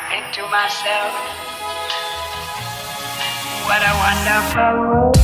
To 0.00 0.42
myself, 0.48 1.12
what 3.68 3.82
a 3.84 3.92
wonderful 4.00 4.76
world. 4.88 5.18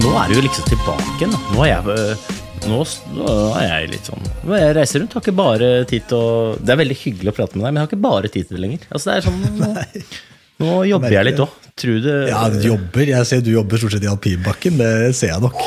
Nå 0.00 0.12
er 0.16 0.30
du 0.30 0.38
jo 0.38 0.44
liksom 0.46 0.64
tilbake 0.70 1.04
igjen. 1.18 1.34
Nå 1.52 1.66
er 1.66 1.68
jeg, 1.68 1.82
øh, 1.92 2.30
nå, 2.70 2.78
nå 3.18 3.34
er 3.60 3.66
jeg 3.66 3.90
litt 3.92 4.08
sånn 4.08 4.24
nå 4.24 4.54
er 4.56 4.62
Jeg 4.62 4.76
reiser 4.78 5.02
rundt, 5.02 5.16
har 5.18 5.24
ikke 5.26 5.34
bare 5.36 5.68
tid 5.90 6.06
til 6.08 6.16
å 6.16 6.30
Det 6.62 6.72
er 6.72 6.78
veldig 6.80 6.96
hyggelig 7.02 7.34
å 7.34 7.36
prate 7.42 7.58
med 7.58 7.66
deg, 7.66 7.74
men 7.74 7.80
jeg 7.80 7.84
har 7.84 7.90
ikke 7.90 8.06
bare 8.06 8.30
tid 8.32 8.48
til 8.48 8.56
det 8.56 8.62
lenger. 8.64 8.86
Altså 8.88 9.10
det 9.10 9.16
er 9.18 9.26
sånn, 9.26 9.42
Nå, 9.58 10.62
nå 10.64 10.78
jobber 10.88 11.16
jeg 11.18 11.28
litt 11.28 11.42
òg. 11.44 11.58
Tror 11.84 11.98
du 12.06 12.08
Ja, 12.30 12.46
du 12.54 12.64
jobber. 12.70 13.04
Jeg 13.12 13.28
ser 13.28 13.44
du 13.44 13.52
jobber 13.52 13.82
stort 13.82 13.98
sett 13.98 14.06
i 14.08 14.10
alpinbakken. 14.14 14.80
Det 14.80 14.94
ser 15.18 15.34
jeg 15.34 15.44
nok. 15.44 15.60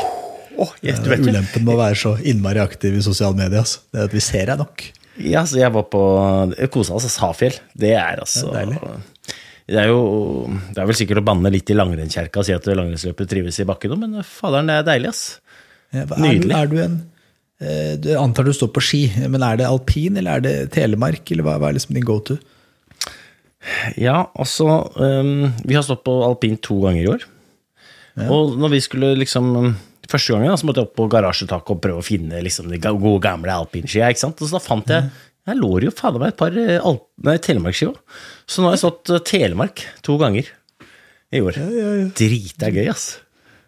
Oh, 0.58 0.73
jeg, 0.81 0.98
du 1.06 1.14
vet. 1.14 1.22
Ulempen 1.22 1.68
med 1.68 1.75
å 1.75 1.84
være 1.84 2.02
så 2.02 2.16
innmari 2.18 2.64
aktiv 2.66 2.98
i 2.98 3.06
sosiale 3.06 3.38
medier. 3.38 3.62
Altså. 3.62 3.86
Det 3.94 4.02
er 4.02 4.09
at 4.09 4.18
vi 4.18 4.25
ser 4.25 4.50
deg 4.50 4.59
nok. 4.66 4.90
Ja, 5.20 5.44
så 5.45 5.59
jeg 5.59 5.73
var 5.76 5.84
på 5.92 6.02
Kosa 6.72 6.95
oss, 6.95 7.17
Hafjell. 7.20 7.58
Det 7.76 7.92
er 8.00 8.22
altså 8.23 8.52
Det 8.54 8.62
er 8.64 9.02
det 9.72 9.80
er 9.80 9.88
jo 9.92 10.50
Det 10.73 10.81
er 10.81 10.88
vel 10.90 10.98
sikkert 10.98 11.22
å 11.22 11.26
banne 11.28 11.52
litt 11.53 11.70
i 11.72 11.76
langrennskjerka 11.78 12.42
og 12.42 12.48
si 12.48 12.56
at 12.56 12.66
langrennsløpet 12.68 13.30
trives 13.31 13.59
i 13.62 13.68
bakken 13.70 13.94
òg, 13.95 14.02
men 14.02 14.26
faderen, 14.28 14.68
det 14.68 14.80
er 14.80 14.88
deilig, 14.88 15.12
ass. 15.14 15.23
Ja, 15.94 16.03
Er 16.08 16.23
Nydelig. 16.23 16.56
er 16.58 16.72
du 16.72 16.78
en 16.81 16.95
eh, 17.62 17.94
du 18.02 18.09
antar 18.18 18.48
du 18.48 18.53
står 18.56 18.72
på 18.76 18.84
ski, 18.84 19.02
men 19.28 19.44
er 19.44 19.59
det 19.62 19.68
alpin 19.70 20.18
eller 20.18 20.40
er 20.40 20.45
det 20.45 20.56
telemark? 20.76 21.23
Eller 21.31 21.48
hva, 21.48 21.58
hva 21.62 21.70
er 21.70 21.78
liksom 21.78 21.96
din 21.96 22.08
go 22.08 22.18
to? 22.20 22.40
Ja, 24.02 24.25
altså 24.34 24.68
um, 24.98 25.52
Vi 25.68 25.75
har 25.78 25.86
stått 25.86 26.03
på 26.08 26.16
alpin 26.25 26.58
to 26.58 26.80
ganger 26.81 27.03
i 27.03 27.12
år. 27.14 27.28
Og 28.28 28.58
når 28.59 28.73
vi 28.73 28.80
skulle 28.84 29.14
liksom 29.20 29.75
Første 30.12 30.34
gangen 30.36 30.52
da, 30.52 30.58
så 30.59 30.67
måtte 30.67 30.81
jeg 30.84 30.90
opp 30.90 30.95
på 31.00 31.08
garasjetaket 31.14 31.73
og 31.76 31.81
prøve 31.84 32.04
å 32.04 32.06
finne 32.06 32.42
liksom, 32.44 32.67
de 32.72 32.80
gode, 32.84 33.17
gamle 33.23 33.54
alpinskia. 33.56 34.09
ikke 34.12 34.26
sant? 34.26 34.42
Og 34.44 34.50
så 34.52 34.58
da 34.58 34.64
fant 34.66 34.92
jeg 34.92 35.09
Jeg 35.50 35.58
lå 35.58 35.70
det 35.81 35.88
jo 35.88 35.94
fader 35.97 36.22
meg 36.22 36.34
et 36.36 36.38
par 36.38 36.53
eh, 36.53 36.78
Alp- 36.86 37.08
nei, 37.25 37.38
òg. 37.40 37.96
Så 38.46 38.62
nå 38.62 38.68
har 38.69 38.75
jeg 38.75 38.84
stått 38.84 39.09
eh, 39.16 39.24
Telemark 39.25 39.81
to 40.06 40.18
ganger 40.22 40.52
i 41.31 41.41
år. 41.41 41.58
Drita 42.19 42.69
gøy, 42.69 42.90
ass. 42.91 43.08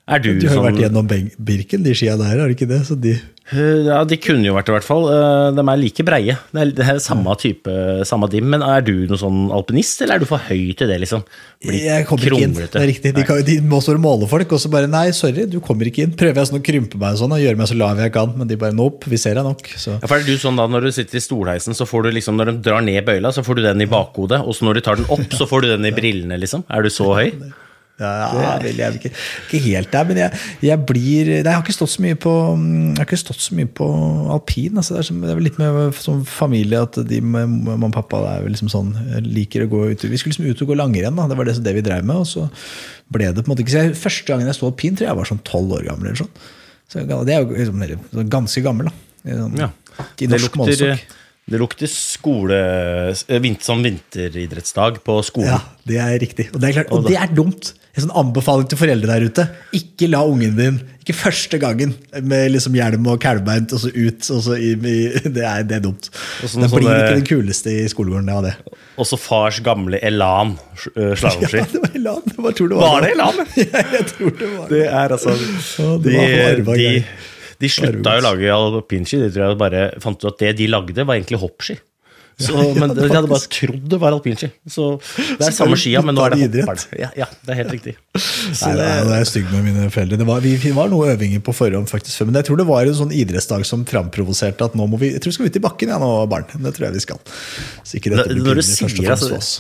Er 0.06 0.20
du, 0.20 0.34
Du 0.36 0.48
har 0.50 0.58
jo 0.58 0.60
sånn 0.60 0.68
vært 0.68 0.82
gjennom 0.84 1.08
Birken, 1.40 1.84
de 1.86 1.96
skia 1.96 2.18
der, 2.20 2.36
har 2.38 2.52
du 2.52 2.54
ikke 2.58 2.68
det? 2.70 2.82
Så 2.90 2.98
de, 3.00 3.16
Ja, 3.52 3.98
de 4.08 4.16
kunne 4.24 4.48
jo 4.48 4.54
vært 4.56 4.70
det, 4.70 4.72
i 4.72 4.76
hvert 4.78 4.86
fall. 4.88 5.04
Eh, 5.12 5.50
De 5.58 5.64
er 5.68 5.80
like 5.82 6.04
breie. 6.08 6.36
Det 6.56 6.62
er, 6.62 6.70
det 6.78 6.86
er 6.94 7.00
samme 7.04 7.34
type, 7.38 7.74
samme 8.08 8.30
dim. 8.32 8.48
Men 8.54 8.64
er 8.64 8.86
du 8.88 8.94
noen 9.10 9.20
sånn 9.20 9.42
alpinist, 9.54 10.00
eller 10.02 10.16
er 10.16 10.24
du 10.24 10.28
for 10.30 10.40
høy 10.48 10.72
til 10.80 10.88
det, 10.88 11.02
liksom? 11.04 11.26
Blir 11.64 11.84
jeg 11.90 12.06
kommer 12.08 12.24
ikke 12.32 12.46
inn. 12.48 12.54
Det 12.56 12.80
er 12.80 12.88
riktig. 12.88 13.12
De, 13.18 13.26
kan, 13.28 13.42
de 13.44 13.58
må 13.68 13.82
stå 13.84 13.98
og 13.98 14.04
måle 14.06 14.30
folk, 14.32 14.56
og 14.56 14.62
så 14.64 14.72
bare 14.72 14.88
nei, 14.90 15.10
sorry, 15.16 15.44
du 15.52 15.60
kommer 15.64 15.92
ikke 15.92 16.06
inn. 16.08 16.16
Prøver 16.20 16.40
jeg 16.40 16.52
sånn 16.54 16.62
å 16.62 16.64
krympe 16.70 17.02
meg 17.02 17.20
sånn, 17.20 17.36
og 17.36 17.44
gjøre 17.44 17.60
meg 17.60 17.70
så 17.74 17.78
lav 17.78 18.00
jeg 18.00 18.14
kan, 18.16 18.32
men 18.40 18.50
de 18.50 18.58
bare 18.64 18.78
nope, 18.80 19.12
vi 19.12 19.20
ser 19.22 19.36
deg 19.40 19.46
nok. 19.50 19.68
Så. 19.76 19.98
Ja, 20.00 20.08
for 20.08 20.18
er 20.22 20.28
du 20.30 20.34
sånn 20.40 20.58
da, 20.60 20.70
Når 20.72 20.88
du 20.88 20.92
sitter 20.96 21.20
i 21.20 21.24
stolheisen, 21.28 21.76
så 21.76 21.88
får 21.90 22.08
du 22.08 22.14
liksom, 22.16 22.40
når 22.40 22.54
de 22.54 22.58
drar 22.70 22.82
ned 22.88 23.04
bøyla, 23.08 23.34
så 23.36 23.44
får 23.44 23.60
du 23.60 23.66
den 23.68 23.84
i 23.84 23.90
bakhodet. 23.92 24.40
Og 24.48 24.56
så 24.56 24.70
når 24.70 24.80
de 24.80 24.86
tar 24.88 25.02
den 25.04 25.12
opp, 25.12 25.28
så 25.36 25.50
får 25.52 25.68
du 25.68 25.74
den 25.76 25.92
i 25.92 25.94
brillene, 25.96 26.40
liksom. 26.40 26.64
Er 26.72 26.88
du 26.88 26.90
så 26.94 27.12
høy? 27.20 27.28
Ja, 28.02 28.58
vel, 28.58 28.74
jeg 28.74 28.88
er 28.88 28.96
ikke, 28.98 29.12
ikke 29.46 29.60
helt 29.68 29.92
der, 29.94 30.08
men 30.10 30.18
jeg, 30.18 30.40
jeg 30.66 30.80
blir 30.90 31.28
nei, 31.30 31.42
Jeg 31.44 31.54
har 31.54 31.62
ikke 31.62 31.76
stått 31.76 31.92
så 31.94 32.02
mye 32.02 32.18
på, 32.18 32.32
så 32.98 33.58
mye 33.58 33.70
på 33.70 33.90
alpin. 34.34 34.80
Altså 34.82 34.96
det, 34.96 35.04
er 35.04 35.08
som, 35.12 35.20
det 35.22 35.30
er 35.30 35.38
vel 35.38 35.46
litt 35.46 35.60
med 35.62 35.94
som 36.02 36.24
familie 36.26 36.82
at 36.82 36.98
de 37.10 37.22
med 37.22 37.54
mamma 37.68 37.92
og 37.92 37.94
pappa 37.94 38.24
liksom 38.48 38.72
sånn, 38.74 38.92
liker 39.28 39.68
å 39.68 39.70
gå 39.72 39.84
ut 39.92 40.08
Vi 40.08 40.18
skulle 40.18 40.34
liksom 40.34 40.50
ut 40.50 40.66
og 40.66 40.74
gå 40.74 40.80
langrenn, 40.80 41.22
da. 41.22 41.30
det 41.30 41.38
var 41.38 41.50
det, 41.50 41.60
det 41.64 41.76
vi 41.78 41.86
drev 41.86 42.10
med. 42.10 42.24
Og 42.26 42.30
så 42.32 42.48
ble 43.14 43.30
det 43.30 43.44
på 43.44 43.52
en 43.52 43.54
måte 43.54 43.66
ikke 43.66 43.86
jeg, 43.86 43.98
Første 44.02 44.26
gangen 44.32 44.50
jeg 44.50 44.58
sto 44.58 44.72
alpin, 44.72 44.98
tror 44.98 45.08
jeg 45.08 45.14
jeg 45.14 45.22
var 45.22 45.30
sånn 45.30 45.44
tolv 45.46 45.78
år 45.78 45.86
gammel. 45.92 46.10
eller 46.10 46.24
sånn. 46.26 46.34
Så 46.90 47.06
det 47.06 47.36
er 47.36 47.46
jo 47.46 47.54
liksom, 47.54 48.26
ganske 48.34 48.66
gammel, 48.66 48.90
da. 48.90 49.38
Sånn, 49.38 49.60
Ja. 49.62 49.70
I 50.18 50.26
norsk 50.26 50.56
målestokk. 50.58 51.06
det 51.54 51.60
lukter 51.62 51.90
skole, 51.92 52.58
eh, 53.14 53.48
sånn 53.62 53.86
vinteridrettsdag 53.86 55.04
på 55.06 55.20
skolen. 55.22 55.54
Ja, 55.54 55.62
det 55.86 56.00
er 56.02 56.18
riktig. 56.18 56.50
Og 56.54 56.62
det 56.62 56.70
er, 56.70 56.74
klart, 56.80 56.92
og 56.92 57.06
det 57.06 57.18
er 57.22 57.30
dumt. 57.30 57.74
En 57.94 58.08
sånn 58.08 58.16
anbefaling 58.18 58.66
til 58.72 58.80
foreldre 58.80 59.06
der 59.06 59.24
ute. 59.30 59.44
Ikke 59.78 60.08
la 60.10 60.24
ungen 60.26 60.56
din, 60.58 60.80
ikke 61.04 61.14
første 61.14 61.60
gangen, 61.62 61.92
med 62.26 62.48
liksom 62.56 62.74
hjelm 62.74 63.06
og 63.12 63.20
kalvbeint 63.22 63.76
og 63.76 63.84
så 63.84 63.92
ut. 63.94 64.30
Og 64.34 64.40
så 64.48 64.56
i, 64.58 64.72
i, 64.74 64.96
det, 65.36 65.44
er, 65.46 65.62
det 65.70 65.78
er 65.78 65.84
dumt. 65.84 66.10
Og 66.42 66.50
så 66.50 66.64
Det 66.64 66.72
noe 66.72 66.80
blir 66.80 66.90
ikke 66.90 67.20
den 67.20 67.28
kuleste 67.30 67.76
i 67.84 67.84
skolegården 67.92 68.32
av 68.34 68.48
det. 68.48 68.56
Også 68.98 69.20
fars 69.22 69.62
gamle 69.66 70.02
Elan 70.02 70.56
eh, 70.96 71.14
slalåmski. 71.22 71.62
Ja, 71.62 71.68
det 71.70 71.84
var 71.84 71.94
Elan. 72.02 72.26
Tror 72.58 72.74
det 72.74 72.82
Var 72.82 73.06
det 73.06 73.14
Elan? 73.14 73.40
Ja, 73.62 73.86
jeg 73.94 74.10
tror 74.10 74.36
det 74.42 74.52
var 74.56 74.74
Det 74.74 74.84
er 74.90 75.16
altså 75.20 75.38
det 75.38 76.10
De, 76.10 76.18
arva 76.50 76.76
de, 76.82 76.90
de 77.62 77.74
slutta 77.78 78.18
å 78.18 78.26
lage 78.26 78.58
alpinski. 78.58 79.22
De 79.22 79.30
tror 79.30 79.52
jeg 79.52 79.62
bare 79.62 79.88
fant 80.02 80.18
ut 80.18 80.32
at 80.34 80.42
det 80.42 80.56
de 80.64 80.72
lagde, 80.74 81.06
var 81.06 81.22
egentlig 81.22 81.44
hoppski. 81.46 81.78
Så, 82.42 82.58
men 82.74 82.90
ja, 82.90 82.96
de 82.98 83.14
hadde 83.14 83.30
bare 83.30 83.46
trodd 83.54 83.84
det 83.94 84.00
var 84.02 84.16
alpinski. 84.18 84.50
Så 84.66 84.96
det 85.38 85.46
er 85.46 85.54
samme 85.54 85.78
skia, 85.78 86.02
men 86.06 86.18
nå 86.18 86.26
er 86.26 86.34
det 86.34 86.64
hopperen. 86.64 86.82
Ja, 86.98 87.12
ja, 87.18 87.28
det 87.46 87.54
er 87.54 87.60
helt 87.62 87.76
riktig. 87.76 87.94
Så 88.18 88.72
Nei, 88.72 88.78
det, 88.80 88.88
det 89.10 89.20
er 89.20 89.30
stygt 89.30 89.44
stygg 89.44 89.54
med 89.54 89.66
mine 89.68 89.90
foreldre. 89.94 90.20
Det 90.20 90.28
var, 90.28 90.44
vi, 90.44 90.56
vi 90.62 90.74
var 90.76 90.92
noe 90.92 91.12
øvinger 91.14 91.44
på 91.44 91.56
forhånd, 91.56 91.90
faktisk, 91.92 92.24
men 92.28 92.38
jeg 92.40 92.48
tror 92.50 92.60
det 92.62 92.68
var 92.70 92.90
en 92.90 92.98
sånn 92.98 93.14
idrettsdag 93.16 93.66
som 93.68 93.86
framprovoserte 93.90 94.70
at 94.70 94.78
nå 94.78 94.88
må 94.90 95.00
vi 95.02 95.14
Jeg 95.14 95.24
tror 95.24 95.34
vi 95.34 95.38
skal 95.38 95.50
ut 95.52 95.60
i 95.60 95.64
bakken 95.64 95.94
ja, 95.94 96.00
nå, 96.02 96.12
barn. 96.32 96.48
Det 96.54 96.74
tror 96.76 96.90
jeg 96.90 96.98
vi 96.98 97.04
skal. 97.04 97.20
Så 97.84 98.00
ikke 98.00 98.14
dette 98.14 98.30
blir 98.30 98.44
pinlig, 98.44 98.64
først 98.64 99.02
og 99.02 99.10
fremst 99.10 99.12
altså, 99.12 99.30
for 99.30 99.42
oss. 99.42 99.52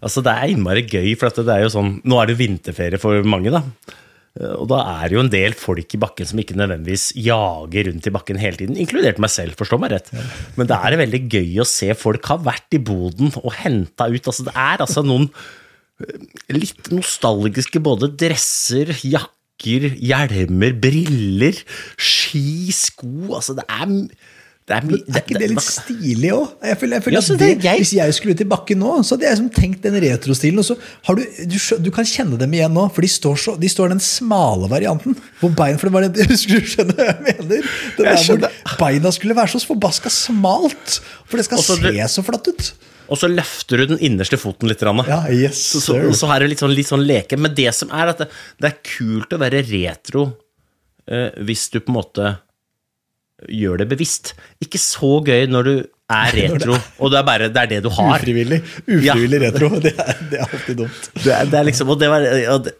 altså 0.00 0.24
Det 0.26 0.36
er 0.36 0.54
innmari 0.54 0.84
gøy, 0.86 1.10
for 1.20 1.40
det 1.40 1.56
er 1.56 1.64
jo 1.66 1.72
sånn 1.72 1.96
Nå 2.08 2.20
er 2.20 2.30
det 2.30 2.38
vinterferie 2.40 3.00
for 3.02 3.26
mange, 3.26 3.52
da. 3.54 3.64
Eh, 4.38 4.52
Og 4.54 4.68
da 4.70 4.80
er 5.00 5.08
det 5.10 5.16
jo 5.16 5.22
en 5.24 5.32
del 5.32 5.56
folk 5.58 5.96
i 5.96 6.00
bakken 6.00 6.28
som 6.30 6.38
ikke 6.42 6.58
nødvendigvis 6.58 7.08
jager 7.18 7.88
rundt 7.90 8.06
i 8.06 8.12
bakken 8.14 8.38
hele 8.42 8.60
tiden, 8.60 8.78
inkludert 8.78 9.18
meg 9.22 9.32
selv, 9.34 9.56
forstå 9.58 9.80
meg 9.82 9.94
rett. 9.96 10.12
Men 10.58 10.70
det 10.70 10.76
er 10.78 10.98
veldig 11.02 11.22
gøy 11.32 11.58
å 11.62 11.66
se 11.68 11.90
folk 11.98 12.30
har 12.30 12.42
vært 12.46 12.78
i 12.78 12.82
boden 12.82 13.32
og 13.42 13.52
henta 13.62 14.06
ut. 14.10 14.30
Altså, 14.30 14.46
det 14.46 14.54
er 14.54 14.84
altså 14.86 15.02
noen 15.06 15.26
eh, 16.04 16.28
litt 16.54 16.92
nostalgiske 16.94 17.82
både 17.82 18.12
dresser, 18.20 18.94
jakker, 19.02 19.90
hjelmer, 20.00 20.72
briller, 20.80 21.58
ski, 22.00 22.70
sko 22.72 23.34
Altså, 23.36 23.58
det 23.58 23.66
er 23.68 23.90
er, 24.70 24.84
Er 24.86 25.22
ikke 25.24 25.38
det 25.40 25.48
litt 25.50 25.64
stilig 25.64 26.30
òg? 26.36 26.50
Jeg 26.62 26.78
føler, 26.78 26.98
jeg 26.98 27.04
føler 27.04 27.16
Ja, 27.16 27.36
det, 27.40 27.48
det 27.62 27.72
Hvis 27.80 27.92
jeg 27.96 28.14
skulle 28.14 28.36
ut 28.36 28.42
i 28.44 28.46
bakken 28.52 28.78
nå, 28.82 28.90
så 29.02 29.16
hadde 29.16 29.26
jeg 29.26 29.38
liksom 29.38 29.48
tenkt 29.56 29.86
den 29.86 29.96
retrostilen. 30.04 30.60
Og 30.62 30.66
så 30.68 30.76
har 31.08 31.18
du, 31.18 31.24
du, 31.50 31.56
du 31.86 31.90
kan 31.94 32.06
kjenne 32.06 32.38
dem 32.38 32.54
igjen 32.54 32.76
nå, 32.76 32.84
for 32.94 33.06
de 33.06 33.10
står, 33.10 33.40
så, 33.40 33.56
de 33.58 33.70
står 33.72 33.90
den 33.94 34.02
smale 34.04 34.70
varianten. 34.70 35.16
Hvor 35.40 35.54
bein, 35.58 35.80
for 35.80 35.90
det 35.90 35.96
var 35.96 36.06
det, 36.06 36.28
Husker 36.30 36.60
du 36.60 36.70
skjønner 36.70 37.00
hva 37.00 37.08
jeg 37.08 37.24
mener? 37.40 37.72
Jeg 37.98 38.38
der 38.44 38.60
hvor 38.60 38.78
beina 38.84 39.12
skulle 39.16 39.38
være 39.38 39.54
så 39.56 39.62
forbaska 39.72 40.12
smalt. 40.14 41.00
For 41.26 41.40
det 41.40 41.48
skal 41.48 41.62
Også, 41.62 41.80
se 41.80 42.08
så 42.14 42.24
flatt 42.26 42.52
ut. 42.52 42.70
Og 43.10 43.18
så 43.18 43.30
løfter 43.30 43.82
du 43.82 43.96
den 43.96 44.04
innerste 44.06 44.38
foten 44.38 44.70
litt. 44.70 44.84
Ja, 44.86 45.24
yes, 45.34 45.64
så, 45.72 45.82
så, 45.82 45.96
så 46.14 46.30
er 46.30 46.44
det 46.44 46.52
litt 46.52 46.62
sånn, 46.62 46.76
litt 46.76 46.90
sånn 46.90 47.02
leke. 47.02 47.40
Men 47.40 47.56
det 47.58 47.72
som 47.74 47.90
er 47.90 48.12
at 48.12 48.22
det, 48.22 48.28
det 48.62 48.70
er 48.70 48.78
kult 48.86 49.34
å 49.34 49.40
være 49.42 49.64
retro 49.66 50.28
eh, 51.10 51.34
hvis 51.42 51.66
du 51.74 51.80
på 51.82 51.90
en 51.90 51.98
måte 51.98 52.30
gjør 53.48 53.80
det 53.82 53.88
bevisst. 53.90 54.34
Ikke 54.62 54.80
så 54.82 55.20
gøy 55.24 55.46
når 55.50 55.68
du 55.68 55.72
er 56.10 56.34
retro, 56.34 56.74
og 56.98 57.12
det 57.12 57.20
er 57.20 57.26
bare 57.26 57.48
det, 57.48 57.62
er 57.62 57.70
det 57.76 57.80
du 57.86 57.90
har. 57.94 58.18
Ufrivillig. 58.18 58.60
Ufrivillig 58.88 59.40
retro. 59.46 59.70
Det 59.80 59.94
er, 59.94 60.20
det 60.32 60.42
er 60.42 60.44
alltid 60.50 60.76
dumt. 60.82 61.08
Det 61.14 61.32
er, 61.36 61.48
det 61.50 61.58
er 61.60 61.66
liksom, 61.70 61.92
og 61.94 62.00
det 62.00 62.10
var 62.10 62.26
og 62.56 62.64
det, 62.66 62.74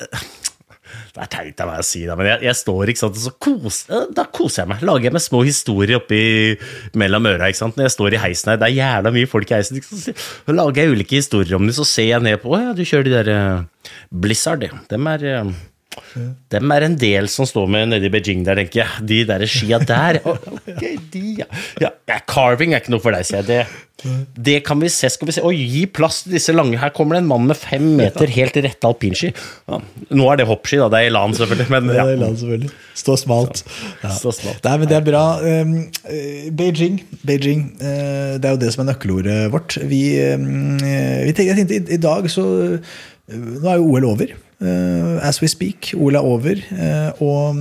Det 1.11 1.23
er 1.25 1.31
teit 1.31 1.63
av 1.63 1.71
meg 1.71 1.81
å 1.83 1.87
si 1.87 2.03
det, 2.07 2.17
men 2.19 2.29
jeg, 2.29 2.43
jeg 2.47 2.59
står 2.59 2.93
ikke 2.93 3.03
sant, 3.03 3.17
og 3.19 3.25
så 3.25 3.33
kos, 3.47 3.79
eh, 3.91 4.05
da 4.15 4.27
koser 4.31 4.63
jeg 4.63 4.71
meg. 4.73 4.85
Lager 4.87 5.09
jeg 5.09 5.17
meg 5.17 5.25
små 5.25 5.41
historier 5.47 5.99
oppi 5.99 6.21
mellom 6.99 7.31
øra. 7.33 7.49
ikke 7.51 7.63
sant? 7.63 7.79
Når 7.79 7.89
jeg 7.89 7.97
står 7.97 8.15
i 8.15 8.23
heisen 8.27 8.53
her, 8.53 8.61
det 8.61 8.69
er 8.69 8.77
jævla 8.79 9.15
mye 9.17 9.31
folk 9.31 9.51
i 9.51 9.59
heisen. 9.59 9.81
Ikke 9.81 9.91
sant? 9.91 10.23
Så 10.47 10.55
lager 10.55 10.83
jeg 10.85 10.95
ulike 10.95 11.19
historier 11.19 11.59
om 11.59 11.67
dem, 11.67 11.75
så 11.77 11.87
ser 11.89 12.13
jeg 12.13 12.27
ned 12.27 12.39
på 12.43 12.55
Å 12.55 12.63
ja, 12.69 12.77
du 12.79 12.85
kjører 12.87 13.09
de 13.09 13.17
der 13.17 13.33
eh, 13.35 13.91
Blizzard, 14.11 14.67
ja. 14.67 14.83
Dem 14.91 15.11
er 15.11 15.27
eh, 15.33 15.53
dem 16.51 16.73
er 16.75 16.87
en 16.87 16.97
del 16.99 17.27
som 17.31 17.47
står 17.49 17.69
med 17.71 17.91
nede 17.91 18.07
i 18.07 18.13
Beijing 18.13 18.45
der, 18.47 18.59
tenker 18.61 18.83
jeg. 18.83 19.07
De 19.11 19.21
der 19.27 19.47
skia 19.51 19.81
der. 19.83 20.21
Ok, 20.71 20.83
de, 21.13 21.23
ja. 21.41 21.47
ja. 21.83 21.91
Carving 22.31 22.75
er 22.75 22.83
ikke 22.83 22.93
noe 22.95 23.03
for 23.03 23.15
deg, 23.15 23.27
sier 23.27 23.43
jeg. 23.43 23.67
Det, 24.03 24.11
det 24.39 24.57
kan 24.67 24.81
vi 24.81 24.91
se. 24.93 25.11
Skal 25.13 25.29
vi 25.29 25.35
se. 25.35 25.43
Oi, 25.47 25.55
gi 25.59 25.83
plass 25.91 26.23
til 26.25 26.37
disse 26.37 26.55
lange. 26.55 26.79
Her 26.81 26.93
kommer 26.95 27.17
det 27.17 27.25
en 27.25 27.31
mann 27.31 27.49
med 27.49 27.59
fem 27.59 27.85
meter 27.99 28.31
helt 28.33 28.59
rette 28.63 28.89
alpinski. 28.89 29.33
Ja, 29.71 29.81
nå 30.15 30.29
er 30.33 30.41
det 30.41 30.47
hoppski, 30.51 30.79
da. 30.81 30.89
Det 30.93 31.01
er 31.01 31.11
Elan, 31.11 31.35
selvfølgelig. 31.37 31.69
Men, 31.75 31.91
ja. 31.91 32.07
Det 32.07 32.17
er 32.17 32.23
land, 32.23 32.39
selvfølgelig. 32.43 32.75
Stå 33.03 33.17
smalt. 33.21 33.65
Ja. 34.05 34.13
Stå 34.17 34.35
smalt. 34.37 34.61
Nei, 34.67 34.77
men 34.83 34.93
det 34.93 34.99
er 35.01 35.07
bra. 35.07 35.25
Um, 35.43 35.75
eh, 36.05 36.51
Beijing, 36.61 37.01
Beijing 37.27 37.65
eh, 37.79 38.37
det 38.39 38.47
er 38.47 38.55
jo 38.55 38.63
det 38.63 38.75
som 38.75 38.85
er 38.85 38.93
nøkkelordet 38.93 39.41
vårt. 39.55 39.81
Vi, 39.91 40.05
um, 40.37 40.79
eh, 40.79 41.27
vi 41.27 41.35
tenkte, 41.35 41.51
jeg 41.51 41.59
tenkte 41.63 41.81
i, 41.81 41.99
i 41.99 42.03
dag 42.03 42.31
så 42.31 42.47
Nå 43.31 43.69
er 43.71 43.77
jo 43.79 43.93
OL 43.93 44.09
over. 44.09 44.33
Eh, 44.61 45.27
as 45.27 45.41
we 45.43 45.49
speak. 45.51 45.93
OL 45.97 46.17
er 46.19 46.27
over. 46.27 46.61
eh, 46.75 47.23
og, 47.25 47.59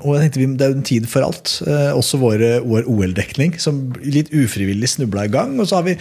og 0.00 0.16
jeg 0.16 0.24
tenkte 0.24 0.40
vi, 0.40 0.48
det 0.54 0.66
er 0.66 0.72
jo 0.72 0.78
en 0.78 0.86
tid 0.86 1.08
for 1.10 1.26
alt. 1.26 1.54
eh, 1.66 1.90
også 1.96 2.20
våre, 2.20 2.50
vår 2.64 2.88
OL-dekning, 2.90 3.56
som 3.62 3.80
litt 4.04 4.32
ufrivillig 4.34 4.90
snubla 4.94 5.26
i 5.28 5.32
gang. 5.32 5.56
Og 5.60 5.68
så 5.70 5.80
har 5.80 5.88
vi, 5.88 5.96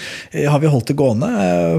har 0.48 0.62
vi 0.64 0.72
holdt 0.72 0.92
det 0.92 0.98
gående. 1.00 1.30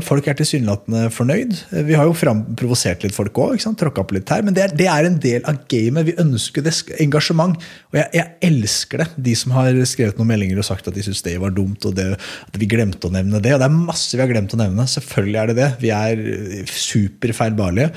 Folk 0.04 0.28
er 0.28 0.38
tilsynelatende 0.38 1.08
fornøyd. 1.14 1.56
Vi 1.88 1.98
har 1.98 2.08
jo 2.08 2.16
framprovosert 2.16 3.04
litt 3.04 3.16
folk 3.16 3.36
òg, 3.40 3.58
tråkka 3.60 4.06
på 4.06 4.18
litt 4.18 4.32
her. 4.32 4.44
Men 4.46 4.56
det 4.56 4.66
er, 4.66 4.76
det 4.76 4.88
er 4.90 5.08
en 5.08 5.20
del 5.22 5.44
av 5.50 5.60
gamet. 5.70 6.08
Vi 6.10 6.16
ønsker 6.22 6.64
det 6.64 6.74
engasjement. 7.04 7.58
Og 7.92 8.00
jeg, 8.00 8.08
jeg 8.16 8.50
elsker 8.50 9.04
det. 9.04 9.08
De 9.28 9.36
som 9.38 9.54
har 9.56 9.76
skrevet 9.88 10.18
noen 10.20 10.30
meldinger 10.32 10.60
og 10.62 10.68
sagt 10.68 10.88
at 10.88 10.96
de 10.96 11.04
syns 11.04 11.22
det 11.24 11.36
var 11.42 11.54
dumt, 11.54 11.84
og 11.88 11.94
det, 11.96 12.10
at 12.48 12.58
vi 12.60 12.68
glemte 12.70 13.08
å 13.08 13.14
nevne 13.14 13.40
det. 13.42 13.54
Og 13.56 13.62
det 13.62 13.68
er 13.68 13.76
masse 13.76 14.14
vi 14.16 14.22
har 14.22 14.30
glemt 14.30 14.54
å 14.54 14.60
nevne. 14.60 14.86
Selvfølgelig 14.90 15.40
er 15.40 15.50
det 15.50 15.56
det. 15.58 15.70
Vi 15.82 15.92
er 15.94 16.24
superfeilbarlige. 16.70 17.90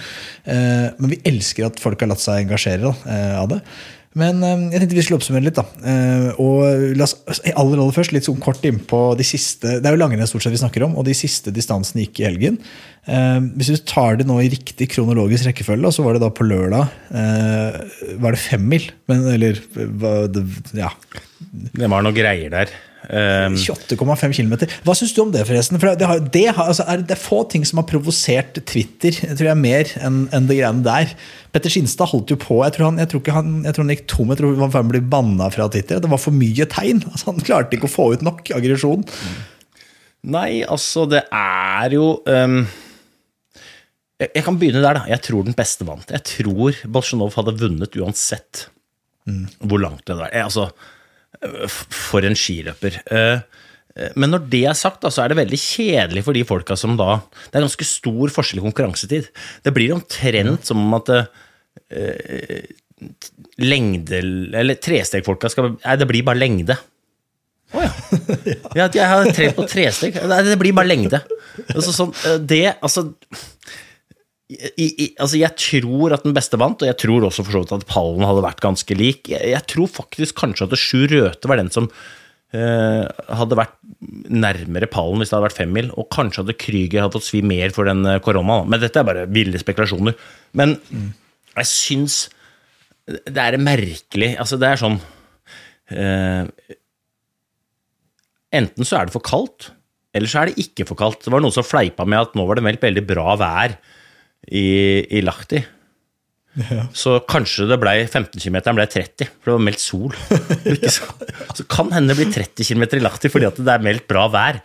Eh, 0.48 0.57
men 0.98 1.14
vi 1.14 1.22
elsker 1.28 1.68
at 1.68 1.80
folk 1.82 2.02
har 2.04 2.12
latt 2.12 2.24
seg 2.24 2.46
engasjere 2.46 2.94
eh, 3.08 3.38
av 3.38 3.50
det. 3.52 3.62
Men 4.18 4.42
eh, 4.42 4.66
jeg 4.74 4.82
tenkte 4.82 4.98
vi 4.98 5.06
skulle 5.06 5.20
oppsummere 5.22 5.48
litt. 5.48 5.60
da. 5.60 5.66
Eh, 5.92 6.28
og 6.42 6.98
la 6.98 7.08
oss 7.08 7.16
aller, 7.28 7.78
aller 7.78 7.96
først 7.96 8.16
litt 8.16 8.28
sånn 8.28 8.42
kort 8.44 8.64
innpå 8.66 9.02
de 9.20 9.26
siste 9.28 9.78
Det 9.78 9.90
er 9.90 9.98
jo 9.98 10.02
langrenn 10.02 10.30
stort 10.30 10.46
sett 10.46 10.56
vi 10.56 10.62
snakker 10.62 10.88
om, 10.88 10.98
og 10.98 11.08
de 11.08 11.16
siste 11.18 11.54
distansene 11.54 12.06
gikk 12.06 12.24
i 12.24 12.30
helgen. 12.30 12.62
Eh, 13.08 13.40
hvis 13.56 13.72
du 13.72 13.78
tar 13.88 14.20
det 14.20 14.28
nå 14.28 14.36
i 14.44 14.50
riktig 14.52 14.90
kronologisk 14.92 15.48
rekkefølge, 15.48 15.94
så 15.96 16.04
var 16.04 16.18
det 16.18 16.26
da 16.26 16.32
på 16.34 16.44
lørdag 16.44 16.90
eh, 17.16 17.78
Var 18.20 18.36
det 18.36 18.42
femmil? 18.44 18.90
Men, 19.08 19.24
eller 19.32 19.62
det, 20.34 20.44
ja, 20.76 20.92
Det 21.40 21.88
var 21.88 22.04
noe 22.04 22.16
greier 22.16 22.52
der. 22.52 22.76
Um, 23.08 23.54
28,5 23.56 24.34
km. 24.36 24.54
Hva 24.84 24.94
syns 24.98 25.14
du 25.16 25.22
om 25.24 25.30
det, 25.32 25.46
forresten? 25.48 25.80
For 25.80 25.96
det, 25.96 26.08
har, 26.10 26.20
det, 26.20 26.44
har, 26.50 26.68
altså, 26.74 26.84
er, 26.92 27.06
det 27.08 27.16
er 27.16 27.22
få 27.22 27.46
ting 27.48 27.64
som 27.64 27.80
har 27.80 27.86
provosert 27.88 28.58
Twitter 28.68 29.16
jeg 29.16 29.38
tror 29.38 29.48
jeg, 29.48 29.60
mer 29.62 29.94
enn 30.04 30.26
en 30.36 30.50
det 30.50 30.58
greiene 30.60 30.84
der. 30.84 31.14
Petter 31.56 31.72
Skinstad 31.72 32.12
holdt 32.12 32.34
jo 32.34 32.40
på. 32.42 32.58
Jeg 32.66 32.76
tror 32.76 32.90
han, 32.90 33.00
jeg 33.00 33.12
tror 33.14 33.24
ikke 33.24 33.36
han, 33.38 33.54
jeg 33.64 33.78
tror 33.78 33.88
han 33.88 33.94
gikk 33.96 34.04
tom. 34.12 34.34
Jeg 34.34 34.42
tror 34.42 34.60
han 34.66 34.92
ble 34.92 35.02
banna 35.14 35.48
fra 35.54 35.70
Twitter. 35.72 36.02
Det 36.04 36.12
var 36.12 36.20
for 36.20 36.36
mye 36.36 36.68
tegn. 36.74 37.06
Altså, 37.14 37.32
han 37.32 37.48
klarte 37.48 37.78
ikke 37.78 37.88
å 37.88 37.94
få 37.94 38.10
ut 38.18 38.26
nok 38.28 38.52
aggresjon. 38.58 39.08
Nei, 40.28 40.66
altså, 40.68 41.08
det 41.08 41.24
er 41.32 41.96
jo 41.96 42.10
um, 42.28 42.60
jeg, 44.18 44.32
jeg 44.34 44.46
kan 44.46 44.58
begynne 44.58 44.82
der, 44.82 44.98
da. 44.98 45.06
Jeg 45.12 45.24
tror 45.28 45.46
den 45.46 45.58
beste 45.58 45.86
vant. 45.88 46.10
Jeg 46.14 46.26
tror 46.26 46.80
Bolsjunov 46.90 47.38
hadde 47.38 47.58
vunnet 47.60 48.00
uansett 48.02 48.68
hvor 49.28 49.82
langt 49.82 50.06
det 50.08 50.16
var. 50.18 50.32
Jeg, 50.32 50.48
altså, 50.48 50.70
for 51.92 52.26
en 52.26 52.38
skiløper. 52.38 53.00
Eh, 53.12 53.40
eh, 53.98 54.12
Men 54.16 54.34
når 54.34 54.48
det 54.52 54.64
er 54.70 54.78
sagt, 54.78 55.02
da, 55.04 55.12
så 55.14 55.24
er 55.24 55.32
det 55.32 55.42
veldig 55.42 55.60
kjedelig 55.60 56.24
for 56.26 56.38
de 56.38 56.46
folka 56.48 56.78
som 56.80 56.96
da 57.00 57.20
Det 57.48 57.60
er 57.60 57.66
ganske 57.66 57.88
stor 57.88 58.34
forskjell 58.34 58.62
i 58.62 58.68
konkurransetid. 58.68 59.32
Det 59.64 59.74
blir 59.76 59.96
omtrent 59.96 60.66
som 60.66 60.82
om 60.82 60.98
at 60.98 61.12
eh, 61.14 62.70
lengde 63.62 64.22
Eller 64.58 64.80
trestegfolka 64.82 65.52
skal 65.52 65.76
Nei, 65.76 65.98
det 66.00 66.08
blir 66.10 66.26
bare 66.28 66.42
lengde. 66.42 66.78
Å 67.76 67.84
ja. 67.84 67.92
ja. 68.80 68.88
Jeg 68.88 69.10
har 69.12 69.28
trent 69.36 69.60
på 69.60 69.68
tresteg. 69.68 70.22
Nei, 70.24 70.40
det 70.48 70.56
blir 70.62 70.76
bare 70.78 70.88
lengde. 70.88 71.20
Altså, 71.68 71.92
sånn, 71.92 72.16
det 72.48 72.78
Altså 72.80 73.10
i, 74.48 74.86
i, 74.88 75.06
altså 75.20 75.40
Jeg 75.42 75.56
tror 75.60 76.14
at 76.16 76.24
den 76.24 76.36
beste 76.36 76.60
vant, 76.60 76.80
og 76.80 76.88
jeg 76.88 76.98
tror 77.02 77.26
også 77.28 77.44
for 77.44 77.58
så 77.58 77.64
vidt 77.64 77.74
at 77.76 77.90
pallen 77.90 78.24
hadde 78.24 78.46
vært 78.46 78.64
ganske 78.64 78.96
lik. 78.96 79.28
Jeg, 79.34 79.44
jeg 79.52 79.68
tror 79.68 79.90
faktisk 79.92 80.38
kanskje 80.40 80.70
at 80.70 80.80
Sjur 80.80 81.12
Røthe 81.12 81.52
var 81.52 81.60
den 81.60 81.72
som 81.74 81.90
øh, 81.90 83.04
hadde 83.42 83.60
vært 83.60 83.76
nærmere 84.32 84.88
pallen 84.92 85.20
hvis 85.20 85.34
det 85.34 85.38
hadde 85.38 85.50
vært 85.50 85.60
femmil, 85.60 85.92
og 86.00 86.08
kanskje 86.16 86.46
hadde 86.46 86.60
Krüger 86.64 87.04
hadde 87.04 87.18
fått 87.18 87.28
svi 87.28 87.44
mer 87.44 87.76
for 87.76 87.90
den 87.90 88.08
eh, 88.08 88.22
korona. 88.24 88.62
Men 88.64 88.84
dette 88.84 89.02
er 89.02 89.10
bare 89.10 89.28
ville 89.28 89.60
spekulasjoner. 89.60 90.16
Men 90.58 90.78
jeg 91.58 91.72
syns 91.74 92.22
det 93.08 93.40
er 93.40 93.56
merkelig 93.56 94.34
Altså, 94.36 94.58
det 94.60 94.68
er 94.68 94.80
sånn 94.82 94.98
øh, 95.96 96.74
Enten 98.58 98.88
så 98.88 98.98
er 98.98 99.08
det 99.08 99.14
for 99.16 99.24
kaldt, 99.24 99.70
eller 100.16 100.32
så 100.32 100.42
er 100.42 100.50
det 100.50 100.64
ikke 100.64 100.86
for 100.88 101.00
kaldt. 101.00 101.24
Det 101.24 101.32
var 101.32 101.44
noen 101.44 101.56
som 101.56 101.68
fleipa 101.68 102.06
med 102.08 102.30
at 102.30 102.36
nå 102.36 102.46
var 102.48 102.60
det 102.60 102.64
meldt 102.64 102.84
veldig 102.84 103.04
bra 103.08 103.36
vær 103.40 103.76
i, 104.48 104.68
i 105.18 105.24
Lahti. 105.26 105.64
Så 106.98 107.20
kanskje 107.30 107.68
det 107.70 107.78
ble 107.82 107.92
15 108.08 108.42
km 108.42 108.58
ble 108.74 108.88
30, 108.90 109.30
for 109.30 109.52
det 109.52 109.56
var 109.58 109.66
meldt 109.68 109.84
sol. 109.84 110.16
Så, 111.58 111.66
kan 111.70 111.92
hende 111.94 112.16
det 112.16 112.18
blir 112.18 112.34
30 112.34 112.66
km 112.66 112.88
i 112.98 113.04
Lahti 113.04 113.30
fordi 113.30 113.50
at 113.50 113.60
det 113.62 113.76
er 113.76 113.86
meldt 113.86 114.08
bra 114.10 114.26
vær. 114.34 114.58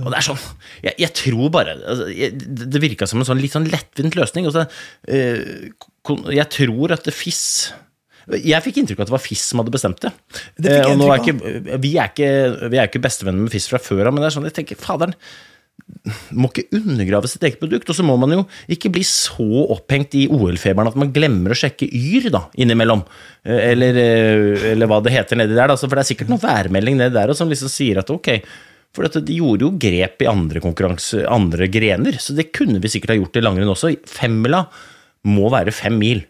Og 0.00 0.10
det 0.10 0.18
er 0.18 0.26
sånn, 0.26 0.40
Jeg, 0.82 0.96
jeg 1.04 1.12
tror 1.14 1.52
bare 1.54 1.76
altså, 1.76 2.08
jeg, 2.10 2.34
Det 2.34 2.80
virka 2.82 3.06
som 3.06 3.20
en 3.22 3.28
sånn 3.28 3.38
litt 3.38 3.54
sånn 3.54 3.68
lettvint 3.70 4.16
løsning. 4.18 4.48
Så, 4.50 4.64
eh, 5.06 5.68
jeg 6.34 6.48
tror 6.56 6.96
at 6.96 7.04
det 7.06 7.14
FIS 7.14 7.44
jeg 8.24 8.64
fikk 8.64 8.78
inntrykk 8.80 9.02
av 9.02 9.04
at 9.04 9.10
det 9.10 9.14
var 9.18 9.20
FIS 9.20 9.42
som 9.50 9.60
hadde 9.60 9.72
bestemt 9.74 9.98
det. 10.00 10.10
Det 10.56 10.78
Eh, 10.80 10.92
er 10.96 11.18
ikke, 11.20 11.34
vi, 11.76 11.90
er 12.00 12.08
ikke, 12.08 12.30
vi 12.72 12.78
er 12.80 12.88
ikke 12.88 13.02
bestevenner 13.04 13.44
med 13.44 13.52
FIS 13.52 13.68
fra 13.68 13.80
før 13.82 14.08
av, 14.08 14.14
men 14.14 14.24
det 14.24 14.30
er 14.30 14.36
sånn, 14.38 14.46
jeg 14.48 14.56
tenker, 14.56 14.80
faderen 14.80 15.12
må 16.36 16.48
ikke 16.50 16.78
undergrave 16.78 17.28
sitt 17.30 17.44
eget 17.46 17.60
produkt. 17.60 17.88
Og 17.90 17.96
så 17.96 18.04
må 18.06 18.16
man 18.20 18.34
jo 18.34 18.42
ikke 18.72 18.92
bli 18.92 19.04
så 19.06 19.46
opphengt 19.74 20.16
i 20.18 20.26
OL-feberen 20.32 20.90
at 20.90 20.98
man 21.00 21.12
glemmer 21.14 21.54
å 21.54 21.58
sjekke 21.58 21.88
Yr 21.88 22.30
da, 22.34 22.44
innimellom. 22.60 23.04
Eh, 23.44 23.70
Eller, 23.72 23.98
eh, 24.00 24.70
eller 24.72 24.90
hva 24.90 25.00
det 25.04 25.14
heter 25.14 25.40
nedi 25.40 25.56
der. 25.56 25.72
Da. 25.72 25.76
For 25.80 25.92
det 25.92 26.04
er 26.04 26.10
sikkert 26.12 26.32
noen 26.32 26.44
værmelding 26.44 27.00
nedi 27.00 27.16
der 27.16 27.34
som 27.36 27.52
liksom 27.52 27.72
sier 27.72 28.00
at 28.02 28.12
ok, 28.12 28.32
for 28.94 29.10
de 29.10 29.38
gjorde 29.40 29.66
jo 29.66 29.72
grep 29.80 30.22
i 30.22 30.28
andre, 30.30 30.60
andre 31.26 31.66
grener, 31.66 32.18
så 32.22 32.36
det 32.36 32.52
kunne 32.54 32.78
vi 32.78 32.92
sikkert 32.92 33.10
ha 33.10 33.16
gjort 33.18 33.40
i 33.40 33.42
langrenn 33.42 33.72
også. 33.72 33.90
Femmila 34.06 34.60
må 35.26 35.48
være 35.50 35.74
fem 35.74 35.96
mil. 35.98 36.22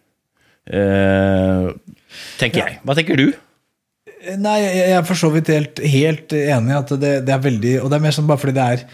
Eh, 0.64 1.66
tenker 2.40 2.62
jeg. 2.62 2.78
Hva 2.87 2.96
tenker 2.96 3.20
du? 3.20 3.26
Nei, 4.40 4.56
jeg 4.64 4.94
er 4.96 5.04
for 5.04 5.20
så 5.20 5.28
vidt 5.34 5.50
helt, 5.52 5.82
helt 5.84 6.32
enig 6.32 6.73
i 6.73 6.78
at 6.78 6.92
det, 6.96 7.11
det 7.26 7.32
er 7.34 7.42
veldig 7.44 7.73
Og 7.82 7.90
det 7.92 7.99
er 7.99 8.04
mer 8.06 8.14
sånn 8.16 8.28
bare 8.30 8.40
fordi 8.40 8.54
det 8.56 8.68
er 8.73 8.84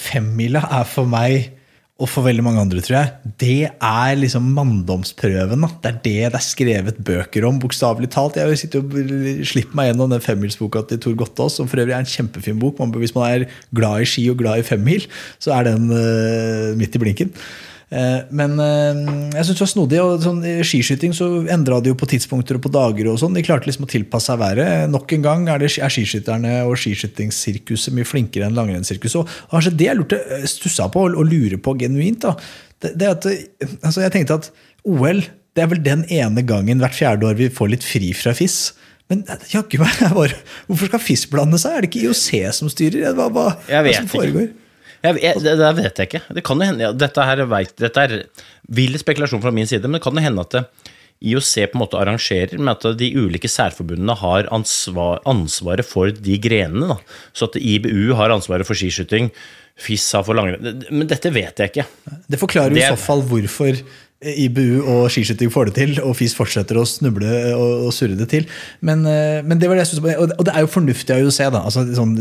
Femmila 0.00 0.62
er 0.78 0.88
for 0.88 1.08
meg, 1.10 1.52
og 1.96 2.10
for 2.12 2.26
veldig 2.26 2.42
mange 2.44 2.60
andre, 2.60 2.82
tror 2.84 2.96
jeg, 2.98 3.30
det 3.40 3.68
er 3.72 4.18
liksom 4.20 4.50
manndomsprøven. 4.52 5.62
Da. 5.64 5.70
Det 5.80 5.88
er 5.88 6.00
det 6.04 6.32
det 6.34 6.36
er 6.36 6.44
skrevet 6.44 6.98
bøker 7.00 7.46
om, 7.48 7.60
bokstavelig 7.62 8.10
talt. 8.12 8.36
Jeg 8.36 8.58
sitter 8.60 8.84
og 8.84 9.46
slipper 9.48 9.78
meg 9.78 9.88
gjennom 9.88 10.12
den 10.12 10.20
femmilsboka 10.24 10.82
til 10.90 11.00
Tor 11.00 11.16
Gottaas, 11.22 11.56
som 11.56 11.70
for 11.70 11.80
øvrig 11.80 11.96
er 11.96 12.04
en 12.04 12.10
kjempefin 12.10 12.60
bok. 12.60 12.82
Hvis 13.00 13.16
man 13.16 13.30
er 13.30 13.46
glad 13.72 14.04
i 14.04 14.10
ski 14.12 14.26
og 14.28 14.36
glad 14.42 14.60
i 14.60 14.66
femmil, 14.68 15.08
så 15.40 15.56
er 15.56 15.70
den 15.70 15.88
uh, 15.88 16.76
midt 16.76 16.98
i 16.98 17.00
blinken. 17.00 17.32
Eh, 17.86 18.26
Men 18.34 18.58
eh, 18.58 18.98
jeg 19.36 19.46
synes 19.46 19.58
det 19.58 19.62
var 19.62 19.70
snodig. 19.70 20.00
og 20.02 20.24
sånn, 20.24 20.42
I 20.42 20.54
skiskyting 20.66 21.14
så 21.14 21.28
endra 21.52 21.78
de 21.80 21.92
jo 21.92 21.98
på 21.98 22.08
tidspunkter 22.10 22.58
og 22.58 22.64
på 22.66 22.72
dager. 22.74 23.10
og 23.12 23.20
sånn. 23.22 23.36
De 23.36 23.44
klarte 23.46 23.68
liksom 23.68 23.86
å 23.86 23.90
tilpasse 23.90 24.32
seg 24.32 24.40
været. 24.42 24.90
Nok 24.90 25.16
en 25.16 25.26
gang 25.26 25.48
er, 25.48 25.62
det, 25.62 25.70
er 25.78 25.92
skiskytterne 25.92 26.58
og 26.66 26.76
skiskytingssirkuset 26.82 27.94
mye 27.94 28.08
flinkere 28.08 28.48
enn 28.48 28.58
langrennssirkuset. 28.58 29.22
Og 29.22 29.54
kanskje 29.54 29.76
det 29.78 29.90
jeg 29.90 30.00
lurte, 30.00 30.20
eh, 30.38 30.46
stussa 30.50 30.90
på 30.92 31.06
og, 31.06 31.18
og 31.20 31.30
lurer 31.30 31.60
på 31.62 31.76
genuint, 31.78 32.26
da, 32.26 32.34
det, 32.82 32.96
det 33.00 33.06
at 33.08 33.26
altså 33.80 34.02
Jeg 34.02 34.12
tenkte 34.12 34.36
at 34.36 34.50
OL 34.84 35.22
det 35.56 35.62
er 35.64 35.70
vel 35.70 35.80
den 35.80 36.02
ene 36.12 36.42
gangen 36.44 36.82
hvert 36.82 36.92
fjerde 36.92 37.24
år 37.24 37.38
vi 37.38 37.46
får 37.48 37.70
litt 37.72 37.86
fri 37.86 38.10
fra 38.12 38.34
FIS. 38.36 38.74
Men 39.08 39.22
jaggu 39.48 39.78
meg, 39.80 40.02
hvorfor 40.68 40.90
skal 40.90 41.00
FIS 41.00 41.24
blande 41.32 41.56
seg? 41.62 41.78
Er 41.78 41.86
det 41.86 41.88
ikke 41.88 42.10
IOC 42.10 42.28
som 42.58 42.68
styrer? 42.68 43.14
Hva, 43.16 43.30
hva, 43.32 43.46
Jeg 43.70 43.86
vet 43.86 44.02
hva 44.02 44.10
som 44.10 44.26
ikke. 44.26 44.65
Jeg, 45.06 45.20
jeg, 45.22 45.42
det, 45.44 45.54
det 45.60 45.70
vet 45.78 46.00
jeg 46.02 46.10
ikke. 46.10 46.22
Det 46.36 46.44
kan 46.46 46.60
jo 46.62 46.68
hende, 46.70 46.84
ja, 46.88 46.92
dette, 47.06 47.24
her 47.28 47.42
vet, 47.50 47.72
dette 47.80 48.04
er 48.08 48.16
vill 48.76 48.98
spekulasjon 49.00 49.42
fra 49.44 49.52
min 49.54 49.68
side, 49.70 49.86
men 49.86 49.98
det 49.98 50.04
kan 50.06 50.16
jo 50.18 50.24
hende 50.26 50.44
at 50.46 50.56
det, 50.58 50.64
IOC 51.24 51.52
på 51.72 51.78
en 51.78 51.80
måte 51.80 51.96
arrangerer 51.96 52.58
med 52.60 52.74
at 52.76 52.98
de 53.00 53.06
ulike 53.16 53.48
særforbundene 53.48 54.12
har 54.20 54.48
ansvar, 54.52 55.22
ansvaret 55.24 55.86
for 55.88 56.12
de 56.12 56.34
grenene. 56.44 56.90
Da. 56.92 56.98
Så 57.32 57.48
at 57.48 57.56
IBU 57.56 58.12
har 58.18 58.34
ansvaret 58.34 58.68
for 58.68 58.76
skiskyting, 58.76 59.30
FIS 59.80 60.04
har 60.16 60.22
for 60.24 60.36
langrenn 60.36 60.84
Men 60.88 61.08
dette 61.08 61.28
vet 61.32 61.58
jeg 61.60 61.68
ikke. 61.72 61.84
Det 62.32 62.38
forklarer 62.40 62.72
Det- 62.72 62.84
i 62.84 62.88
så 62.92 62.96
fall 63.00 63.20
hvorfor 63.28 63.80
IBU 64.24 64.80
og 64.80 65.10
skiskyting 65.12 65.50
får 65.52 65.68
det 65.68 65.74
til, 65.76 65.90
og 66.00 66.14
FIS 66.16 66.32
fortsetter 66.38 66.78
å 66.80 66.86
snuble 66.88 67.28
og, 67.52 67.86
og 67.86 67.92
surre 67.92 68.16
det 68.16 68.30
til. 68.32 68.46
Men, 68.80 69.04
eh, 69.10 69.42
men 69.44 69.60
det 69.60 69.68
var 69.68 69.76
det 69.76 69.84
jeg 69.84 69.90
synes, 69.92 70.22
og 70.24 70.44
det 70.48 70.54
er 70.54 70.64
jo 70.64 70.70
fornuftig 70.72 71.12
av 71.12 71.20
IOC. 71.20 71.40
da, 71.52 71.60
altså, 71.68 71.84
sånn, 71.98 72.14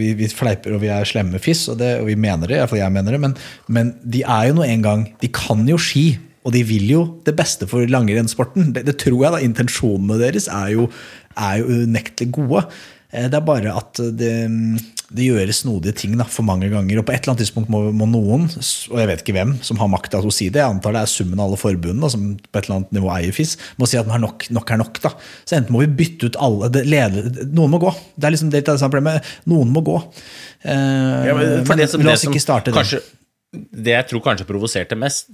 vi, 0.00 0.12
vi 0.18 0.30
fleiper 0.34 0.74
og 0.74 0.82
vi 0.82 0.90
er 0.90 1.06
slemme 1.06 1.36
med 1.36 1.44
FIS, 1.44 1.68
og, 1.70 1.78
det, 1.78 1.92
og 2.02 2.10
vi 2.10 2.18
mener 2.18 2.50
det, 2.50 2.58
iallfall 2.58 2.82
jeg 2.82 2.96
mener 2.96 3.14
det, 3.14 3.22
men, 3.22 3.36
men 3.70 3.94
de 4.02 4.24
er 4.26 4.50
jo 4.50 4.58
nå 4.58 4.66
en 4.66 4.82
gang 4.82 5.06
De 5.22 5.30
kan 5.30 5.62
jo 5.68 5.78
ski. 5.78 6.08
Og 6.46 6.54
de 6.54 6.62
vil 6.64 6.86
jo 6.88 7.00
det 7.26 7.34
beste 7.36 7.66
for 7.68 7.84
langrennssporten. 7.90 8.70
Det, 8.72 8.86
det 8.86 8.94
tror 9.02 9.24
jeg 9.24 9.34
da, 9.34 9.40
Intensjonene 9.44 10.16
deres 10.20 10.46
er 10.50 10.70
jo, 10.72 10.86
er 11.36 11.58
jo 11.60 11.82
unektelig 11.84 12.32
gode. 12.38 12.62
Eh, 13.12 13.26
Det 13.28 13.36
er 13.38 13.44
bare 13.44 13.74
at 13.78 14.00
det, 14.18 14.32
det 15.08 15.24
gjøres 15.24 15.62
snodige 15.62 15.94
ting 15.96 16.16
da, 16.20 16.24
for 16.28 16.44
mange 16.44 16.68
ganger. 16.68 16.98
Og 17.00 17.06
på 17.08 17.12
et 17.14 17.22
eller 17.22 17.32
annet 17.32 17.40
tidspunkt 17.46 17.70
må, 17.72 17.80
må 17.96 18.04
noen, 18.10 18.42
og 18.52 18.98
jeg 19.00 19.08
vet 19.08 19.22
ikke 19.24 19.34
hvem, 19.38 19.54
som 19.64 19.78
har 19.80 19.88
makta 19.88 20.20
til 20.20 20.28
å 20.28 20.34
si 20.34 20.48
det, 20.52 20.60
jeg 20.60 20.68
antar 20.68 20.92
det 20.92 21.00
er 21.00 21.12
summen 21.12 21.40
av 21.40 21.46
alle 21.48 21.60
forbundene 21.60 22.10
som 22.12 22.26
på 22.36 22.60
et 22.60 22.66
eller 22.68 22.76
annet 22.80 22.92
nivå 22.98 23.08
eier 23.14 23.32
FIS, 23.32 23.54
må 23.80 23.88
si 23.88 23.96
at 24.00 24.06
nok, 24.10 24.48
nok 24.52 24.70
er 24.74 24.80
nok. 24.82 25.00
da. 25.06 25.14
Så 25.48 25.56
enten 25.56 25.72
må 25.72 25.80
vi 25.84 25.90
bytte 26.02 26.28
ut 26.28 26.36
alle 26.44 26.68
det, 26.74 26.84
leder, 26.86 27.30
Noen 27.48 27.72
må 27.72 27.80
gå. 27.80 27.94
Det 28.16 28.28
er 28.28 28.36
liksom 28.36 28.50
det, 28.52 28.64
det 28.68 28.76
samme 28.82 28.92
problemet. 28.98 29.32
Noen 29.48 29.72
må 29.72 29.80
gå. 29.86 29.96
Eh, 30.64 31.26
Ja, 31.28 31.34
men 31.38 31.64
for 31.64 31.74
men 31.74 31.78
det 31.78 31.90
som- 31.90 32.00
la 32.04 32.10
det 32.10 32.18
oss 32.18 32.22
som 32.26 32.32
ikke 32.34 32.44
starte 32.44 32.64
det. 32.72 32.74
kanskje, 32.74 33.00
Det 33.72 33.92
jeg 33.94 34.08
tror 34.10 34.20
kanskje 34.20 34.44
provoserte 34.44 34.96
mest, 34.98 35.30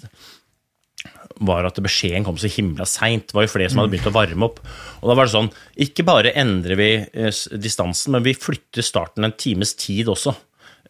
var 1.42 1.66
at 1.66 1.80
beskjeden 1.82 2.24
kom 2.26 2.36
så 2.38 2.48
himla 2.52 2.86
seint. 2.86 3.26
Det 3.30 3.34
var 3.36 3.46
jo 3.46 3.52
flere 3.54 3.70
som 3.72 3.80
hadde 3.82 3.90
begynt 3.94 4.10
å 4.10 4.14
varme 4.14 4.46
opp. 4.46 4.60
Og 5.00 5.10
da 5.10 5.16
var 5.18 5.26
det 5.26 5.34
sånn 5.34 5.50
Ikke 5.82 6.04
bare 6.06 6.32
endrer 6.38 6.78
vi 6.78 6.88
eh, 7.02 7.42
distansen, 7.58 8.14
men 8.14 8.22
vi 8.26 8.36
flytter 8.38 8.86
starten 8.86 9.26
en 9.26 9.34
times 9.38 9.74
tid 9.80 10.10
også. 10.12 10.34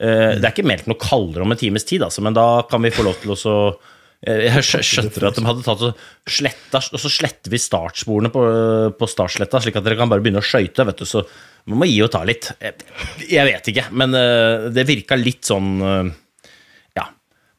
Eh, 0.01 0.37
Det 0.37 0.45
er 0.45 0.53
ikke 0.53 0.67
meldt 0.69 0.89
noe 0.91 1.01
kaldere 1.01 1.47
om 1.47 1.55
en 1.55 1.61
times 1.61 1.87
tid, 1.89 2.05
altså, 2.05 2.25
men 2.27 2.37
da 2.37 2.63
kan 2.71 2.83
vi 2.85 2.93
få 2.95 3.07
lov 3.07 3.21
til 3.23 3.33
å 3.35 3.57
eh, 4.27 4.49
jeg 4.51 4.85
skjønner 4.91 5.29
at 5.31 5.39
de 5.39 5.47
hadde 5.49 5.65
tatt 5.67 5.85
og 5.89 6.05
sletta, 6.29 6.83
og 6.93 7.01
så 7.03 7.13
sletter 7.13 7.53
vi 7.53 7.61
startsporene 7.63 8.33
på, 8.35 8.43
på 8.99 9.09
startsletta, 9.11 9.63
slik 9.65 9.79
at 9.81 9.87
dere 9.87 9.99
kan 10.01 10.13
bare 10.13 10.25
begynne 10.25 10.43
å 10.43 10.49
skøyte. 10.49 10.87
vet 10.91 11.01
du, 11.01 11.07
så 11.09 11.25
Man 11.65 11.79
må 11.81 11.87
gi 11.89 12.03
og 12.05 12.11
ta 12.13 12.21
litt. 12.29 12.51
Jeg, 12.61 13.45
vet 13.49 13.69
ikke, 13.73 13.87
men 13.97 14.13
det 14.77 14.85
virka 14.85 15.17
litt 15.17 15.49
sånn 15.49 15.79
ja. 16.93 17.07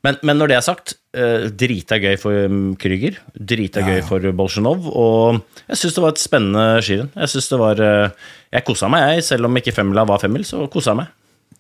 Men, 0.06 0.20
men 0.22 0.38
når 0.38 0.52
det 0.52 0.58
er 0.60 0.66
sagt, 0.68 0.94
uh, 1.16 1.48
drita 1.50 1.98
gøy 2.02 2.18
for 2.22 2.46
um, 2.46 2.76
Krüger. 2.80 3.18
Drita 3.34 3.84
gøy 3.86 4.02
for 4.06 4.24
Bolsjunov. 4.36 4.90
Og 4.92 5.42
jeg 5.66 5.82
syns 5.82 5.98
det 5.98 6.06
var 6.06 6.16
et 6.16 6.24
spennende 6.24 6.66
skirenn. 6.86 7.12
Jeg 7.16 7.34
synes 7.34 7.52
det 7.52 7.60
var 7.62 7.82
eh, 7.82 8.26
Jeg 8.54 8.66
kosa 8.68 8.90
meg, 8.92 9.08
jeg. 9.16 9.28
Selv 9.32 9.50
om 9.50 9.58
ikke 9.60 9.74
femmila 9.76 10.06
var 10.08 10.22
femmil, 10.22 10.46
så 10.48 10.68
kosa 10.72 10.94
jeg 10.94 11.04
meg. 11.04 11.14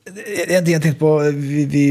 Jeg, 0.06 0.46
jeg, 0.52 0.62
jeg 0.70 0.82
tenkte 0.84 1.00
på, 1.02 1.12
vi, 1.34 1.64
vi, 1.66 1.86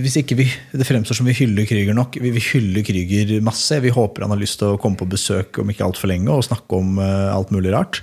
Hvis 0.00 0.14
ikke 0.22 0.38
vi, 0.38 0.46
det 0.72 0.86
fremstår 0.88 1.18
som 1.18 1.26
vi 1.28 1.34
hyller 1.36 1.66
Krüger 1.68 1.92
nok 1.92 2.16
Vi, 2.16 2.30
vi 2.32 2.40
hyller 2.46 2.84
Krüger 2.86 3.34
masse. 3.44 3.76
Vi 3.84 3.92
håper 3.92 4.24
han 4.24 4.32
har 4.32 4.40
lyst 4.40 4.56
til 4.62 4.72
å 4.72 4.78
komme 4.80 4.96
på 4.96 5.08
besøk 5.10 5.60
om 5.60 5.68
ikke 5.68 5.84
altfor 5.84 6.08
lenge 6.08 6.32
og 6.32 6.46
snakke 6.46 6.78
om 6.78 6.96
uh, 6.96 7.28
alt 7.34 7.52
mulig 7.52 7.74
rart. 7.74 8.00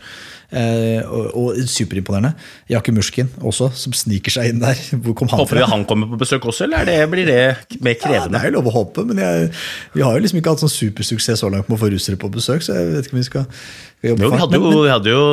Uh, 0.53 1.01
og, 1.05 1.25
og 1.33 1.57
superimponerende. 1.69 2.35
Jakke 2.69 2.93
Murskin 2.93 3.31
også, 3.41 3.71
som 3.77 3.95
sniker 3.97 4.33
seg 4.33 4.51
inn 4.51 4.61
der. 4.61 4.77
Hvor 5.01 5.17
kom 5.17 5.33
han 5.33 5.41
Håper 5.41 5.63
vi 5.63 5.71
han 5.73 5.87
kommer 5.89 6.13
på 6.13 6.21
besøk 6.21 6.45
også, 6.53 6.67
eller 6.67 6.85
er 6.85 6.91
det, 6.91 6.99
blir 7.09 7.29
det 7.29 7.81
mer 7.85 7.97
Ja, 8.05 8.27
det 8.29 8.43
er 8.43 8.51
jo 8.51 8.55
lov 8.59 8.69
å 8.69 8.75
håpe, 8.77 9.07
men 9.09 9.21
jeg, 9.21 9.49
vi 9.97 10.05
har 10.05 10.13
jo 10.13 10.25
liksom 10.25 10.43
ikke 10.43 10.53
hatt 10.53 10.65
sånn 10.65 10.75
supersuksess 10.75 11.41
så 11.41 11.49
langt 11.49 11.69
med 11.69 11.77
å 11.79 11.81
få 11.81 11.89
russere 11.93 12.21
på 12.21 12.29
besøk, 12.37 12.65
så 12.65 12.77
jeg 12.77 12.93
vet 12.93 13.09
ikke 13.09 13.17
om 13.17 13.21
vi 13.23 13.27
skal, 13.31 13.49
skal 13.97 14.13
jobbe 14.13 14.25
Jo, 14.25 14.31
vi 14.33 14.41
hadde 14.45 14.61
jo, 14.61 14.71
vi 14.77 14.93
hadde 14.93 15.13
jo 15.17 15.27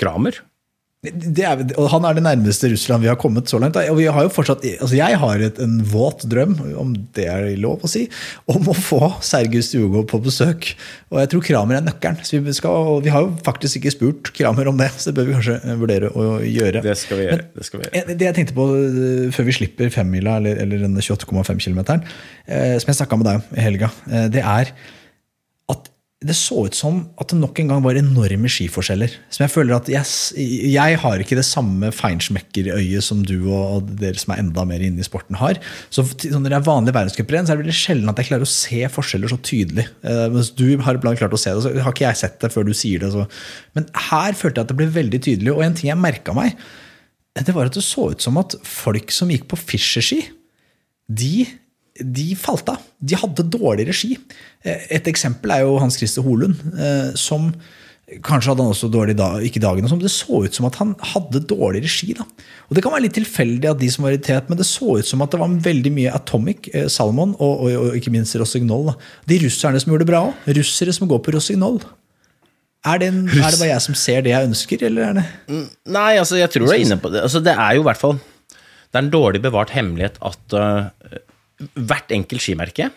Kramer. 0.00 0.40
Det 1.00 1.40
er, 1.48 1.62
han 1.88 2.04
er 2.04 2.16
det 2.18 2.22
nærmeste 2.26 2.68
Russland 2.68 3.00
vi 3.00 3.08
har 3.08 3.16
kommet 3.16 3.48
så 3.48 3.56
langt. 3.56 3.78
Og 3.88 3.96
vi 3.96 4.04
har 4.12 4.26
jo 4.26 4.32
fortsatt, 4.34 4.66
altså 4.84 4.98
Jeg 4.98 5.16
har 5.22 5.40
et, 5.46 5.56
en 5.64 5.78
våt 5.88 6.26
drøm, 6.28 6.58
om 6.76 6.90
det 7.16 7.24
er 7.24 7.46
lov 7.56 7.86
å 7.86 7.88
si, 7.88 8.02
om 8.52 8.68
å 8.68 8.74
få 8.76 8.98
Sergius 9.24 9.70
Djugov 9.72 10.04
på 10.10 10.20
besøk. 10.20 10.68
Og 11.08 11.22
jeg 11.22 11.30
tror 11.32 11.46
Kramer 11.46 11.78
er 11.78 11.86
nøkkelen. 11.86 12.20
Så 12.20 12.42
vi, 12.44 12.52
skal, 12.52 12.92
og 12.92 13.00
vi 13.08 13.14
har 13.14 13.24
jo 13.24 13.32
faktisk 13.48 13.80
ikke 13.80 13.94
spurt 13.96 14.32
Kramer 14.36 14.68
om 14.68 14.76
det, 14.76 14.90
så 15.00 15.08
det 15.08 15.16
bør 15.22 15.30
vi 15.30 15.38
kanskje 15.38 15.78
vurdere 15.80 16.12
å 16.12 16.28
gjøre. 16.44 16.84
Det 16.84 16.98
skal 17.00 17.22
vi 17.22 17.28
gjøre. 17.30 17.48
Det 17.56 17.68
skal 17.70 17.80
vi 17.80 17.88
gjøre. 17.88 17.96
Eh, 18.04 18.14
Det 18.20 18.28
jeg 18.28 18.38
tenkte 18.42 18.60
på 18.60 18.70
eh, 18.76 19.26
før 19.32 19.48
vi 19.48 19.56
slipper 19.56 19.96
femmila, 19.96 20.36
eller, 20.36 20.60
eller 20.66 20.84
denne 20.84 21.00
28,5 21.00 21.64
km, 21.64 21.80
eh, 21.96 22.76
som 22.76 22.92
jeg 22.92 23.00
snakka 23.00 23.22
med 23.22 23.30
deg 23.32 23.40
om 23.40 23.56
i 23.56 23.64
helga, 23.70 23.94
eh, 24.12 24.28
det 24.36 24.44
er 24.44 24.76
det 26.20 26.34
så 26.36 26.66
ut 26.68 26.76
som 26.76 26.98
at 27.16 27.32
det 27.32 27.38
nok 27.40 27.56
en 27.62 27.70
gang 27.70 27.80
var 27.80 27.96
enorme 27.96 28.48
skiforskjeller. 28.52 29.12
Som 29.32 29.46
jeg 29.46 29.52
føler 29.54 29.78
at 29.78 29.86
jeg, 29.88 30.04
jeg 30.68 30.98
har 31.00 31.22
ikke 31.22 31.38
det 31.38 31.46
samme 31.48 31.88
feinschmeckerøyet 31.96 33.06
som 33.06 33.22
du 33.24 33.48
og, 33.48 33.88
dere 34.02 34.20
som 34.20 34.34
er 34.34 34.42
enda 34.42 34.66
mer 34.68 34.84
inne 34.84 35.00
i 35.00 35.06
sporten 35.06 35.38
har. 35.40 35.56
Så 35.88 36.04
sånn 36.04 36.44
når 36.44 36.52
det 36.52 36.58
er 36.58 36.66
vanlig 36.66 36.94
verdenscuprenn, 36.98 37.48
er 37.48 37.56
det 37.56 37.64
veldig 37.64 37.76
sjelden 37.78 38.12
at 38.12 38.20
jeg 38.20 38.28
klarer 38.28 38.44
å 38.44 38.52
se 38.52 38.82
forskjeller 38.92 39.32
så 39.32 39.40
tydelig. 39.40 39.86
Eh, 40.04 40.26
mens 40.34 40.52
du 40.58 40.66
har 40.84 41.00
iblant 41.00 41.22
klart 41.22 41.38
å 41.38 41.40
se 41.40 41.54
det, 41.56 41.64
så 41.64 41.72
har 41.86 41.96
ikke 41.96 42.04
jeg 42.10 42.20
sett 42.20 42.36
det 42.44 42.52
før 42.52 42.68
du 42.68 42.74
sier 42.76 43.00
det. 43.00 43.14
Så. 43.16 43.24
Men 43.78 43.88
her 44.10 44.36
følte 44.36 44.60
jeg 44.60 44.68
at 44.68 44.74
det 44.74 44.78
ble 44.82 44.90
veldig 45.00 45.22
tydelig, 45.24 45.54
og 45.54 45.64
en 45.64 45.80
ting 45.80 45.88
jeg 45.88 46.02
merka 46.04 46.36
meg, 46.36 46.52
det 47.40 47.56
var 47.56 47.70
at 47.70 47.80
det 47.80 47.86
så 47.86 48.10
ut 48.12 48.20
som 48.20 48.36
at 48.42 48.58
folk 48.66 49.08
som 49.14 49.32
gikk 49.32 49.48
på 49.48 49.56
Fischer-ski, 49.56 50.20
de, 51.08 51.46
de 52.00 52.30
falt 52.38 52.68
av. 52.72 52.80
De 53.00 53.18
hadde 53.18 53.44
dårlig 53.52 53.88
ski. 53.96 54.16
Eh, 54.64 54.86
Et 54.98 55.12
eksempel 55.12 55.52
er 55.54 55.66
jo 55.66 55.78
Hans 55.82 55.98
Christer 56.00 56.24
Holund, 56.26 56.56
eh, 56.78 57.12
som 57.18 57.52
Kanskje 58.26 58.50
hadde 58.50 58.64
han 58.64 58.72
også 58.72 58.88
dårlig 58.90 59.14
dag, 59.14 59.36
ikke 59.46 59.60
dagen, 59.62 59.86
men 59.86 60.00
det 60.02 60.10
så 60.10 60.40
ut 60.42 60.56
som 60.56 60.64
at 60.66 60.74
han 60.80 60.96
hadde 61.12 61.44
dårlig 61.46 61.84
regi. 61.84 62.08
da. 62.18 62.24
Og 62.66 62.74
Det 62.74 62.82
kan 62.82 62.90
være 62.90 63.04
litt 63.04 63.14
tilfeldig 63.14 63.70
at 63.70 63.78
de 63.78 63.86
som 63.88 64.02
var 64.02 64.16
i 64.16 64.18
tet, 64.18 64.48
men 64.50 64.58
det 64.58 64.66
så 64.66 64.96
ut 64.98 65.06
som 65.06 65.22
at 65.22 65.30
det 65.30 65.38
var 65.38 65.46
veldig 65.46 65.92
mye 65.94 66.10
Atomic, 66.10 66.66
eh, 66.74 66.88
Salmon 66.90 67.36
og, 67.38 67.62
og, 67.62 67.76
og 67.78 67.94
ikke 67.94 68.10
minst 68.10 68.34
Rossignol. 68.34 68.90
Da. 68.90 68.94
De 69.30 69.38
russerne 69.44 69.78
som 69.78 69.92
gjorde 69.92 70.02
det 70.02 70.10
bra 70.10 70.24
òg. 70.26 70.50
Russere 70.58 70.92
som 70.96 71.06
går 71.06 71.22
på 71.22 71.36
Rossignol. 71.36 71.78
Er 72.82 72.98
det, 72.98 73.12
en, 73.12 73.28
er 73.28 73.52
det 73.52 73.60
bare 73.60 73.70
jeg 73.76 73.84
som 73.84 73.94
ser 73.94 74.22
det 74.24 74.32
jeg 74.32 74.48
ønsker, 74.48 74.82
eller 74.88 75.10
er 75.10 75.16
det 75.18 75.24
Nei, 75.86 76.16
altså, 76.16 76.38
jeg 76.40 76.48
tror 76.50 76.64
du 76.66 76.72
er 76.72 76.80
inne 76.80 76.96
på 76.98 77.10
det. 77.12 77.20
Altså, 77.26 77.42
det 77.44 77.52
er 77.52 77.76
jo 77.76 77.82
i 77.84 77.88
hvert 77.90 78.00
fall 78.00 78.16
Det 78.16 78.96
er 78.96 79.02
en 79.04 79.10
dårlig 79.12 79.42
bevart 79.44 79.74
hemmelighet 79.76 80.16
at 80.24 80.56
uh, 80.56 80.88
hvert 81.74 82.12
enkelt 82.14 82.44
skimerke 82.44 82.90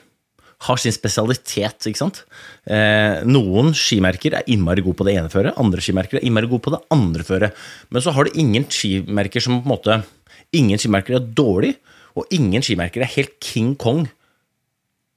har 0.64 0.80
sin 0.80 0.96
spesialitet, 0.96 1.88
ikke 1.90 2.00
sant. 2.00 2.22
Eh, 2.72 3.20
noen 3.28 3.74
skimerker 3.76 4.38
er 4.38 4.52
innmari 4.52 4.84
gode 4.86 5.02
på 5.02 5.08
det 5.08 5.18
ene 5.18 5.32
føret, 5.32 5.58
andre 5.60 5.84
skimerker 5.84 6.20
er 6.20 6.28
innmari 6.28 6.48
gode 6.52 6.64
på 6.64 6.74
det 6.76 6.80
andre 6.94 7.26
føret. 7.28 7.64
Men 7.92 8.06
så 8.06 8.14
har 8.16 8.28
du 8.28 8.40
ingen 8.40 8.68
skimerker 8.72 9.44
som 9.44 9.60
på 9.60 9.66
en 9.68 9.76
måte 9.76 10.04
Ingen 10.54 10.78
skimerker 10.78 11.16
er 11.18 11.30
dårlig, 11.34 11.72
og 12.14 12.30
ingen 12.30 12.62
skimerker 12.62 13.02
er 13.02 13.10
helt 13.10 13.40
King 13.42 13.72
Kong 13.74 14.04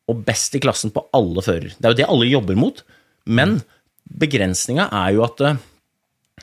og 0.09 0.23
best 0.25 0.55
i 0.57 0.61
klassen 0.65 0.89
på 0.95 1.03
alle 1.13 1.43
fører. 1.45 1.75
Det 1.77 1.85
er 1.85 1.93
jo 1.93 1.99
det 1.99 2.07
alle 2.09 2.29
jobber 2.31 2.57
mot, 2.57 2.81
men 3.29 3.59
begrensninga 4.07 4.87
er 4.89 5.11
jo 5.13 5.27
at 5.27 5.43
eh, 5.45 5.59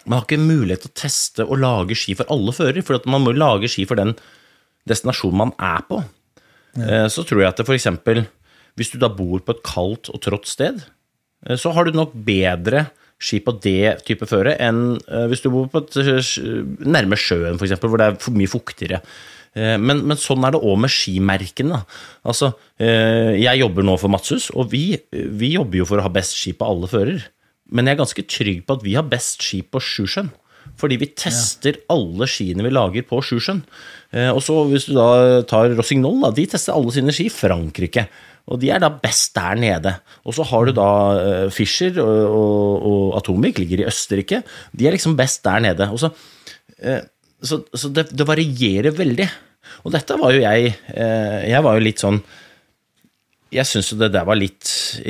man 0.04 0.20
har 0.20 0.28
ikke 0.28 0.44
mulighet 0.44 0.86
til 0.86 0.92
å 0.92 1.00
teste 1.02 1.48
og 1.48 1.58
lage 1.64 1.98
ski 1.98 2.14
for 2.20 2.30
alle 2.34 2.54
fører, 2.54 2.86
for 2.86 3.10
man 3.10 3.26
må 3.26 3.34
lage 3.34 3.72
ski 3.72 3.88
for 3.90 3.98
den 3.98 4.14
destinasjonen 4.90 5.42
man 5.42 5.56
er 5.58 5.82
på. 5.90 6.04
Eh, 6.78 7.08
Så 7.08 7.26
tror 7.26 7.44
jeg 7.44 7.54
at 7.54 7.62
eksempel, 7.62 8.26
hvis 8.76 8.92
du 8.94 8.98
da 9.02 9.10
bor 9.10 9.40
på 9.40 9.54
et 9.54 9.64
kaldt 9.66 10.10
og 10.10 10.22
trått 10.22 10.50
sted, 10.50 10.82
eh, 11.46 11.56
så 11.56 11.74
har 11.74 11.86
du 11.86 11.92
nok 11.98 12.14
bedre 12.14 12.88
ski 13.24 13.40
på 13.40 13.54
det 13.62 14.04
type 14.08 14.26
føre 14.28 14.58
enn 14.60 14.98
eh, 15.08 15.28
hvis 15.32 15.44
du 15.44 15.52
bor 15.54 15.70
på 15.72 15.84
et 15.84 15.96
nærme 16.84 17.16
sjøen, 17.16 17.56
eksempel, 17.56 17.90
hvor 17.90 18.02
det 18.02 18.10
er 18.10 18.36
mye 18.36 18.52
fuktigere. 18.52 19.04
Men, 19.54 20.00
men 20.10 20.18
sånn 20.18 20.42
er 20.48 20.56
det 20.56 20.64
òg 20.66 20.80
med 20.82 20.90
skimerkene. 20.90 21.78
Altså, 22.26 22.48
jeg 22.82 23.60
jobber 23.60 23.86
nå 23.86 23.94
for 24.02 24.10
Matshus, 24.10 24.48
og 24.50 24.72
vi, 24.72 24.98
vi 25.14 25.52
jobber 25.54 25.78
jo 25.78 25.86
for 25.86 26.02
å 26.02 26.06
ha 26.08 26.10
best 26.10 26.34
ski 26.40 26.56
på 26.58 26.66
alle 26.66 26.90
fører. 26.90 27.28
Men 27.70 27.86
jeg 27.86 27.94
er 27.94 28.00
ganske 28.00 28.26
trygg 28.26 28.64
på 28.66 28.80
at 28.80 28.82
vi 28.88 28.96
har 28.98 29.06
best 29.06 29.46
ski 29.46 29.62
på 29.62 29.78
Sjusjøen. 29.78 30.32
Fordi 30.80 30.98
vi 31.00 31.12
tester 31.16 31.78
alle 31.94 32.28
skiene 32.30 32.66
vi 32.66 32.72
lager 32.74 33.06
på 33.08 33.22
Sjusjøen. 33.24 33.62
Eh, 34.12 34.30
Og 34.34 34.42
så 34.44 34.58
hvis 34.70 34.88
du 34.90 34.96
da 34.98 35.42
tar 35.50 35.74
Rossignol, 35.78 36.20
da, 36.24 36.32
de 36.36 36.46
tester 36.50 36.76
alle 36.76 36.94
sine 36.96 37.14
ski 37.16 37.30
i 37.30 37.34
Frankrike. 37.34 38.08
Og 38.52 38.60
de 38.60 38.74
er 38.76 38.82
da 38.84 38.90
best 38.92 39.32
der 39.38 39.56
nede. 39.56 39.96
Og 40.28 40.36
så 40.36 40.44
har 40.50 40.68
du 40.68 40.74
da 40.76 40.90
eh, 41.22 41.48
Fischer 41.54 41.96
og, 42.04 42.20
og, 42.28 42.88
og 42.90 43.18
Atomic, 43.22 43.62
ligger 43.62 43.84
i 43.84 43.88
Østerrike. 43.88 44.42
De 44.76 44.88
er 44.90 44.98
liksom 44.98 45.16
best 45.20 45.44
der 45.48 45.64
nede. 45.64 45.88
Og 45.94 46.02
så, 46.02 46.12
eh, 46.82 47.02
så, 47.44 47.62
så 47.72 47.92
det, 47.94 48.10
det 48.12 48.28
varierer 48.28 48.92
veldig. 48.98 49.30
Og 49.88 49.94
dette 49.96 50.16
var 50.20 50.36
jo 50.36 50.42
jeg 50.44 50.74
Jeg 50.94 51.64
var 51.64 51.78
jo 51.78 51.84
litt 51.86 52.02
sånn 52.04 52.18
jeg 53.54 53.70
syns 53.70 53.92
jo 53.92 54.00
det 54.00 54.12
der 54.14 54.26
var 54.26 54.38
litt 54.40 54.66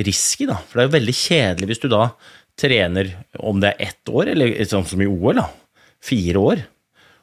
risky, 0.05 0.47
da. 0.49 0.57
For 0.67 0.77
det 0.77 0.83
er 0.83 0.87
jo 0.89 0.95
veldig 0.97 1.15
kjedelig 1.15 1.69
hvis 1.69 1.81
du 1.83 1.87
da 1.91 2.01
trener 2.59 3.15
om 3.39 3.61
det 3.61 3.73
er 3.73 3.89
ett 3.89 4.11
år, 4.11 4.33
eller 4.33 4.53
sånn 4.69 4.85
som 4.87 5.01
i 5.01 5.09
OL, 5.09 5.39
da. 5.41 5.47
Fire 6.03 6.41
år. 6.41 6.63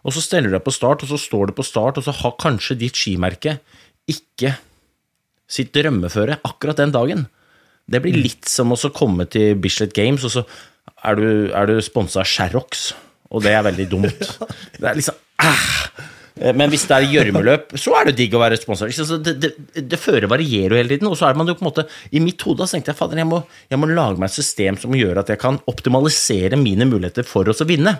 Og 0.06 0.16
så 0.16 0.22
steller 0.24 0.50
du 0.50 0.56
deg 0.56 0.64
på 0.64 0.74
start, 0.74 1.04
og 1.04 1.12
så 1.12 1.18
står 1.20 1.50
du 1.50 1.56
på 1.58 1.66
start, 1.66 2.00
og 2.00 2.06
så 2.06 2.14
har 2.22 2.38
kanskje 2.40 2.78
ditt 2.80 2.98
skimerke 2.98 3.58
ikke 4.10 4.56
sitt 5.50 5.74
drømmeføre 5.76 6.40
akkurat 6.46 6.80
den 6.80 6.94
dagen. 6.94 7.26
Det 7.90 8.00
blir 8.02 8.16
litt 8.16 8.48
som 8.48 8.72
å 8.72 8.78
så 8.78 8.92
komme 8.94 9.26
til 9.30 9.58
Bislett 9.60 9.94
Games, 9.96 10.24
og 10.26 10.34
så 10.38 10.46
er 11.06 11.18
du, 11.18 11.28
er 11.54 11.68
du 11.68 11.80
sponsa 11.84 12.22
av 12.22 12.30
Sherrox, 12.30 12.90
og 13.30 13.44
det 13.44 13.54
er 13.54 13.66
veldig 13.66 13.90
dumt. 13.90 14.30
Det 14.80 14.88
er 14.88 14.96
liksom 14.96 15.18
ah, 15.44 15.76
Eh, 16.00 16.19
Men 16.56 16.72
hvis 16.72 16.86
det 16.88 16.96
er 16.96 17.10
gjørmeløp, 17.12 17.74
så 17.80 17.92
er 17.98 18.08
det 18.08 18.16
digg 18.16 18.32
å 18.36 18.40
være? 18.40 18.56
Så 18.56 19.18
det, 19.20 19.34
det, 19.42 19.50
det 19.90 19.98
fører 20.00 20.30
varierer 20.30 20.72
jo 20.72 20.78
hele 20.80 20.94
tiden. 20.94 21.10
Og 21.10 21.18
så 21.20 21.28
er 21.28 21.36
man 21.36 21.50
jo 21.50 21.56
på 21.58 21.64
en 21.64 21.68
måte 21.68 21.84
I 22.16 22.22
mitt 22.24 22.40
hode 22.46 22.68
tenkte 22.70 22.94
jeg 22.94 23.00
fader, 23.00 23.20
jeg 23.20 23.28
må, 23.28 23.42
jeg 23.68 23.80
må 23.80 23.90
lage 23.90 24.16
meg 24.16 24.30
et 24.30 24.38
system 24.38 24.78
som 24.80 24.96
gjør 24.96 25.20
at 25.20 25.32
jeg 25.32 25.42
kan 25.42 25.60
optimalisere 25.70 26.56
mine 26.60 26.88
muligheter 26.88 27.28
for 27.28 27.50
oss 27.52 27.60
å 27.60 27.68
vinne. 27.68 27.98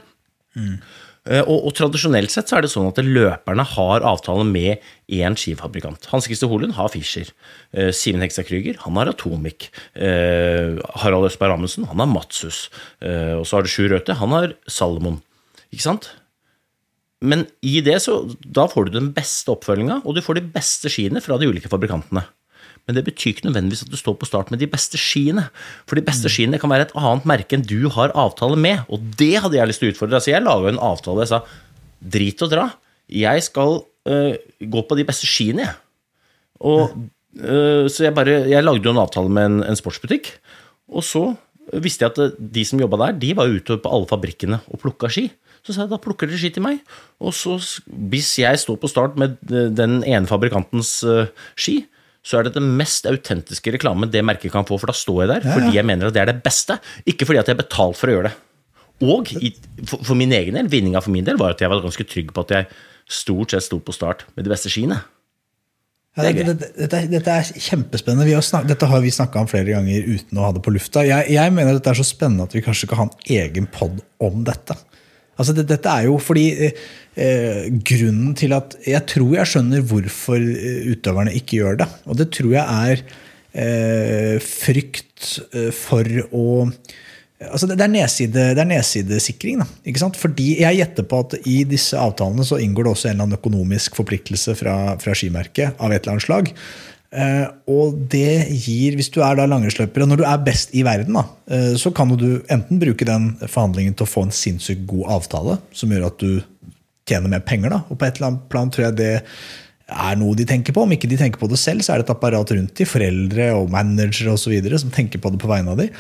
Mm. 0.57 0.81
Og, 1.29 1.67
og 1.69 1.75
tradisjonelt 1.77 2.33
sett 2.33 2.49
så 2.49 2.57
er 2.57 2.65
det 2.65 2.71
sånn 2.73 2.89
at 2.89 2.99
løperne 3.05 3.65
har 3.75 4.05
avtale 4.09 4.45
med 4.49 4.81
én 5.13 5.37
skifabrikant. 5.37 6.09
Hans 6.09 6.25
Christer 6.31 6.49
Holund 6.49 6.79
har 6.79 6.89
Fischer. 6.93 7.29
Eh, 7.77 7.91
Simen 7.95 8.25
Hekstad 8.25 8.49
Krüger, 8.49 8.79
han 8.87 8.97
har 8.97 9.11
Atomic. 9.13 9.69
Eh, 9.93 10.81
Harald 11.03 11.29
Østberg 11.29 11.59
Amundsen, 11.59 11.85
han 11.91 12.01
har 12.01 12.09
Matsus. 12.09 12.71
Eh, 13.05 13.37
og 13.37 13.45
så 13.45 13.59
har 13.59 13.69
du 13.69 13.73
Sjur 13.73 13.93
Røthe, 13.93 14.17
han 14.17 14.33
har 14.33 14.57
Salomon. 14.65 15.21
Ikke 15.69 15.85
sant? 15.85 16.09
Men 17.21 17.45
i 17.61 17.81
det 17.85 17.99
så, 18.05 18.23
da 18.41 18.65
får 18.71 18.89
du 18.89 18.97
den 18.97 19.11
beste 19.17 19.53
oppfølginga, 19.53 20.01
og 20.09 20.17
du 20.17 20.23
får 20.25 20.39
de 20.39 20.47
beste 20.55 20.89
skiene 20.93 21.21
fra 21.25 21.37
de 21.41 21.51
ulike 21.51 21.69
fabrikantene. 21.69 22.25
Men 22.89 22.97
det 22.97 23.05
betyr 23.07 23.35
ikke 23.35 23.47
nødvendigvis 23.47 23.85
at 23.85 23.93
du 23.93 23.99
står 24.01 24.17
på 24.19 24.27
start 24.29 24.49
med 24.51 24.63
de 24.63 24.69
beste 24.71 24.99
skiene. 24.99 25.45
For 25.89 25.99
de 25.99 26.05
beste 26.07 26.31
skiene 26.33 26.59
kan 26.59 26.73
være 26.73 26.89
et 26.89 26.95
annet 26.99 27.29
merke 27.29 27.59
enn 27.59 27.67
du 27.67 27.91
har 27.93 28.15
avtale 28.19 28.57
med, 28.59 28.87
og 28.89 29.05
det 29.21 29.35
hadde 29.45 29.59
jeg 29.59 29.71
lyst 29.71 29.85
til 29.85 29.91
å 29.91 29.95
utfordre. 29.95 30.23
Så 30.25 30.33
jeg 30.33 30.47
laga 30.47 30.73
en 30.73 30.81
avtale 30.91 31.27
jeg 31.27 31.33
sa 31.35 31.43
drit 32.01 32.43
og 32.47 32.51
dra. 32.55 32.67
Jeg 33.13 33.45
skal 33.45 33.83
øh, 34.09 34.35
gå 34.73 34.85
på 34.89 34.99
de 34.99 35.07
beste 35.07 35.29
skiene, 35.29 35.69
jeg. 35.69 35.77
Og, 36.61 36.97
øh, 37.41 37.87
så 37.89 38.05
jeg 38.05 38.13
bare 38.17 38.43
Jeg 38.51 38.65
lagde 38.65 38.85
jo 38.85 38.93
en 38.93 39.01
avtale 39.01 39.33
med 39.33 39.47
en, 39.49 39.63
en 39.65 39.79
sportsbutikk, 39.79 40.33
og 40.91 41.05
så 41.05 41.25
visste 41.79 42.05
jeg 42.05 42.17
at 42.17 42.41
de 42.41 42.65
som 42.67 42.81
jobba 42.81 42.99
der, 43.05 43.21
de 43.23 43.37
var 43.37 43.49
ute 43.49 43.77
på 43.79 43.93
alle 43.93 44.09
fabrikkene 44.11 44.59
og 44.67 44.83
plukka 44.83 45.09
ski. 45.13 45.29
Så 45.67 45.75
sa 45.77 45.85
jeg 45.85 45.91
da 45.93 45.99
plukker 46.01 46.27
dere 46.31 46.39
ski 46.41 46.51
til 46.57 46.65
meg. 46.65 46.79
Og 47.21 47.35
så, 47.37 47.59
hvis 48.11 48.31
jeg 48.41 48.61
står 48.63 48.79
på 48.81 48.89
start 48.91 49.19
med 49.21 49.37
eh, 49.53 49.69
den 49.77 50.01
ene 50.09 50.27
fabrikantens 50.31 50.95
eh, 51.05 51.29
ski, 51.61 51.83
så 52.25 52.37
er 52.41 52.49
det 52.49 52.55
den 52.59 52.71
mest 52.77 53.07
autentiske 53.09 53.73
reklamen 53.79 54.11
det 54.13 54.21
merket 54.29 54.53
kan 54.53 54.67
få, 54.69 54.77
for 54.81 54.91
da 54.91 54.97
står 54.97 55.23
jeg 55.23 55.31
der 55.31 55.47
fordi 55.55 55.71
jeg 55.79 55.87
mener 55.89 56.11
at 56.11 56.17
det 56.17 56.21
er 56.21 56.29
det 56.35 56.43
beste, 56.45 56.77
ikke 57.09 57.25
fordi 57.29 57.39
at 57.41 57.49
jeg 57.49 57.57
er 57.57 57.63
betalt 57.63 57.97
for 57.97 58.11
å 58.13 58.17
gjøre 58.19 58.29
det. 58.29 58.35
Og 59.09 59.31
i, 59.41 59.55
for, 59.89 60.03
for 60.05 60.19
min 60.21 60.33
egen 60.37 60.59
del, 60.59 60.69
vinninga 60.69 61.01
for 61.01 61.15
min 61.15 61.25
del, 61.25 61.39
var 61.41 61.55
at 61.55 61.63
jeg 61.65 61.71
var 61.73 61.81
ganske 61.81 62.05
trygg 62.05 62.35
på 62.37 62.43
at 62.45 62.53
jeg 62.53 62.69
stort 63.11 63.55
sett 63.55 63.65
sto 63.65 63.79
på 63.81 63.95
start 63.97 64.27
med 64.37 64.45
de 64.45 64.53
beste 64.53 64.69
skiene. 64.73 64.99
Ja, 66.19 66.27
Det 66.27 66.43
er 66.43 66.51
dette, 66.51 66.69
dette, 66.77 66.99
er- 66.99 67.09
dette 67.15 67.33
er 67.39 67.49
kjempespennende. 67.71 68.27
Vi 68.29 68.35
har 68.37 68.45
snak, 68.45 68.67
dette 68.69 68.89
har 68.91 69.01
vi 69.01 69.13
snakka 69.15 69.41
om 69.41 69.49
flere 69.49 69.73
ganger 69.73 70.05
uten 70.11 70.41
å 70.41 70.45
ha 70.45 70.53
det 70.57 70.61
på 70.67 70.73
lufta. 70.75 71.05
Jeg, 71.07 71.31
jeg 71.33 71.53
mener 71.57 71.79
dette 71.79 71.93
er 71.95 72.01
så 72.03 72.07
spennende 72.09 72.45
at 72.51 72.57
vi 72.57 72.63
kanskje 72.67 72.89
skal 72.91 73.01
ha 73.01 73.07
en 73.09 73.17
egen 73.41 73.69
pod 73.73 74.01
om 74.21 74.43
dette. 74.45 74.77
Altså 75.41 75.57
det, 75.57 75.67
dette 75.71 75.93
er 75.93 76.09
jo 76.09 76.19
fordi 76.21 76.47
eh, 76.67 76.87
eh, 77.17 77.67
Grunnen 77.73 78.35
til 78.39 78.55
at 78.57 78.77
Jeg 78.85 79.07
tror 79.09 79.35
jeg 79.39 79.53
skjønner 79.55 79.85
hvorfor 79.89 80.39
eh, 80.41 80.91
utøverne 80.93 81.35
ikke 81.39 81.63
gjør 81.63 81.83
det. 81.83 81.91
Og 82.07 82.21
det 82.21 82.31
tror 82.37 82.53
jeg 82.59 82.65
er 82.91 83.05
eh, 83.53 84.37
frykt 84.45 85.39
eh, 85.55 85.71
for 85.75 86.27
å 86.31 86.49
Altså 87.41 87.65
det, 87.65 87.79
er 87.81 87.89
nedside, 87.89 88.51
det 88.53 88.61
er 88.61 88.69
nedsidesikring. 88.69 89.63
Da? 89.63 90.09
Fordi 90.21 90.51
Jeg 90.61 90.77
gjetter 90.77 91.07
på 91.09 91.23
at 91.25 91.39
i 91.49 91.63
disse 91.65 91.97
avtalene 91.97 92.45
så 92.45 92.59
inngår 92.61 92.85
det 92.85 92.93
også 92.93 93.09
en 93.09 93.15
eller 93.15 93.29
annen 93.31 93.39
økonomisk 93.39 93.97
forpliktelse 93.97 94.53
fra, 94.59 94.75
fra 95.01 95.15
skimerket 95.17 95.81
av 95.81 95.89
et 95.89 96.03
eller 96.03 96.19
annet 96.19 96.27
slag. 96.27 96.53
Eh, 97.11 97.47
og 97.67 97.97
det 98.13 98.47
gir, 98.63 98.95
hvis 98.95 99.11
du 99.11 99.19
er 99.27 99.35
da 99.39 99.47
langrennsløper, 99.51 100.05
og 100.05 100.13
når 100.13 100.21
du 100.21 100.27
er 100.31 100.45
best 100.47 100.75
i 100.79 100.85
verden, 100.87 101.17
da, 101.19 101.25
eh, 101.51 101.73
så 101.81 101.91
kan 101.95 102.13
du 102.15 102.29
enten 102.47 102.79
bruke 102.83 103.07
den 103.07 103.33
forhandlingen 103.43 103.97
til 103.99 104.07
å 104.07 104.13
få 104.13 104.29
en 104.29 104.35
sinnssykt 104.35 104.87
god 104.91 105.17
avtale, 105.19 105.59
som 105.75 105.91
gjør 105.91 106.07
at 106.07 106.23
du 106.23 106.39
tjener 107.11 107.33
mer 107.33 107.43
penger. 107.43 107.71
da, 107.75 107.83
og 107.89 107.99
på 107.99 108.07
et 108.07 108.17
eller 108.17 108.31
annet 108.31 108.47
plan 108.53 108.71
tror 108.71 108.87
jeg 108.87 108.99
det 109.01 109.15
er 109.91 110.17
noe 110.17 110.37
de 110.39 110.47
tenker 110.47 110.73
på. 110.73 110.87
Om 110.87 110.95
ikke 110.95 111.11
de 111.11 111.19
tenker 111.19 111.41
på 111.41 111.51
det 111.51 111.59
selv, 111.59 111.83
så 111.83 111.95
er 111.95 112.01
det 112.01 112.07
et 112.07 112.15
apparat 112.15 112.55
rundt 112.55 112.75
de, 112.79 112.87
foreldre 112.87 113.51
og 113.59 113.73
managere 113.75 114.37
osv. 114.37 114.55
som 114.79 114.93
tenker 114.95 115.19
på 115.19 115.33
det 115.35 115.41
på 115.43 115.51
vegne 115.51 115.75
av 115.75 115.83
de. 115.83 115.91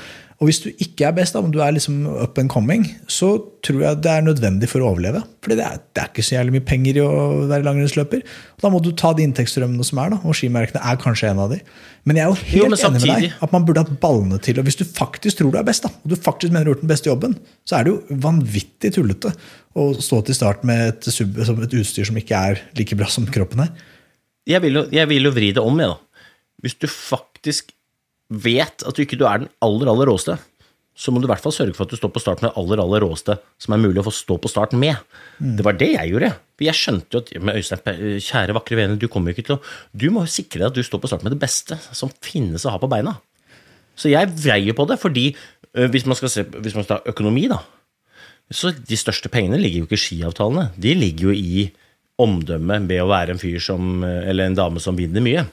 Og 0.41 0.49
hvis 0.49 0.63
du 0.65 0.71
ikke 0.81 1.05
er 1.05 1.13
best, 1.13 1.35
da, 1.37 1.43
men 1.45 1.53
du 1.53 1.59
er 1.61 1.75
liksom 1.77 2.07
up 2.09 2.39
and 2.41 2.49
coming, 2.49 2.87
så 3.13 3.35
tror 3.61 3.83
jeg 3.85 3.99
det 4.01 4.09
er 4.09 4.23
nødvendig 4.25 4.71
for 4.71 4.81
å 4.81 4.95
overleve. 4.95 5.21
Fordi 5.45 5.59
det 5.59 5.67
er, 5.67 5.81
det 5.93 6.01
er 6.01 6.09
ikke 6.09 6.23
så 6.25 6.39
jævlig 6.39 6.55
mye 6.55 6.65
penger 6.71 6.97
i 6.97 7.03
å 7.05 7.11
være 7.51 7.67
langrennsløper. 7.67 8.23
Da 8.63 8.71
må 8.73 8.79
du 8.81 8.89
ta 8.97 9.11
de 9.13 9.27
inntektsstrømmene 9.29 9.85
som 9.85 10.01
er, 10.01 10.15
da, 10.15 10.21
og 10.25 10.39
skimerkene 10.39 10.81
er 10.81 11.01
kanskje 11.03 11.29
en 11.29 11.43
av 11.45 11.53
de. 11.53 11.59
Men 12.09 12.17
jeg 12.17 12.25
er 12.25 12.33
jo 12.33 12.39
helt 12.41 12.57
Jo, 12.57 12.69
enig 12.89 13.03
med 13.03 13.13
deg 13.13 13.35
at 13.45 13.53
man 13.53 13.67
burde 13.69 13.83
hatt 13.85 13.99
ballene 14.01 14.39
til. 14.41 14.63
Og 14.63 14.65
hvis 14.71 14.81
du 14.81 14.87
faktisk 14.89 15.43
tror 15.43 15.53
du 15.53 15.59
er 15.61 15.67
best, 15.69 15.85
da, 15.85 15.93
og 15.93 16.15
du 16.15 16.17
faktisk 16.17 16.55
mener 16.55 16.65
du 16.65 16.71
har 16.71 16.79
gjort 16.79 16.87
den 16.87 16.93
beste 16.95 17.13
jobben, 17.13 17.35
så 17.69 17.77
er 17.77 17.85
det 17.85 17.93
jo 17.93 18.21
vanvittig 18.25 18.93
tullete 18.97 19.35
å 19.77 19.91
stå 20.01 20.23
til 20.25 20.39
start 20.39 20.65
med 20.71 20.87
et, 20.87 21.11
sub, 21.13 21.37
et 21.37 21.77
utstyr 21.83 22.09
som 22.09 22.17
ikke 22.17 22.41
er 22.49 22.63
like 22.81 22.97
bra 22.97 23.11
som 23.13 23.29
kroppen 23.29 23.67
er. 23.67 23.75
Jeg 24.49 24.65
vil 24.65 24.81
jo, 24.81 24.87
jeg 24.97 25.13
vil 25.13 25.29
jo 25.29 25.35
vri 25.37 25.53
det 25.53 25.61
om, 25.61 25.85
jeg, 25.85 25.93
da. 25.93 26.25
Hvis 26.65 26.81
du 26.81 26.89
faktisk 26.89 27.75
vet 28.31 28.87
at 28.87 28.97
du 28.97 29.03
ikke 29.05 29.19
du 29.19 29.27
er 29.29 29.43
den 29.43 29.53
aller, 29.65 29.91
aller 29.91 30.11
råeste, 30.11 30.39
så 31.01 31.13
må 31.13 31.21
du 31.21 31.27
i 31.27 31.31
hvert 31.31 31.43
fall 31.43 31.55
sørge 31.55 31.73
for 31.77 31.87
at 31.87 31.93
du 31.93 31.97
står 31.97 32.11
på 32.13 32.21
start 32.21 32.43
med 32.43 32.51
det 32.51 32.61
aller, 32.61 32.81
aller 32.83 33.03
råeste 33.07 33.37
som 33.63 33.75
er 33.75 33.81
mulig 33.81 34.03
å 34.03 34.07
få 34.09 34.13
stå 34.13 34.37
på 34.43 34.51
start 34.53 34.75
med. 34.77 34.99
Det 35.41 35.65
var 35.65 35.79
det 35.81 35.95
jeg 35.95 36.13
gjorde. 36.13 36.33
Jeg 36.61 36.77
skjønte 36.77 37.17
jo 37.17 37.23
at 37.23 37.31
men 37.41 37.57
Øystein, 37.57 38.03
kjære 38.21 38.57
vakre 38.59 38.77
vene, 38.77 38.99
du 39.01 39.07
kommer 39.09 39.33
jo 39.33 39.39
ikke 39.39 39.47
til 39.49 39.57
å 39.57 39.63
Du 39.97 40.11
må 40.13 40.27
jo 40.27 40.35
sikre 40.35 40.61
deg 40.61 40.69
at 40.69 40.77
du 40.77 40.85
står 40.85 41.01
på 41.01 41.09
start 41.09 41.25
med 41.25 41.33
det 41.33 41.41
beste 41.41 41.79
som 41.97 42.13
finnes 42.21 42.67
å 42.67 42.75
ha 42.75 42.81
på 42.83 42.91
beina. 42.91 43.17
Så 43.97 44.13
jeg 44.13 44.29
vrei 44.43 44.75
på 44.77 44.87
det, 44.91 44.99
fordi 45.01 45.31
hvis 45.73 46.05
man 46.09 46.19
skal 46.19 46.33
se 46.33 46.45
hvis 46.45 46.77
man 46.77 46.85
skal 46.85 47.01
ta 47.01 47.15
økonomi, 47.15 47.47
da, 47.49 47.63
så 48.51 48.73
de 48.75 48.99
største 48.99 49.31
pengene 49.33 49.61
ligger 49.61 49.85
jo 49.85 49.89
ikke 49.89 49.99
i 49.99 50.05
skiavtalene. 50.05 50.71
De 50.75 50.95
ligger 50.99 51.31
jo 51.31 51.37
i 51.39 51.69
omdømmet 52.21 52.89
ved 52.91 53.01
å 53.01 53.09
være 53.09 53.37
en 53.37 53.41
fyr 53.41 53.63
som, 53.63 54.03
eller 54.05 54.51
en 54.51 54.59
dame 54.59 54.83
som 54.83 54.99
vinner 54.99 55.25
mye. 55.25 55.47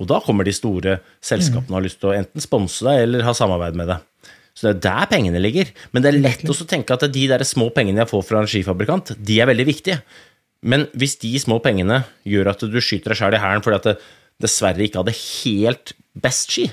Og 0.00 0.08
da 0.08 0.18
kommer 0.24 0.46
de 0.48 0.54
store 0.56 0.98
selskapene 1.20 1.74
og 1.74 1.78
har 1.82 1.84
lyst 1.84 2.00
til 2.00 2.10
å 2.10 2.16
enten 2.16 2.40
sponse 2.40 2.80
deg 2.86 3.02
eller 3.04 3.26
ha 3.26 3.34
samarbeid 3.36 3.76
med 3.76 3.90
deg. 3.92 4.00
Så 4.56 4.66
det 4.66 4.72
er 4.72 4.80
der 4.88 5.06
pengene 5.12 5.40
ligger. 5.40 5.68
Men 5.92 6.02
det 6.02 6.10
er 6.14 6.18
lett 6.24 6.42
å 6.48 6.56
tenke 6.68 6.96
at 6.96 7.04
de 7.12 7.26
der 7.30 7.44
små 7.46 7.68
pengene 7.76 8.02
jeg 8.02 8.10
får 8.10 8.24
fra 8.26 8.40
en 8.42 8.48
skifabrikant, 8.50 9.12
de 9.20 9.38
er 9.40 9.46
veldig 9.52 9.66
viktige. 9.68 10.00
Men 10.62 10.86
hvis 10.96 11.14
de 11.22 11.30
små 11.40 11.60
pengene 11.64 12.02
gjør 12.28 12.50
at 12.52 12.64
du 12.68 12.80
skyter 12.80 13.12
deg 13.14 13.20
sjæl 13.20 13.36
i 13.38 13.40
hælen 13.40 13.62
fordi 13.64 13.78
at 13.78 13.88
det 13.90 13.96
dessverre 14.40 14.84
ikke 14.84 15.00
hadde 15.04 15.14
helt 15.16 15.92
best 16.20 16.50
ski, 16.52 16.66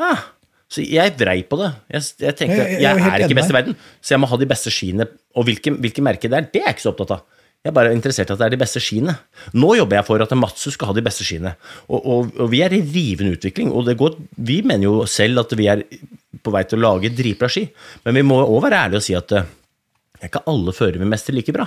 ah, 0.00 0.22
så 0.68 0.82
jeg 0.84 1.14
vrei 1.20 1.40
på 1.46 1.58
det. 1.60 1.70
Jeg, 1.94 2.02
jeg 2.26 2.36
tenkte 2.36 2.56
Jeg- 2.58 2.70
jeg- 2.72 2.82
jeg 2.82 3.12
er 3.12 3.24
ikke 3.26 3.38
best 3.38 3.50
i 3.50 3.56
verden, 3.56 3.76
så 4.02 4.14
jeg 4.14 4.20
må 4.20 4.28
ha 4.28 4.36
de 4.36 4.46
beste 4.46 4.70
skiene. 4.72 5.06
Og 5.36 5.44
hvilke, 5.46 5.72
hvilke 5.78 6.02
merker 6.02 6.28
det 6.28 6.36
er, 6.38 6.48
det 6.52 6.60
er 6.62 6.66
jeg 6.66 6.74
ikke 6.76 6.86
så 6.86 6.92
opptatt 6.94 7.10
av. 7.16 7.22
Jeg 7.66 7.72
er 7.72 7.74
bare 7.74 7.94
interessert 7.96 8.30
i 8.30 8.34
at 8.36 8.38
det 8.38 8.46
er 8.46 8.54
de 8.54 8.60
beste 8.60 8.78
skiene. 8.82 9.16
Nå 9.58 9.72
jobber 9.74 9.98
jeg 9.98 10.06
for 10.06 10.22
at 10.22 10.34
Matsu 10.38 10.68
skal 10.70 10.92
ha 10.92 10.94
de 10.94 11.02
beste 11.02 11.24
skiene. 11.26 11.56
Og, 11.90 11.98
og, 11.98 12.28
og 12.44 12.50
vi 12.52 12.60
er 12.62 12.76
i 12.76 12.78
rivende 12.78 13.34
utvikling. 13.34 13.72
Og 13.74 13.90
går, 13.98 14.14
vi 14.38 14.60
mener 14.62 14.86
jo 14.86 15.00
selv 15.10 15.42
at 15.42 15.54
vi 15.58 15.66
er 15.72 15.82
på 16.46 16.52
vei 16.54 16.62
til 16.70 16.78
å 16.78 16.84
lage 16.84 17.10
dritbra 17.10 17.50
ski. 17.50 17.64
Men 18.06 18.20
vi 18.20 18.22
må 18.28 18.38
òg 18.44 18.60
være 18.68 18.84
ærlige 18.84 19.02
og 19.02 19.06
si 19.08 19.16
at 19.18 19.34
eh, 19.34 19.48
det 20.14 20.22
er 20.22 20.30
ikke 20.30 20.44
alle 20.52 20.74
førere 20.76 21.02
vi 21.02 21.08
mestrer 21.10 21.34
like 21.34 21.54
bra. 21.56 21.66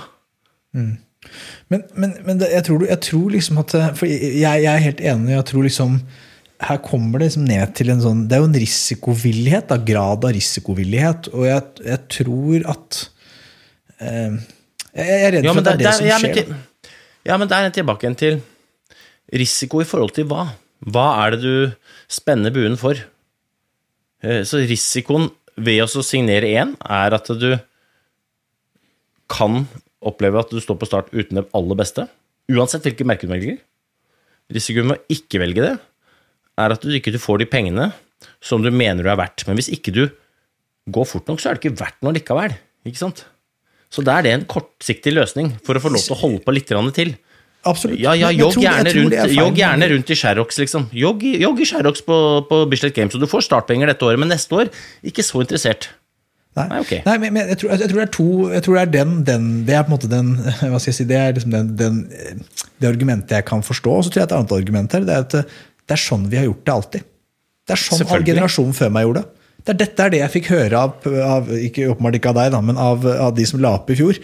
Men, 0.72 1.84
men, 1.92 2.14
men 2.24 2.40
det, 2.40 2.48
jeg, 2.54 2.64
tror, 2.70 2.86
jeg 2.88 3.02
tror 3.04 3.32
liksom 3.34 3.58
at 3.60 3.74
For 3.98 4.08
jeg, 4.08 4.40
jeg 4.40 4.70
er 4.72 4.84
helt 4.86 5.02
enig. 5.12 5.34
Jeg 5.34 5.48
tror 5.50 5.66
liksom 5.66 5.98
her 6.60 6.80
kommer 6.84 7.20
det 7.20 7.30
liksom 7.30 7.44
ned 7.48 7.74
til 7.76 7.92
en 7.92 8.00
sånn 8.04 8.24
Det 8.28 8.36
er 8.36 8.42
jo 8.42 8.48
en 8.50 8.58
risikovillighet, 8.62 9.68
da, 9.68 9.78
grad 9.90 10.24
av 10.24 10.32
risikovillighet. 10.36 11.28
Og 11.32 11.44
jeg, 11.48 11.68
jeg 11.88 12.02
tror 12.16 12.66
at 12.72 13.02
eh, 14.00 14.40
jeg, 14.94 15.20
er 15.26 15.32
redd 15.36 15.44
Ja, 15.44 15.52
for 15.52 15.60
at 15.60 15.64
det 15.64 15.72
er 15.72 15.76
det 15.78 15.86
der- 15.86 15.98
som 15.98 16.06
ja, 16.06 16.18
skjer. 16.18 16.34
til, 16.34 16.90
ja, 17.26 17.36
men 17.36 17.48
der 17.48 17.56
er 17.56 17.68
jeg 17.70 17.74
tilbake 17.80 18.04
igjen 18.06 18.16
til 18.18 18.40
risiko 19.32 19.80
i 19.80 19.84
forhold 19.88 20.12
til 20.16 20.24
hva? 20.30 20.48
Hva 20.86 21.06
er 21.26 21.36
det 21.36 21.40
du 21.42 21.72
spenner 22.08 22.50
buen 22.54 22.76
for? 22.80 22.94
Eh, 24.22 24.42
Så 24.44 24.58
risikoen 24.66 25.30
ved 25.56 25.82
å 25.84 26.02
signere 26.02 26.48
én 26.56 26.76
er 26.80 27.14
at 27.14 27.26
du 27.38 27.58
kan 29.30 29.66
oppleve 30.02 30.40
at 30.40 30.50
du 30.50 30.60
står 30.62 30.78
på 30.80 30.88
start 30.88 31.10
uten 31.12 31.38
det 31.38 31.46
aller 31.54 31.76
beste, 31.78 32.06
uansett 32.50 32.82
hvilke 32.86 33.06
merke 33.06 33.28
du 33.28 33.32
velger. 33.34 33.58
Risikoen 34.50 34.88
med 34.90 34.98
å 34.98 35.14
ikke 35.14 35.38
velge 35.42 35.62
det 35.62 35.74
er 36.58 36.74
at 36.74 36.82
du 36.82 36.90
ikke 36.96 37.14
får 37.20 37.38
de 37.44 37.46
pengene 37.46 37.92
som 38.42 38.62
du 38.64 38.70
mener 38.74 39.04
du 39.06 39.10
er 39.12 39.20
verdt. 39.20 39.44
Men 39.46 39.56
hvis 39.60 39.70
ikke 39.72 39.92
du 39.94 40.02
går 40.90 41.06
fort 41.06 41.28
nok, 41.30 41.38
så 41.40 41.50
er 41.50 41.54
det 41.56 41.62
ikke 41.62 41.78
verdt 41.78 42.00
noe 42.02 42.16
likevel. 42.16 42.56
Ikke 42.88 42.98
sant? 42.98 43.22
Så 43.90 44.04
da 44.06 44.18
er 44.18 44.26
det 44.26 44.32
en 44.36 44.46
kortsiktig 44.50 45.12
løsning 45.16 45.52
for 45.66 45.76
å 45.76 45.82
få 45.82 45.90
lov 45.90 46.04
til 46.04 46.14
å 46.14 46.20
holde 46.20 46.42
på 46.44 46.54
litt 46.54 46.70
til. 46.70 47.14
Absolutt. 47.68 48.00
Ja, 48.00 48.14
ja, 48.16 48.30
jogg 48.32 48.56
gjerne, 48.56 48.92
rundt, 48.96 49.16
jogg 49.34 49.58
gjerne 49.58 49.88
rundt 49.92 50.10
i 50.10 50.16
Sherrox, 50.16 50.60
liksom. 50.62 50.86
Jogg, 50.96 51.26
jogg 51.42 51.58
i 51.60 51.66
Sherrox 51.68 52.04
på, 52.06 52.16
på 52.48 52.60
Bislett 52.70 52.94
Games, 52.96 53.16
og 53.16 53.20
du 53.20 53.28
får 53.28 53.44
startpenger 53.50 53.90
dette 53.90 54.06
året, 54.06 54.22
men 54.22 54.32
neste 54.32 54.56
år 54.56 54.70
ikke 55.04 55.24
så 55.26 55.42
interessert. 55.44 55.90
Nei, 56.56 56.64
Nei, 56.70 56.78
okay. 56.82 57.02
Nei 57.06 57.18
men 57.22 57.34
men 57.36 57.50
jeg, 57.52 57.60
tror, 57.60 57.74
jeg 57.76 57.90
tror 57.92 58.00
det 58.00 58.04
er 58.08 58.14
to 58.16 58.24
Jeg 58.50 58.62
tror 58.66 58.74
det 58.74 58.80
er 58.80 58.88
den, 58.90 59.10
den 59.22 59.44
Det 59.68 59.74
er 59.78 59.84
på 59.86 59.92
en 59.92 59.94
måte 59.94 60.08
den 60.10 60.32
Hva 60.34 60.80
skal 60.82 60.88
jeg 60.88 60.96
si 60.96 61.04
Det 61.06 61.14
er 61.14 61.36
liksom 61.36 61.52
den, 61.54 61.68
den, 61.78 62.00
det 62.82 62.88
argumentet 62.88 63.36
jeg 63.36 63.46
kan 63.46 63.62
forstå. 63.62 63.92
Og 63.94 64.02
så 64.02 64.10
tror 64.10 64.24
jeg 64.24 64.26
et 64.26 64.34
annet 64.34 64.54
argument 64.56 64.96
her 64.96 65.06
det 65.06 65.14
er 65.14 65.28
at 65.28 65.36
det 65.36 65.94
er 65.94 66.02
sånn 66.02 66.26
vi 66.30 66.40
har 66.40 66.48
gjort 66.48 66.64
det 66.66 66.74
alltid. 66.74 67.06
Det 67.66 67.76
er 67.76 67.82
sånn 67.84 68.02
all 68.14 68.26
generasjonen 68.26 68.74
før 68.74 68.90
meg 68.94 69.06
gjorde 69.06 69.22
det. 69.22 69.39
Det 69.64 69.74
er 69.74 69.80
dette 69.84 70.04
er 70.04 70.14
det 70.14 70.22
jeg 70.22 70.34
fikk 70.38 70.52
høre 70.54 70.84
av, 70.86 71.10
av 71.24 71.50
ikke 71.56 71.90
åpenbart 71.92 72.20
ikke 72.20 72.32
av 72.32 72.38
deg, 72.40 72.54
da, 72.54 72.62
men 72.64 72.80
av, 72.80 73.04
av 73.28 73.34
de 73.36 73.44
som 73.48 73.60
la 73.62 73.74
opp 73.78 73.90
i 73.92 73.98
fjor. 73.98 74.20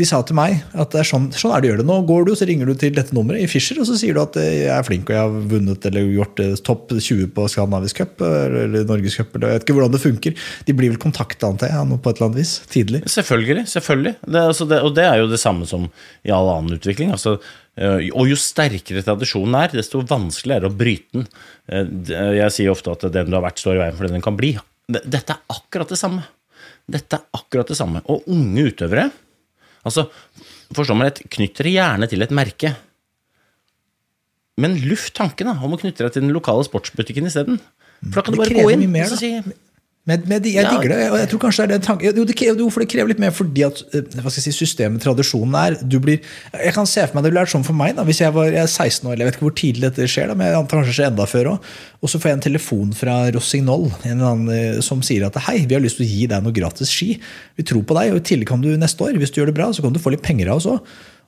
De 0.00 0.06
sa 0.08 0.20
til 0.24 0.36
meg 0.38 0.62
at 0.80 0.94
det 0.94 1.02
er 1.02 1.08
sånn, 1.08 1.26
sånn 1.36 1.52
er 1.52 1.60
det 1.60 1.70
gjør 1.70 1.80
det. 1.82 1.86
Nå 1.90 1.96
går 2.08 2.24
du, 2.28 2.32
så 2.38 2.46
ringer 2.48 2.70
du 2.70 2.72
til 2.78 2.94
dette 2.96 3.12
nummeret 3.16 3.44
i 3.44 3.48
Fischer, 3.50 3.82
og 3.82 3.88
så 3.88 3.98
sier 4.00 4.16
du 4.16 4.22
at 4.22 4.38
eh, 4.40 4.62
jeg 4.62 4.72
er 4.72 4.86
flink 4.86 5.10
og 5.10 5.16
jeg 5.16 5.20
har 5.26 5.50
vunnet 5.50 5.88
eller 5.90 6.06
gjort 6.14 6.40
eh, 6.40 6.54
topp 6.64 6.94
20 6.94 7.28
på 7.36 7.44
Skandinavisk 7.52 8.00
cup 8.00 8.24
eller 8.24 8.86
Norgescup. 8.88 9.36
Jeg 9.36 9.58
vet 9.58 9.66
ikke 9.66 9.76
hvordan 9.76 9.92
det 9.92 10.02
funker. 10.02 10.46
De 10.68 10.76
blir 10.78 10.94
vel 10.94 11.02
kontakta, 11.02 11.50
antar 11.50 11.74
jeg, 11.74 11.98
på 12.00 12.12
et 12.14 12.20
eller 12.20 12.30
annet 12.30 12.40
vis, 12.40 12.54
tidlig. 12.72 13.02
Selvfølgelig. 13.12 13.66
selvfølgelig. 13.74 14.14
Det, 14.24 14.46
altså 14.54 14.68
det, 14.72 14.80
og 14.86 14.96
det 14.96 15.04
er 15.10 15.20
jo 15.20 15.28
det 15.34 15.42
samme 15.42 15.68
som 15.68 15.90
i 16.24 16.32
all 16.32 16.48
annen 16.54 16.80
utvikling. 16.80 17.12
Altså, 17.18 17.36
eh, 17.76 18.08
og 18.14 18.32
jo 18.32 18.40
sterkere 18.40 19.04
tradisjonen 19.04 19.60
er, 19.60 19.76
desto 19.82 20.00
vanskeligere 20.00 20.64
er 20.64 20.70
å 20.70 20.80
bryte 20.80 21.20
den. 21.20 21.28
Jeg 22.08 22.56
sier 22.56 22.72
ofte 22.72 22.96
at 22.96 23.04
den 23.12 23.28
du 23.28 23.36
har 23.36 23.44
vært, 23.44 23.60
står 23.60 23.76
i 23.76 23.84
veien 23.84 23.98
for 23.98 24.08
den 24.08 24.16
den 24.16 24.24
kan 24.24 24.38
bli. 24.38 24.56
Det- 24.90 25.04
Dette 25.10 25.36
er 25.36 25.40
akkurat 25.54 25.88
det 25.88 25.98
samme. 26.00 26.24
Dette 26.90 27.18
er 27.20 27.24
akkurat 27.38 27.68
det 27.70 27.76
samme. 27.78 28.02
Og 28.10 28.24
unge 28.28 28.66
utøvere 28.72 29.10
Altså, 29.80 30.10
forstår 30.76 30.96
meg 30.98 31.06
rett, 31.08 31.20
knytt 31.32 31.54
dere 31.56 31.70
gjerne 31.72 32.06
til 32.10 32.20
et 32.20 32.32
merke. 32.36 32.74
Men 34.60 34.74
luft 34.84 35.14
tanken 35.16 35.48
da, 35.48 35.54
om 35.64 35.72
å 35.72 35.78
knytte 35.80 36.04
deg 36.04 36.12
til 36.12 36.24
den 36.26 36.34
lokale 36.36 36.66
sportsbutikken 36.66 37.24
isteden. 37.30 37.56
For 38.10 38.20
da 38.20 38.24
kan 38.26 38.34
du 38.36 38.42
bare 38.42 38.58
gå 38.58 38.72
inn 38.74 38.84
mer, 38.92 39.08
og 39.08 39.16
si 39.20 39.30
Men, 40.08 40.22
men 40.26 40.42
jeg 40.42 40.64
Ja. 40.64 40.70
digger 40.72 40.88
det. 40.88 41.10
og 41.12 41.18
jeg 41.20 41.28
tror 41.28 41.40
kanskje 41.42 41.60
det 41.60 41.64
er 41.66 41.78
den 41.78 41.84
tanken 41.84 42.16
jo, 42.16 42.24
det 42.24 42.34
jo, 42.40 42.70
for 42.72 42.80
det 42.80 42.88
krever 42.88 43.10
litt 43.12 43.20
mer 43.20 43.34
fordi 43.36 43.66
at 43.66 43.82
eh, 43.92 44.00
hva 44.16 44.30
skal 44.32 44.40
jeg 44.40 44.46
si, 44.48 44.64
systemet, 44.64 45.02
tradisjonen 45.04 45.54
er 45.60 45.76
du 45.84 45.98
blir, 46.00 46.22
Jeg 46.56 46.72
kan 46.74 46.88
se 46.88 47.04
for 47.04 47.14
meg 47.18 47.26
det 47.26 47.30
ville 47.30 47.44
vært 47.44 47.52
sånn 47.52 47.66
for 47.66 47.76
meg 47.76 47.94
da, 47.98 48.06
hvis 48.08 48.22
jeg 48.22 48.32
var 48.32 48.48
jeg 48.48 48.62
er 48.64 48.70
16 48.70 49.04
år. 49.10 49.18
Jeg 49.20 49.28
vet 49.28 49.36
ikke 49.36 49.46
hvor 49.46 49.58
tidlig 49.60 49.84
dette 49.90 50.08
skjer, 50.08 50.32
da, 50.32 50.34
men 50.34 50.48
jeg 50.48 50.56
antar 50.56 50.80
kanskje 50.80 50.90
det 50.90 50.96
skjer 50.96 51.10
enda 51.12 51.28
før 51.28 51.52
òg. 51.52 51.68
Og 52.00 52.08
så 52.08 52.18
får 52.22 52.30
jeg 52.32 52.38
en 52.38 52.46
telefon 52.48 52.96
fra 52.96 53.18
Rossignol 53.36 53.86
en 53.92 54.16
eller 54.16 54.30
annen, 54.32 54.50
eh, 54.56 54.80
som 54.80 55.04
sier 55.04 55.28
at 55.28 55.36
hei, 55.46 55.66
vi 55.68 55.76
har 55.76 55.84
lyst 55.84 56.00
til 56.00 56.08
å 56.08 56.10
gi 56.10 56.26
deg 56.32 56.42
noe 56.48 56.56
gratis 56.56 56.88
ski. 56.88 57.20
Vi 57.60 57.68
tror 57.68 57.84
på 57.84 58.00
deg, 58.00 58.14
og 58.16 58.22
i 58.24 58.26
tillegg 58.32 58.48
kan 58.48 58.64
du 58.64 58.72
neste 58.80 59.04
år, 59.04 59.20
hvis 59.20 59.30
du 59.36 59.42
gjør 59.42 59.52
det 59.52 59.58
bra, 59.60 59.68
så 59.76 59.84
kan 59.84 59.92
du 59.92 60.00
få 60.00 60.16
litt 60.16 60.24
penger 60.24 60.48
av 60.48 60.62
oss 60.62 60.70
òg. 60.72 60.80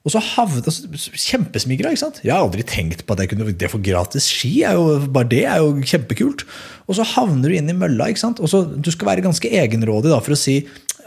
Og 0.02 0.10
så 0.10 0.18
havnet 0.32 0.66
altså, 0.66 1.10
Kjempesmigra. 1.14 1.92
ikke 1.92 2.02
sant? 2.02 2.20
Jeg 2.24 2.34
har 2.34 2.42
aldri 2.42 2.64
tenkt 2.66 3.04
på 3.06 3.14
at 3.14 3.22
jeg 3.22 3.30
kunne 3.30 3.52
det 3.54 3.70
for 3.70 3.82
gratis 3.84 4.26
ski. 4.26 4.50
Er 4.66 4.78
jo, 4.78 4.96
bare 5.14 5.30
det 5.30 5.44
er 5.46 5.60
jo 5.62 5.76
kjempekult. 5.78 6.42
Og 6.90 6.98
så 6.98 7.06
havner 7.14 7.52
du 7.52 7.54
inn 7.54 7.70
i 7.70 7.76
mølla. 7.76 8.10
ikke 8.10 8.24
sant? 8.24 8.42
Og 8.42 8.50
så 8.50 8.64
Du 8.66 8.90
skal 8.90 9.12
være 9.12 9.26
ganske 9.26 9.46
egenrådig 9.46 10.10
da, 10.10 10.18
for 10.24 10.34
å 10.34 10.38
si 10.38 10.64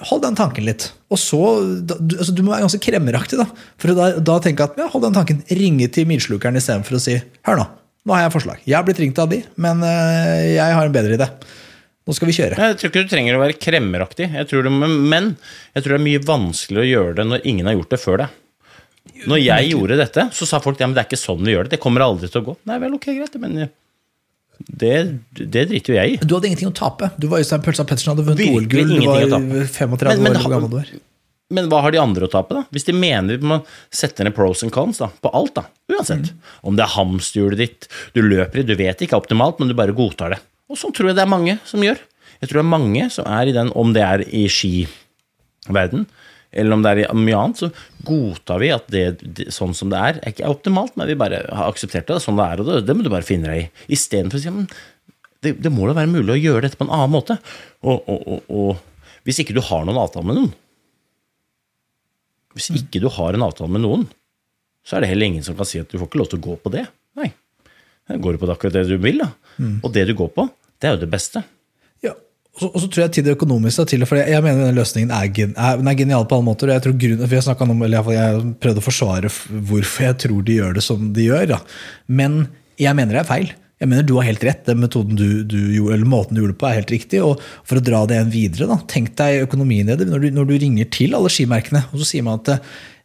hold 0.10 0.24
den 0.24 0.36
tanken 0.40 0.68
litt. 0.68 0.90
Og 1.12 1.20
så, 1.20 1.42
da, 1.84 1.98
du, 2.00 2.18
altså, 2.18 2.36
du 2.36 2.44
må 2.44 2.54
være 2.54 2.68
ganske 2.68 2.84
kremmeraktig. 2.84 3.40
Da 3.40 3.48
for 3.52 3.92
å 3.92 3.98
da, 4.00 4.08
da 4.32 4.40
tenke 4.44 4.68
at 4.68 4.80
ja, 4.80 4.88
hold 4.94 5.04
den 5.10 5.18
tanken. 5.18 5.44
Ringe 5.52 5.90
til 5.92 6.08
milslukeren 6.08 6.60
istedenfor 6.60 6.96
å 6.96 7.04
si 7.04 7.18
hør 7.48 7.60
nå, 7.62 7.68
nå 8.08 8.16
har 8.16 8.26
jeg 8.26 8.36
forslag. 8.38 8.64
Jeg 8.64 8.80
har 8.80 8.88
blitt 8.88 9.04
ringt 9.04 9.20
av 9.20 9.32
de, 9.32 9.42
men 9.60 9.84
øh, 9.84 10.56
jeg 10.56 10.80
har 10.80 10.88
en 10.88 10.96
bedre 10.96 11.20
idé. 11.20 11.30
Nå 12.06 12.14
skal 12.14 12.30
vi 12.30 12.38
kjøre. 12.38 12.58
Jeg 12.62 12.80
tror 12.80 12.92
ikke 12.92 13.04
du 13.08 13.12
trenger 13.12 13.36
å 13.36 13.42
være 13.42 13.58
kremmeraktig, 13.58 14.28
jeg 14.30 14.48
det, 14.68 14.72
men 14.72 15.32
jeg 15.74 15.84
tror 15.84 15.96
det 15.96 15.98
er 15.98 16.06
mye 16.06 16.26
vanskeligere 16.28 16.86
å 16.86 16.92
gjøre 16.92 17.16
det 17.18 17.26
når 17.32 17.48
ingen 17.50 17.70
har 17.70 17.80
gjort 17.80 17.96
det 17.96 18.02
før 18.04 18.22
deg. 18.22 18.36
Når 19.26 19.39
jeg 19.41 19.72
gjorde 19.72 19.98
dette, 20.02 20.28
så 20.36 20.48
sa 20.50 20.60
folk 20.63 20.80
ja, 20.82 20.88
men 20.89 20.96
det 20.98 21.04
er 21.06 21.10
ikke 21.10 21.22
sånn 21.22 21.41
vi 21.46 21.54
gjør 21.56 21.68
det. 21.68 21.76
Det 21.78 21.82
kommer 21.84 22.04
aldri 22.06 22.30
til 22.32 22.41
å 22.41 22.46
gå. 22.52 22.56
Nei 22.70 22.78
vel, 22.84 22.96
ok, 22.98 23.08
greit, 23.18 23.36
men 23.41 23.58
det, 24.68 24.91
det 25.36 25.65
driter 25.70 25.94
jo 25.94 25.98
jeg 26.00 26.13
i. 26.13 26.20
Du 26.24 26.36
hadde 26.38 26.50
ingenting 26.52 26.70
å 26.72 26.76
tape. 26.76 27.10
Du 27.20 27.28
var 27.32 27.41
Øystein 27.44 27.63
Pølsa 27.65 27.86
Pettersen, 27.88 28.13
hadde 28.13 28.26
vunnet 28.28 28.48
OL-gull. 28.52 28.94
Du 28.96 29.06
var 29.08 29.28
tape. 29.36 29.68
35 29.76 30.08
Men- 30.10 30.24
men 30.24 30.32
år, 30.36 30.41
hvor 30.46 30.56
gammel 30.56 30.72
du 30.74 30.78
var. 30.80 30.94
Men 31.56 31.68
hva 31.70 31.80
har 31.86 31.91
de 31.94 32.00
andre 32.02 32.26
å 32.26 32.32
tape, 32.32 32.56
da? 32.58 32.63
Hvis 32.74 32.88
de 32.88 32.94
mener 32.98 33.38
vi 33.38 33.46
må 33.46 33.60
sette 33.94 34.24
ned 34.26 34.34
pros 34.34 34.63
and 34.65 34.72
cons 34.74 34.98
da, 34.98 35.12
på 35.22 35.30
alt, 35.38 35.54
da. 35.60 35.68
Uansett. 35.94 36.32
Om 36.65 36.76
det 36.76 36.84
er 36.88 36.96
hamsterhjulet 36.96 37.58
ditt 37.62 37.88
du 38.15 38.24
løper 38.26 38.63
i, 38.63 38.65
du 38.65 38.74
vet 38.80 38.98
ikke 39.06 39.13
er 39.13 39.22
optimalt, 39.22 39.60
men 39.62 39.70
du 39.70 39.76
bare 39.78 39.94
godtar 39.94 40.34
det. 40.34 40.39
Og 40.74 40.80
sånn 40.82 40.91
tror 40.96 41.12
jeg 41.12 41.20
det 41.20 41.22
er 41.28 41.30
mange 41.30 41.60
som 41.63 41.84
gjør. 41.86 42.00
Jeg 42.41 42.50
tror 42.50 42.58
det 42.60 42.65
er 42.65 42.72
mange 42.74 43.06
som 43.13 43.28
er 43.30 43.52
i 43.52 43.54
den, 43.54 43.70
om 43.78 43.94
det 43.94 44.02
er 44.02 44.24
i 44.26 44.48
skiverden, 44.50 46.08
eller 46.56 46.76
om 46.76 46.84
det 46.86 46.94
er 46.94 47.13
mye 47.18 47.38
annet, 47.38 47.62
så 47.62 47.70
godtar 48.08 48.62
vi 48.63 48.72
at 48.74 48.89
det, 48.94 49.06
det 49.38 49.48
sånn 49.54 49.76
som 49.78 49.91
det 49.91 50.00
er, 50.00 50.20
er 50.22 50.34
ikke 50.34 50.52
optimalt, 50.52 50.96
men 50.98 51.10
vi 51.10 51.18
bare 51.20 51.44
har 51.46 51.70
akseptert 51.70 52.08
det, 52.10 52.20
sånn 52.24 52.39
det 52.39 52.48
er, 52.48 52.62
og 52.63 52.70
det, 52.70 52.82
det 52.88 52.98
må 52.98 53.06
du 53.06 53.12
bare 53.13 53.28
finne 53.28 53.52
deg 53.52 53.65
i. 53.65 53.88
Istedenfor 53.98 54.39
å 54.39 54.44
si 54.44 54.54
men 54.56 54.68
det, 55.46 55.56
det 55.62 55.72
må 55.74 55.86
da 55.86 55.96
være 55.98 56.10
mulig 56.10 56.34
å 56.34 56.41
gjøre 56.41 56.65
dette 56.65 56.80
på 56.80 56.88
en 56.88 56.94
annen 56.96 57.13
måte. 57.13 57.38
Og, 57.86 58.08
og, 58.10 58.22
og, 58.26 58.46
og 58.50 59.26
hvis 59.28 59.41
ikke 59.44 59.56
du 59.58 59.62
har 59.65 59.86
noen 59.86 60.00
avtale 60.02 60.26
med 60.30 60.39
noen, 60.39 60.54
hvis 62.56 62.72
ikke 62.72 63.02
du 63.04 63.10
har 63.12 63.36
en 63.36 63.44
avtale 63.46 63.74
med 63.76 63.84
noen, 63.84 64.06
så 64.86 64.96
er 64.96 65.04
det 65.04 65.10
heller 65.12 65.28
ingen 65.28 65.44
som 65.46 65.58
kan 65.58 65.68
si 65.68 65.82
at 65.82 65.89
du 65.91 65.98
får 66.00 66.08
ikke 66.08 66.22
lov 66.22 66.30
til 66.32 66.39
å 66.39 66.46
gå 66.46 66.56
på 66.62 66.72
det. 66.74 66.86
Nei. 67.20 67.32
Går 68.22 68.36
du 68.36 68.41
på 68.41 68.50
akkurat 68.54 68.78
det 68.78 68.86
du 68.88 68.96
vil, 69.02 69.20
da. 69.24 69.32
Og 69.84 69.91
det 69.94 70.06
du 70.08 70.13
går 70.18 70.30
på, 70.36 70.46
det 70.80 70.88
er 70.88 70.96
jo 70.96 71.02
det 71.04 71.12
beste. 71.12 71.41
Så, 72.56 72.70
og 72.70 72.80
så 72.80 72.88
tror 72.88 73.04
jeg 73.04 73.13
til 73.18 73.26
det 73.26 73.34
økonomiske 73.36 73.84
til, 73.91 74.06
for 74.08 74.20
jeg, 74.20 74.32
jeg 74.32 74.44
mener 74.46 74.70
den 74.70 74.78
løsningen 74.78 75.12
er, 75.12 75.28
gen, 75.36 75.52
er, 75.60 75.82
er 75.82 75.98
genial 76.00 76.24
på 76.30 76.38
alle 76.38 76.48
måter. 76.48 76.70
og 76.70 76.78
Jeg 76.78 76.86
tror 76.86 76.96
grunnen, 77.02 77.28
for 77.28 77.36
jeg, 77.36 77.58
om, 77.68 77.84
eller 77.84 78.00
jeg, 78.00 78.15
jeg 78.15 78.56
prøvde 78.63 78.84
å 78.84 78.86
forsvare 78.86 79.32
hvorfor 79.72 80.08
jeg 80.08 80.18
tror 80.24 80.48
de 80.48 80.58
gjør 80.62 80.78
det 80.78 80.86
som 80.86 81.12
de 81.15 81.28
gjør. 81.28 81.50
Da. 81.52 81.60
Men 82.08 82.46
jeg 82.80 82.96
mener 82.96 83.18
det 83.18 83.24
er 83.26 83.32
feil. 83.34 83.54
Jeg 83.84 83.91
mener 83.91 84.08
Du 84.08 84.15
har 84.15 84.30
helt 84.30 84.44
rett. 84.48 84.63
Den 84.70 84.80
metoden 84.86 85.20
du, 85.20 85.44
du 85.44 85.60
eller 85.91 86.08
måten 86.08 86.38
du 86.38 86.41
gjorde 86.41 86.56
det 86.56 86.62
på, 86.62 86.70
er 86.70 86.80
helt 86.80 86.96
riktig. 86.96 87.22
og 87.28 87.44
For 87.68 87.82
å 87.82 87.84
dra 87.84 88.06
det 88.08 88.22
en 88.22 88.32
videre, 88.32 88.70
da, 88.72 88.80
tenk 88.88 89.18
deg 89.20 89.44
økonomien 89.50 89.91
i 89.91 90.00
det. 90.00 90.08
Når 90.08 90.24
du, 90.24 90.30
når 90.39 90.48
du 90.48 90.56
ringer 90.63 90.91
til 90.96 91.18
alle 91.18 91.32
skimerkene, 91.34 91.84
og 91.91 92.00
så 92.00 92.08
sier 92.08 92.24
man 92.24 92.39
at 92.39 92.56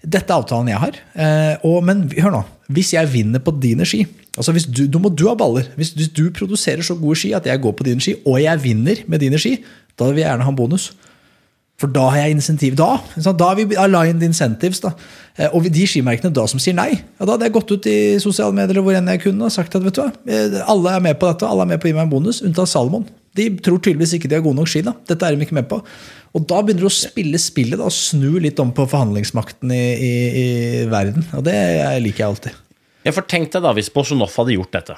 dette 0.00 0.32
er 0.32 0.38
avtalen 0.40 0.70
jeg 0.72 0.80
har. 0.80 0.96
Eh, 1.14 1.66
og, 1.68 1.82
men 1.84 2.06
hør 2.16 2.32
nå, 2.38 2.42
hvis 2.72 2.94
jeg 2.94 3.10
vinner 3.12 3.42
på 3.44 3.52
dine 3.60 3.86
ski 3.88 4.06
altså 4.38 4.54
hvis 4.54 4.64
du, 4.70 4.84
Da 4.86 5.00
må 5.02 5.10
du 5.12 5.26
ha 5.26 5.34
baller. 5.36 5.66
Hvis, 5.76 5.90
hvis 5.98 6.08
du 6.14 6.30
produserer 6.32 6.84
så 6.86 6.94
gode 6.96 7.18
ski 7.18 7.32
at 7.36 7.44
jeg 7.50 7.60
går 7.60 7.72
på 7.76 7.84
dine 7.84 8.00
ski, 8.00 8.14
og 8.24 8.38
jeg 8.40 8.62
vinner 8.62 9.02
med 9.10 9.20
dine 9.20 9.36
ski, 9.42 9.56
da 9.98 10.06
vil 10.08 10.22
jeg 10.22 10.30
gjerne 10.30 10.46
ha 10.46 10.52
en 10.54 10.56
bonus. 10.56 10.92
For 11.80 11.90
da 11.92 12.06
har 12.12 12.26
jeg 12.26 12.36
insentiv. 12.36 12.76
Da? 12.76 12.98
Da 13.16 13.48
har 13.50 13.56
vi 13.58 13.66
aligned 13.76 14.22
incentives. 14.22 14.80
da. 14.84 14.92
Eh, 15.36 15.48
Og 15.52 15.64
de 15.64 15.86
skimerkene 15.88 16.32
da 16.32 16.46
som 16.48 16.60
sier 16.62 16.76
nei, 16.76 16.90
ja, 16.92 17.24
da 17.24 17.34
hadde 17.34 17.48
jeg 17.48 17.56
gått 17.58 17.72
ut 17.72 17.86
i 17.90 17.98
sosiale 18.22 18.54
medier 18.56 18.82
hvor 18.84 18.96
enn 18.96 19.08
jeg 19.08 19.22
kunne 19.26 19.48
og 19.48 19.54
sagt 19.54 19.74
at 19.76 19.84
vet 19.84 19.96
du 19.96 20.02
hva, 20.04 20.10
eh, 20.28 20.60
alle 20.68 20.94
er 20.96 21.04
med 21.04 21.18
på 21.20 21.30
dette, 21.30 21.48
alle 21.48 21.64
er 21.66 21.72
med 21.72 21.80
på 21.82 21.88
å 21.88 21.92
gi 21.92 21.96
meg 21.96 22.06
en 22.06 22.12
bonus, 22.14 22.42
unntatt 22.46 22.70
Salomon. 22.70 23.06
De 23.36 23.46
tror 23.64 23.78
tydeligvis 23.80 24.16
ikke 24.18 24.28
de 24.28 24.36
har 24.36 24.44
gode 24.44 24.58
nok 24.58 24.68
ski. 24.68 24.82
da. 24.84 24.92
Dette 25.08 25.26
er 25.26 25.36
de 25.36 25.46
ikke 25.46 25.56
med 25.56 25.68
på. 25.70 25.80
Og 26.36 26.44
da 26.46 26.60
begynner 26.62 26.86
du 26.86 26.90
å 26.90 26.94
spille 26.94 27.38
spillet 27.42 27.80
da, 27.80 27.88
og 27.88 27.94
snu 27.94 28.38
litt 28.42 28.60
om 28.62 28.70
på 28.74 28.86
forhandlingsmakten 28.90 29.72
i, 29.74 29.84
i, 29.94 30.12
i 30.40 30.44
verden. 30.90 31.24
Og 31.34 31.42
det 31.46 31.56
liker 32.04 32.22
jeg 32.22 32.28
alltid. 32.28 32.60
Jeg 33.06 33.16
får 33.16 33.26
tenkt 33.32 33.56
deg 33.56 33.64
da 33.64 33.72
hvis 33.74 33.90
Bolsjunov 33.92 34.36
hadde 34.36 34.54
gjort 34.54 34.76
dette. 34.76 34.96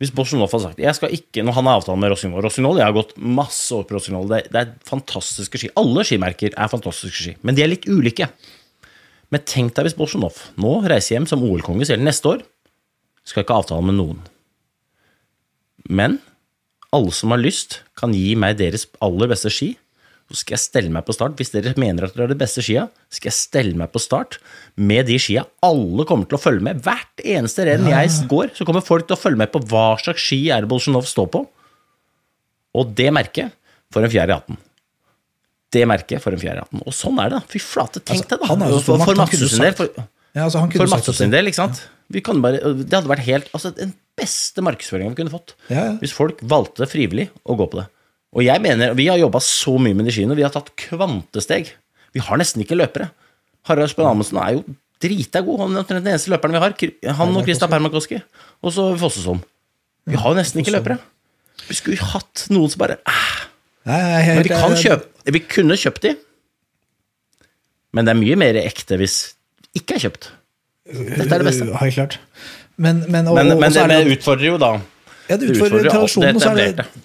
Hvis 0.00 0.12
Bolsjunov 0.16 0.52
hadde 0.52 0.64
sagt 0.64 0.78
jeg 0.80 0.96
skal 0.96 1.12
ikke, 1.12 1.42
Når 1.44 1.56
han 1.58 1.66
har 1.68 1.80
avtale 1.80 2.00
med 2.00 2.08
Rossignol 2.12 2.40
Rossignol, 2.44 2.78
Jeg 2.80 2.88
har 2.88 2.96
gått 2.96 3.12
masse 3.20 3.74
år 3.76 3.84
på 3.88 3.98
Rossignol. 3.98 4.30
Det, 4.30 4.46
det 4.52 4.62
er 4.62 4.72
fantastiske 4.88 5.60
ski. 5.60 5.72
Alle 5.80 6.06
skimerker 6.08 6.54
er 6.56 6.72
fantastiske 6.72 7.26
ski, 7.26 7.34
men 7.44 7.58
de 7.58 7.64
er 7.64 7.72
litt 7.72 7.88
ulike. 7.90 8.30
Men 9.30 9.44
tenk 9.46 9.74
deg 9.76 9.88
hvis 9.88 9.98
Bolsjunov 9.98 10.38
nå 10.60 10.78
reiser 10.90 11.16
hjem 11.16 11.28
som 11.30 11.42
OL-konge 11.46 11.88
selv 11.88 12.06
neste 12.06 12.36
år. 12.36 12.44
Skal 13.28 13.44
ikke 13.44 13.60
avtale 13.60 13.84
med 13.86 13.98
noen. 13.98 14.22
Men 15.90 16.18
alle 16.94 17.12
som 17.14 17.30
har 17.34 17.40
lyst, 17.40 17.82
kan 17.98 18.14
gi 18.16 18.34
meg 18.38 18.56
deres 18.58 18.88
aller 19.04 19.30
beste 19.30 19.52
ski. 19.52 19.74
Så 20.30 20.36
skal 20.44 20.54
jeg 20.54 20.62
stelle 20.62 20.92
meg 20.94 21.02
på 21.08 21.14
start. 21.16 21.34
Hvis 21.40 21.50
dere 21.50 21.72
mener 21.80 22.06
at 22.06 22.14
dere 22.14 22.28
har 22.28 22.30
de 22.30 22.38
beste 22.38 22.62
skia, 22.62 22.84
skal 23.10 23.32
jeg 23.32 23.34
stelle 23.36 23.74
meg 23.80 23.90
på 23.90 23.98
start 24.02 24.36
med 24.78 25.08
de 25.10 25.16
skia. 25.18 25.42
Alle 25.66 26.04
kommer 26.06 26.28
til 26.30 26.38
å 26.38 26.42
følge 26.42 26.62
med. 26.68 26.78
Hvert 26.86 27.24
eneste 27.24 27.66
renn 27.66 27.88
jeg 27.90 28.12
går, 28.30 28.52
så 28.54 28.66
kommer 28.68 28.84
folk 28.86 29.08
til 29.08 29.16
å 29.16 29.20
følge 29.20 29.40
med 29.42 29.50
på 29.50 29.62
hva 29.72 29.88
slags 29.98 30.22
ski 30.22 30.38
er 30.54 30.62
det 30.62 30.70
Bolsjunov 30.70 31.08
står 31.10 31.30
på. 31.34 31.42
Og 32.78 32.92
det 32.94 33.08
merket 33.14 33.50
får 33.90 34.06
en 34.06 34.12
fjerde 34.14 34.30
i 34.36 34.38
hatten. 34.38 34.60
Det 35.74 35.82
merket 35.90 36.22
får 36.22 36.36
en 36.36 36.42
fjerde 36.42 36.62
i 36.62 36.64
hatten. 36.66 36.82
Og 36.86 36.94
sånn 36.94 37.18
er 37.22 37.32
det. 37.32 37.40
da. 37.40 37.50
Fy 37.50 37.60
flate, 37.62 38.02
tenk 38.02 38.22
Altså, 38.22 38.30
deg, 38.30 38.42
da. 38.44 38.50
han 38.52 38.62
er 38.66 38.72
jo 38.74 38.80
For, 38.86 39.04
for 39.06 39.18
Madsen 39.18 39.50
sin 39.50 39.64
del. 39.66 39.74
For, 39.78 40.06
Ja, 40.30 40.44
altså, 40.46 40.62
for 40.78 41.16
sin 41.18 41.32
del, 41.34 41.50
ikke 41.50 41.58
sant. 41.64 41.82
Vi 42.10 42.22
kan 42.26 42.38
bare, 42.42 42.58
det 42.62 42.90
hadde 42.94 43.10
vært 43.10 43.22
helt 43.26 43.50
Altså, 43.54 43.70
den 43.74 43.92
beste 44.18 44.62
markedsføringa 44.66 45.10
vi 45.14 45.18
kunne 45.24 45.32
fått. 45.34 45.56
Ja, 45.70 45.88
ja. 45.90 45.92
Hvis 46.02 46.14
folk 46.14 46.38
valgte 46.46 46.86
frivillig 46.90 47.28
å 47.42 47.56
gå 47.58 47.66
på 47.70 47.80
det. 47.82 47.88
Og 48.36 48.44
jeg 48.46 48.62
mener, 48.62 48.94
Vi 48.94 49.08
har 49.10 49.18
jobba 49.18 49.40
så 49.42 49.74
mye 49.78 49.96
med 49.96 50.06
de 50.06 50.14
skiene, 50.14 50.36
vi 50.38 50.46
har 50.46 50.52
tatt 50.54 50.70
kvantesteg. 50.78 51.72
Vi 52.14 52.22
har 52.22 52.38
nesten 52.38 52.62
ikke 52.62 52.78
løpere. 52.78 53.10
Harald 53.68 53.90
Spøn 53.92 54.08
Amundsen 54.08 54.38
er 54.40 54.58
jo 54.58 54.64
drita 55.00 55.42
god. 55.44 55.64
Han 55.64 55.74
er 55.76 55.82
omtrent 55.82 56.04
den 56.04 56.12
eneste 56.14 56.32
løperen 56.32 56.54
vi 56.54 56.62
har. 56.62 56.74
Han 57.18 57.36
og 57.36 57.46
Krista 57.46 57.68
Permakoski. 57.70 58.20
Og 58.62 58.74
så 58.74 58.90
Fossesholm. 59.00 59.42
Vi 60.10 60.18
har 60.18 60.32
jo 60.32 60.38
nesten 60.38 60.62
ikke 60.62 60.74
løpere. 60.76 60.98
Vi 61.68 61.76
skulle 61.78 62.10
hatt 62.12 62.46
noen 62.52 62.72
som 62.72 62.82
bare 62.82 62.98
ah. 63.08 63.46
Men 63.84 64.42
vi 64.44 64.52
kan 64.52 64.74
kjøpe 64.76 65.32
Vi 65.32 65.40
kunne 65.48 65.76
kjøpt 65.80 66.04
de. 66.04 66.14
Men 67.96 68.06
det 68.06 68.12
er 68.12 68.20
mye 68.20 68.36
mer 68.38 68.58
ekte 68.60 68.98
hvis 69.00 69.16
ikke 69.76 69.96
er 69.96 70.04
kjøpt. 70.06 70.30
Dette 70.90 71.26
er 71.26 71.42
det 71.42 71.46
beste. 71.48 71.68
Helt 71.80 71.96
klart. 71.96 72.18
Men, 72.80 73.04
men, 73.12 73.28
og, 73.28 73.36
Men, 73.36 73.54
men 73.60 73.72
det, 73.74 73.86
det 73.90 74.18
utfordrer 74.18 74.52
jo 74.52 74.58
da 74.60 74.74
Ja, 75.30 75.36
det 75.38 75.46
Det 75.48 75.56
utfordrer 75.56 75.86
utfordrer 75.86 75.94
tradisjonen. 75.94 76.40
det 76.58 76.64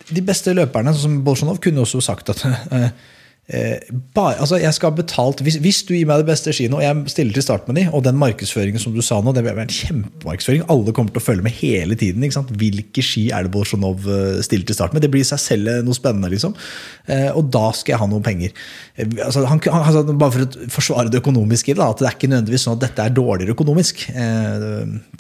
er 0.09 0.15
de 0.17 0.21
beste 0.25 0.53
løperne, 0.57 0.93
som 0.97 1.19
Bolsjunov, 1.25 1.59
kunne 1.61 1.83
også 1.85 2.01
sagt 2.01 2.33
at 2.33 2.41
eh, 3.47 3.91
bare, 4.15 4.39
altså 4.41 4.57
jeg 4.61 4.73
skal 4.77 4.93
betalt 4.97 5.41
hvis, 5.45 5.57
hvis 5.61 5.81
du 5.85 5.93
gir 5.95 6.07
meg 6.09 6.21
det 6.21 6.29
beste 6.29 6.53
skiene, 6.55 6.77
og 6.77 6.83
jeg 6.83 7.13
stiller 7.13 7.37
til 7.37 7.45
start 7.45 7.67
med 7.69 7.79
de, 7.79 7.85
og 7.91 8.03
den 8.05 8.17
markedsføringen 8.21 8.81
som 8.81 8.95
du 8.95 9.01
sa 9.05 9.19
nå, 9.21 9.33
det 9.35 9.43
blir 9.45 9.59
en 9.61 9.71
kjempemarkedsføring. 9.71 10.65
Alle 10.71 10.95
kommer 10.95 11.13
til 11.13 11.21
å 11.21 11.25
følge 11.25 11.45
med 11.45 11.55
hele 11.59 11.97
tiden. 11.99 12.23
ikke 12.25 12.39
sant? 12.39 12.53
Hvilke 12.55 13.05
ski 13.05 13.27
er 13.35 13.45
det 13.45 13.53
Bolsjunov 13.53 14.07
eh, 14.09 14.41
stiller 14.45 14.69
til 14.69 14.79
start 14.79 14.95
med? 14.95 15.05
Det 15.05 15.11
blir 15.13 15.25
i 15.25 15.29
seg 15.29 15.41
selv 15.41 15.71
eh, 15.71 15.83
noe 15.85 15.97
spennende, 15.97 16.31
liksom. 16.33 16.55
Eh, 17.05 17.29
og 17.35 17.51
da 17.53 17.67
skal 17.77 17.95
jeg 17.95 18.01
ha 18.01 18.09
noen 18.09 18.25
penger. 18.25 18.55
Eh, 18.95 19.07
altså, 19.25 19.45
han, 19.49 19.61
altså, 19.61 20.05
bare 20.13 20.33
for 20.33 20.45
å 20.45 20.69
forsvare 20.73 21.13
det 21.13 21.21
økonomiske 21.21 21.73
i 21.73 21.77
det, 21.77 21.85
at 21.85 22.01
det 22.01 22.09
er 22.09 22.17
ikke 22.17 22.31
nødvendigvis 22.31 22.65
sånn 22.67 22.79
at 22.79 22.85
dette 22.87 23.05
er 23.05 23.15
dårligere 23.15 23.55
økonomisk 23.57 24.07
eh, 24.09 24.67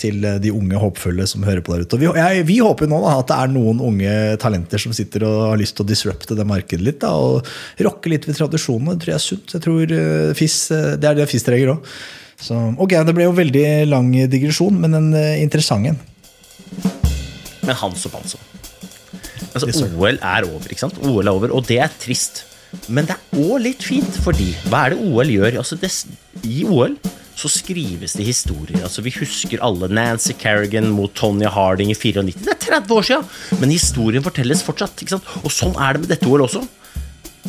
til 0.01 0.25
de 0.41 0.53
unge 0.53 0.81
håpfulle 0.81 1.27
som 1.29 1.45
hører 1.45 1.63
på 1.65 1.75
der 1.75 1.85
ute. 1.85 1.97
Og 1.97 2.03
vi, 2.03 2.09
jeg, 2.17 2.47
vi 2.49 2.59
håper 2.63 2.87
jo 2.87 2.93
nå 2.95 3.03
da, 3.05 3.17
at 3.21 3.29
det 3.29 3.37
er 3.37 3.53
noen 3.53 3.83
unge 3.85 4.15
talenter 4.41 4.81
som 4.81 4.95
sitter 4.95 5.27
og 5.27 5.37
har 5.51 5.61
lyst 5.61 5.77
til 5.77 5.85
å 5.85 5.91
disrupte 5.91 6.37
det 6.37 6.47
markedet 6.47 6.85
litt. 6.85 7.01
da, 7.03 7.13
og 7.15 7.85
rocke 7.85 8.09
litt 8.11 8.14
ved 8.23 8.37
tradisjonene. 8.37 8.95
Det 8.95 9.03
tror 9.03 9.11
jeg 9.11 9.19
er 9.19 9.25
sunt. 9.25 9.55
Jeg 9.55 9.65
tror 9.65 9.95
eh, 9.99 10.33
FIS, 10.37 10.57
eh, 10.71 10.95
Det 10.95 11.09
er 11.09 11.19
det 11.19 11.27
FIS 11.31 11.45
trenger 11.47 11.75
òg. 11.75 11.91
Ok, 12.83 12.95
det 13.07 13.15
ble 13.15 13.27
jo 13.27 13.35
veldig 13.35 13.67
lang 13.91 14.11
digresjon, 14.31 14.79
men 14.79 14.97
en 14.97 15.13
eh, 15.15 15.41
interessant 15.43 15.87
en. 15.91 15.99
Men 17.65 17.79
Hans 17.79 18.05
og 18.07 18.15
Panso. 18.15 18.41
Altså, 19.55 19.87
OL 19.95 20.19
er 20.19 20.47
over, 20.47 20.67
ikke 20.67 20.83
sant? 20.83 20.99
OL 21.03 21.23
er 21.23 21.31
over, 21.31 21.53
og 21.55 21.67
det 21.67 21.79
er 21.83 21.91
trist. 22.01 22.43
Men 22.91 23.07
det 23.07 23.15
er 23.15 23.43
òg 23.45 23.61
litt 23.63 23.85
fint, 23.87 24.17
fordi 24.23 24.49
hva 24.67 24.85
er 24.85 24.95
det 24.95 25.05
OL 25.07 25.31
gjør? 25.31 25.61
Altså, 25.61 25.77
det, 25.79 25.91
I 26.43 26.65
OL 26.67 26.97
så 27.35 27.51
skrives 27.51 28.15
det 28.15 28.25
historier. 28.27 28.79
Altså, 28.83 29.03
vi 29.03 29.13
husker 29.15 29.63
alle 29.63 29.89
Nancy 29.91 30.35
Kerrigan 30.39 30.87
mot 30.95 31.11
Tonya 31.15 31.51
Harding 31.51 31.91
i 31.91 31.97
94. 31.97 32.39
Det 32.45 32.53
er 32.53 32.61
30 32.79 32.95
år 32.95 33.07
siden! 33.09 33.29
Men 33.61 33.73
historien 33.75 34.23
fortelles 34.23 34.63
fortsatt. 34.63 35.03
ikke 35.03 35.17
sant? 35.17 35.31
Og 35.43 35.51
sånn 35.51 35.75
er 35.75 35.95
det 35.95 36.05
med 36.05 36.13
dette 36.13 36.29
OL 36.31 36.45
også. 36.47 36.63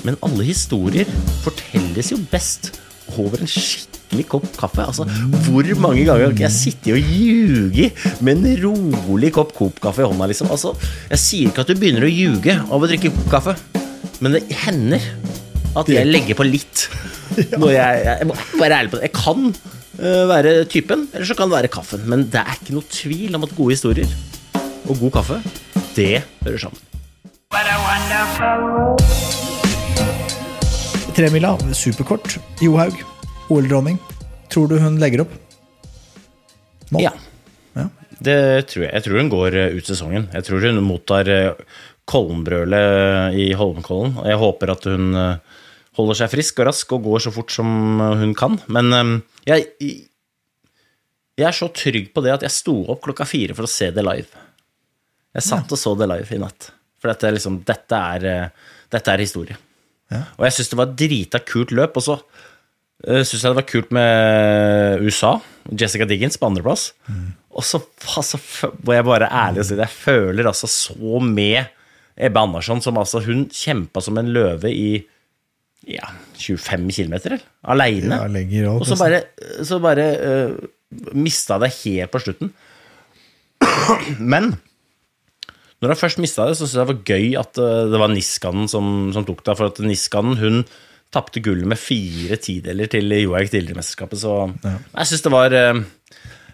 Men 0.04 0.18
alle 0.26 0.44
historier 0.46 1.08
fortelles 1.44 2.10
jo 2.12 2.18
best 2.30 2.72
over 3.16 3.38
en 3.40 3.48
skikkelig 3.50 4.26
kopp 4.28 4.46
kaffe. 4.58 4.82
Altså, 4.84 5.06
Hvor 5.46 5.68
mange 5.80 6.04
ganger 6.04 6.26
har 6.26 6.34
ikke 6.34 6.46
jeg 6.46 6.54
sittet 6.56 6.92
og 6.96 7.00
ljuget 7.00 8.20
med 8.26 8.42
en 8.42 8.60
rolig 8.64 9.32
kopp 9.34 9.54
Coop-kaffe 9.56 10.02
i 10.04 10.08
hånda? 10.10 10.26
liksom? 10.30 10.50
Altså, 10.50 10.74
Jeg 11.10 11.18
sier 11.22 11.50
ikke 11.50 11.64
at 11.64 11.70
du 11.70 11.78
begynner 11.78 12.06
å 12.06 12.10
ljuge 12.12 12.58
av 12.60 12.76
å 12.82 12.90
drikke 12.90 13.12
Coop-kaffe, 13.14 13.56
men 14.20 14.36
det 14.36 14.44
hender 14.64 15.02
at 15.76 15.88
jeg 15.92 16.08
legger 16.08 16.38
på 16.38 16.46
litt. 16.48 16.86
Når 17.58 17.72
jeg, 17.74 18.04
jeg 18.06 18.28
må 18.30 18.36
være 18.60 18.78
ærlig 18.80 18.90
på 18.92 18.96
det. 19.00 19.08
Jeg 19.10 19.16
kan 19.18 19.42
øh, 19.98 20.22
være 20.30 20.54
typen, 20.72 21.06
eller 21.12 21.26
så 21.28 21.36
kan 21.36 21.50
det 21.50 21.58
være 21.58 21.72
kaffen. 21.74 22.06
Men 22.08 22.24
det 22.32 22.40
er 22.40 22.56
ikke 22.56 22.76
noe 22.78 22.88
tvil 22.90 23.36
om 23.36 23.44
at 23.44 23.52
gode 23.58 23.76
historier 23.76 24.08
og 24.86 24.96
god 25.02 25.16
kaffe, 25.18 25.40
det 25.98 26.22
hører 26.46 26.58
sammen. 26.68 26.80
What 27.52 27.66
a 27.68 27.76
wonderful. 27.82 29.55
Tremila, 31.16 31.54
superkort. 31.72 32.34
Johaug, 32.60 32.92
OL-dronning. 33.48 33.96
Tror 34.52 34.68
du 34.68 34.74
hun 34.76 34.98
legger 35.00 35.22
opp? 35.22 35.32
Nå? 36.92 37.00
Ja. 37.00 37.14
Ja. 37.72 37.86
Det 38.20 38.36
tror 38.68 38.84
jeg. 38.84 38.90
Jeg 38.92 39.04
tror 39.06 39.16
hun 39.22 39.30
går 39.32 39.56
eh, 39.56 39.78
ut 39.78 39.88
sesongen. 39.88 40.26
Jeg 40.36 40.44
tror 40.44 40.66
hun 40.68 40.82
mottar 40.84 41.30
eh, 41.32 41.78
Kollenbrølet 42.04 43.32
i 43.32 43.48
Holmenkollen. 43.56 44.18
Jeg 44.28 44.42
håper 44.44 44.74
at 44.74 44.84
hun 44.92 45.16
eh, 45.16 45.64
holder 45.96 46.20
seg 46.20 46.34
frisk 46.34 46.60
og 46.60 46.68
rask 46.68 46.92
og 46.92 47.08
går 47.08 47.24
så 47.24 47.32
fort 47.32 47.56
som 47.56 47.72
hun 48.20 48.36
kan. 48.36 48.60
Men 48.68 49.22
jeg, 49.48 49.70
jeg 49.80 51.48
er 51.48 51.56
så 51.56 51.72
trygg 51.72 52.12
på 52.12 52.26
det 52.26 52.36
at 52.36 52.44
jeg 52.44 52.58
sto 52.60 52.82
opp 52.92 53.00
klokka 53.08 53.24
fire 53.24 53.56
for 53.56 53.64
å 53.64 53.72
se 53.72 53.88
det 53.88 54.04
live. 54.04 54.44
Jeg 55.32 55.48
satt 55.48 55.72
og 55.72 55.80
så 55.80 55.96
det 55.96 56.12
live 56.12 56.28
i 56.28 56.44
natt. 56.44 56.74
For 57.00 57.08
dette, 57.08 57.32
liksom, 57.38 57.62
dette, 57.64 58.08
er, 58.20 58.52
dette 58.92 59.16
er 59.16 59.24
historie. 59.24 59.56
Og 60.14 60.46
jeg 60.46 60.56
syns 60.56 60.72
det 60.72 60.78
var 60.78 60.90
et 60.90 60.98
drita 61.00 61.40
kult 61.42 61.74
løp. 61.74 61.96
Og 61.98 62.04
så 62.06 62.18
uh, 62.20 63.22
syns 63.22 63.40
jeg 63.40 63.50
det 63.50 63.58
var 63.58 63.68
kult 63.70 63.94
med 63.96 65.02
USA. 65.06 65.36
Jessica 65.72 66.06
Diggins 66.08 66.38
på 66.38 66.50
andreplass. 66.50 66.90
Og 67.56 67.64
så 67.64 67.80
altså, 68.18 68.38
må 68.84 68.92
jeg 68.92 69.06
bare 69.08 69.32
ærlig 69.32 69.64
si 69.64 69.76
det, 69.78 69.86
jeg 69.86 70.02
føler 70.04 70.50
altså 70.50 70.68
så 70.68 71.20
med 71.24 71.72
Ebbe 72.16 72.40
Andersson, 72.40 72.82
som 72.84 72.98
altså 73.00 73.22
Hun 73.24 73.46
kjempa 73.52 74.00
som 74.04 74.18
en 74.20 74.28
løve 74.32 74.72
i 74.72 74.90
ja, 75.86 76.08
25 76.34 76.88
km, 76.90 77.36
aleine. 77.62 78.16
Ja, 78.50 78.72
og 78.72 78.86
så 78.88 78.96
bare, 78.98 79.20
så 79.64 79.78
bare 79.78 80.06
uh, 80.18 80.56
mista 81.14 81.60
det 81.62 81.70
helt 81.84 82.10
på 82.10 82.22
slutten. 82.24 82.50
Men 84.18 84.56
når 85.82 85.92
jeg 85.92 86.00
først 86.00 86.20
mista 86.24 86.46
det, 86.48 86.56
så 86.56 86.64
syntes 86.64 86.76
jeg 86.76 86.86
det 86.86 86.92
var 86.92 87.08
gøy 87.12 87.26
at 87.40 87.60
uh, 87.60 87.86
det 87.92 88.00
var 88.00 88.12
Niskanen 88.12 88.68
som, 88.72 88.92
som 89.12 89.26
tok 89.28 89.42
det. 89.44 89.56
For 89.58 89.72
at 89.72 89.80
Niskanen 89.84 90.38
hun 90.40 90.62
tapte 91.14 91.42
gullet 91.44 91.68
med 91.68 91.78
fire 91.78 92.38
tideler 92.42 92.88
til 92.90 93.12
Johaug 93.12 93.50
tidligere 93.52 93.76
i 93.76 93.80
mesterskapet. 93.80 94.20
Så 94.20 94.36
jeg 94.64 95.10
syns 95.10 95.26
det 95.26 95.34
var 95.34 95.56
uh, 95.56 95.82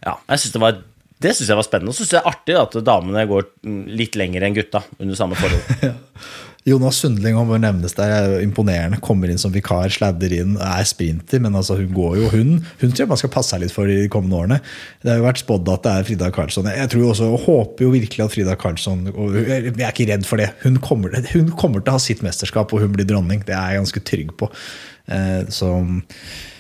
Ja, 0.03 0.17
jeg 0.17 0.43
synes 0.43 0.57
det 0.57 0.65
var 0.65 0.81
det 1.23 1.37
syns 1.37 1.53
jeg 1.53 1.59
var 1.59 1.67
spennende. 1.67 1.93
Og 1.93 1.97
så 1.97 2.03
syns 2.03 2.17
jeg 2.17 2.23
det 2.23 2.25
er 2.25 2.33
artig 2.33 2.57
at 2.59 2.87
damene 2.87 3.27
går 3.31 3.47
litt 3.95 4.19
lenger 4.19 4.43
enn 4.47 4.57
gutta 4.57 4.83
under 4.99 5.19
samme 5.19 5.39
forhold. 5.39 5.93
Jonas 6.69 7.01
Sundling 7.03 7.35
han 7.35 7.49
bør 7.51 7.59
nevnes 7.59 7.97
der, 7.99 8.13
er 8.13 8.43
imponerende. 8.45 9.01
Kommer 9.03 9.31
inn 9.33 9.41
som 9.41 9.51
vikar, 9.55 9.91
sladder 9.91 10.31
inn, 10.37 10.53
er 10.63 10.85
sprinter, 10.87 11.41
men 11.43 11.57
altså 11.59 11.75
hun 11.81 11.89
går 11.95 12.21
jo 12.21 12.29
Hun 12.31 12.53
Hun 12.81 12.93
tror 12.93 13.03
jeg 13.03 13.11
man 13.11 13.19
skal 13.19 13.33
passe 13.35 13.51
seg 13.51 13.65
litt 13.65 13.75
for 13.75 13.91
de 13.91 14.07
kommende 14.13 14.39
årene. 14.39 14.59
Det 15.03 15.11
har 15.11 15.19
jo 15.19 15.27
vært 15.27 15.43
spådd 15.43 15.73
at 15.75 15.83
det 15.87 15.93
er 15.93 16.07
Frida 16.07 16.29
Karlsson. 16.35 16.69
Jeg 16.71 16.93
tror 16.93 17.09
også, 17.11 17.31
og 17.35 17.43
håper 17.49 17.87
jo 17.87 17.95
virkelig 17.97 18.25
at 18.25 18.35
Frida 18.37 18.55
Karlsson 18.59 19.09
og 19.11 19.35
Jeg 19.41 19.73
er 19.75 19.91
ikke 19.91 20.07
redd 20.13 20.29
for 20.29 20.39
det. 20.43 20.53
Hun 20.63 20.79
kommer, 20.85 21.19
hun 21.33 21.51
kommer 21.59 21.83
til 21.83 21.91
å 21.95 21.97
ha 21.99 22.03
sitt 22.03 22.23
mesterskap, 22.23 22.73
og 22.73 22.85
hun 22.85 22.95
blir 22.95 23.09
dronning. 23.11 23.43
Det 23.47 23.57
er 23.59 23.75
jeg 23.75 23.83
ganske 23.83 24.05
trygg 24.13 24.31
på. 24.39 24.51
Eh, 25.11 25.43
Så, 25.51 25.73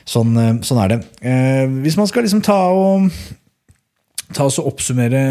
sånn, 0.04 0.34
eh, 0.36 0.58
sånn 0.66 0.82
er 0.82 0.96
det. 0.96 1.00
Eh, 1.22 1.66
Hvis 1.86 1.96
man 1.96 2.10
skal 2.10 2.26
liksom 2.26 2.42
ta 2.42 2.58
og 2.74 3.06
ta 4.36 4.46
oss 4.48 4.58
og 4.62 4.72
oppsummere 4.72 5.22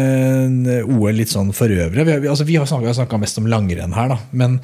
eh, 0.78 0.88
OL 0.88 1.16
litt 1.18 1.32
sånn 1.32 1.52
for 1.56 1.72
øvrig. 1.72 2.06
Vi 2.08 2.30
altså, 2.30 2.46
vi 2.48 2.58
har 2.58 2.68
snakka 2.68 3.20
mest 3.20 3.40
om 3.40 3.48
langrenn 3.50 3.94
her, 3.96 4.12
da. 4.14 4.18
Men, 4.30 4.58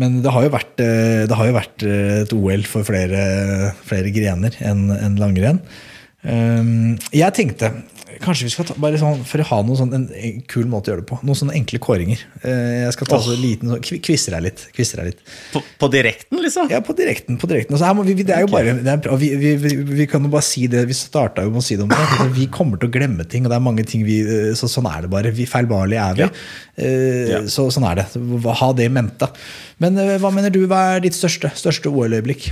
men 0.00 0.20
det 0.24 0.34
har 0.34 0.46
vært, 0.54 0.76
eh, 0.82 1.24
det 1.30 1.38
har 1.38 1.50
jo 1.50 1.56
vært 1.56 1.86
eh, 1.88 2.22
et 2.22 2.36
OL 2.36 2.68
for 2.68 2.86
flere, 2.88 3.24
flere 3.86 4.14
grener 4.14 4.56
enn 4.64 4.88
en 4.94 5.20
langrenn. 5.20 5.60
Um, 6.24 6.94
jeg 7.12 7.36
tenkte 7.36 7.68
kanskje 8.22 8.46
vi 8.46 8.52
skal 8.52 8.66
ta 8.68 8.74
bare 8.80 8.98
sånn, 9.00 9.22
for 9.26 9.42
å 9.42 9.46
ha 9.48 9.58
noe 9.66 9.78
sånn, 9.78 9.92
en, 9.96 10.04
en 10.14 10.40
kul 10.50 10.66
måte 10.70 10.90
å 10.90 10.94
gjøre 10.94 11.02
det 11.04 11.08
på. 11.10 11.18
Noen 11.26 11.38
sånne 11.40 11.56
enkle 11.58 11.80
kåringer. 11.82 12.20
Eh, 12.42 12.84
jeg 12.84 12.94
skal 12.96 13.10
ta 13.10 13.18
så 13.24 13.36
liten 13.38 13.72
så, 13.72 13.78
Kvisser 14.04 14.36
deg 14.36 14.44
litt. 14.46 14.64
Kvisser 14.76 15.00
deg 15.02 15.10
litt. 15.12 15.22
På, 15.52 15.62
på 15.80 15.90
direkten, 15.92 16.40
liksom? 16.44 16.68
Ja, 16.72 16.82
på 16.84 16.96
direkten. 16.98 17.38
på 17.40 17.50
direkten. 17.50 17.76
Altså, 17.76 17.88
her 17.88 17.96
må 17.98 18.04
vi, 18.06 18.16
det 18.20 18.36
er 18.36 18.44
jo 18.46 18.50
bare, 18.52 18.76
det 18.84 18.94
er, 18.94 19.16
vi, 19.20 19.30
vi, 19.40 19.54
vi, 19.94 20.08
kan 20.10 20.24
jo 20.26 20.32
bare 20.34 20.46
si 20.46 20.66
det, 20.70 20.84
vi 20.90 20.96
starta 20.98 21.46
jo 21.46 21.54
med 21.54 21.62
å 21.62 21.66
si 21.66 21.78
det 21.80 21.86
om 21.86 21.92
det. 21.94 22.28
Vi 22.36 22.48
kommer 22.52 22.80
til 22.80 22.90
å 22.92 22.94
glemme 22.98 23.26
ting, 23.30 23.46
og 23.46 23.52
det 23.54 23.58
er 23.58 23.66
mange 23.70 23.86
ting 23.88 24.04
vi 24.06 24.20
eh, 24.24 24.52
så 24.58 24.70
Sånn 24.74 24.88
er 24.90 25.04
det 25.04 25.12
bare. 25.12 25.30
Vi 25.34 25.46
Feilbarlige 25.48 26.04
er 26.10 26.20
vi. 26.20 26.28
Eh, 26.82 27.32
Ja. 27.34 27.40
Så, 27.50 27.68
sånn 27.72 27.86
er 27.88 28.02
det. 28.02 28.08
Ha 28.60 28.68
det 28.76 28.88
i 28.88 28.92
mente. 28.92 29.28
Men 29.82 29.96
hva 30.22 30.30
mener 30.34 30.52
du, 30.54 30.64
hva 30.70 30.96
er 30.96 31.04
ditt 31.04 31.16
største, 31.16 31.50
største 31.58 31.90
OL-øyeblikk? 31.92 32.50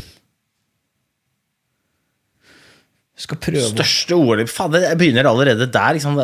Skal 3.23 3.39
prøve 3.43 3.63
Største 3.71 4.17
OL-øyeblikk 4.19 4.51
Faen, 4.51 4.75
det 4.75 4.93
begynner 4.99 5.29
allerede 5.31 5.69
der. 5.71 5.97
Liksom. 5.99 6.19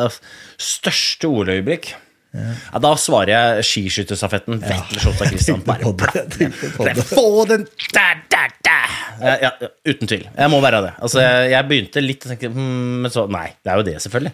Største 0.59 1.29
OL-øyeblikk. 1.31 1.93
Ja, 2.29 2.77
da 2.83 2.91
svarer 3.01 3.31
jeg 3.31 3.63
skiskytterstafetten. 3.65 4.59
Vetle 4.61 5.01
Sjåstad 5.01 5.31
Christian. 5.31 5.63
Bare 5.65 5.89
tenkte. 6.35 7.05
Få 7.09 7.45
den 7.49 7.63
der, 7.95 8.19
der, 8.29 8.51
der! 8.67 8.97
Ja, 9.19 9.33
ja, 9.47 9.51
ja, 9.63 9.69
uten 9.89 10.07
tvil. 10.11 10.27
Jeg 10.29 10.51
må 10.53 10.59
være 10.61 10.83
det. 10.85 10.91
Altså, 11.01 11.23
jeg, 11.23 11.49
jeg 11.55 11.67
begynte 11.71 12.03
litt 12.05 12.27
å 12.27 12.31
tenke 12.31 12.51
hmm, 12.53 12.99
Men 13.03 13.11
så 13.13 13.25
Nei, 13.33 13.47
det 13.65 13.73
er 13.73 13.81
jo 13.81 13.87
det, 13.89 13.95
selvfølgelig. 14.05 14.33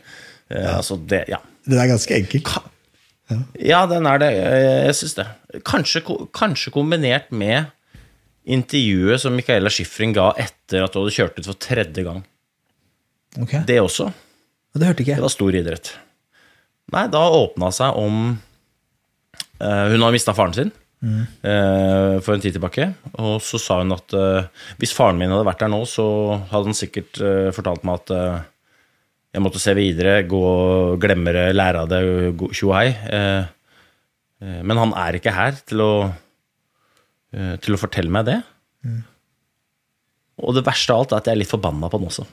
Eh, 0.52 0.68
Altså, 0.76 1.00
det, 1.14 1.22
ja. 1.32 1.40
Den 1.66 1.82
er 1.82 1.90
ganske 1.94 2.20
enkel. 2.20 2.44
ja, 3.64 3.86
den 3.90 4.12
er 4.12 4.22
det. 4.22 4.32
Jeg, 4.42 4.68
jeg 4.90 5.00
syns 5.00 5.16
det. 5.22 5.28
Kanskje, 5.66 6.04
kanskje 6.36 6.76
kombinert 6.76 7.32
med 7.32 7.72
intervjuet 8.46 9.24
som 9.24 9.34
Michaela 9.34 9.72
Schifrin 9.74 10.14
ga 10.14 10.30
etter 10.38 10.84
at 10.86 10.94
hun 10.94 11.06
hadde 11.08 11.16
kjørt 11.16 11.40
ut 11.40 11.48
for 11.48 11.58
tredje 11.64 12.04
gang. 12.06 12.22
Ok, 13.42 13.58
Det 13.68 13.82
også. 13.82 14.10
Det 14.76 14.90
hørte 14.90 15.06
ikke 15.06 15.16
Det 15.16 15.24
var 15.24 15.34
stor 15.34 15.56
idrett. 15.56 15.92
Nei, 16.94 17.06
da 17.12 17.22
åpna 17.34 17.72
seg 17.74 17.98
om 17.98 18.18
eh, 19.58 19.86
Hun 19.92 20.04
har 20.06 20.14
mista 20.14 20.36
faren 20.38 20.56
sin 20.56 20.72
eh, 21.02 22.18
for 22.22 22.36
en 22.36 22.44
tid 22.44 22.58
tilbake. 22.58 22.90
Og 23.18 23.40
så 23.44 23.60
sa 23.62 23.80
hun 23.82 23.96
at 23.96 24.16
eh, 24.16 24.68
hvis 24.82 24.94
faren 24.96 25.20
min 25.20 25.34
hadde 25.34 25.48
vært 25.48 25.64
der 25.64 25.72
nå, 25.74 25.82
så 25.90 26.06
hadde 26.52 26.70
han 26.70 26.78
sikkert 26.78 27.22
fortalt 27.56 27.88
meg 27.88 28.04
at 28.04 28.16
jeg 29.36 29.44
måtte 29.44 29.60
se 29.60 29.74
videre, 29.76 30.22
gå 30.24 30.40
og 30.40 31.00
glemme 31.04 31.34
det, 31.36 31.50
lære 31.58 31.82
av 31.84 31.90
det, 31.92 32.00
tjo 32.56 32.70
hei. 32.72 32.94
Men 34.40 34.80
han 34.80 34.94
er 34.96 35.18
ikke 35.18 35.34
her 35.36 35.58
til 35.68 35.84
å, 35.84 35.90
til 37.36 37.76
å 37.76 37.80
fortelle 37.82 38.14
meg 38.16 38.30
det. 38.30 38.38
Og 40.40 40.56
det 40.56 40.64
verste 40.64 40.96
av 40.96 41.04
alt 41.04 41.12
er 41.12 41.20
at 41.20 41.28
jeg 41.28 41.36
er 41.36 41.42
litt 41.42 41.52
forbanna 41.52 41.92
på 41.92 42.00
han 42.00 42.08
også. 42.08 42.30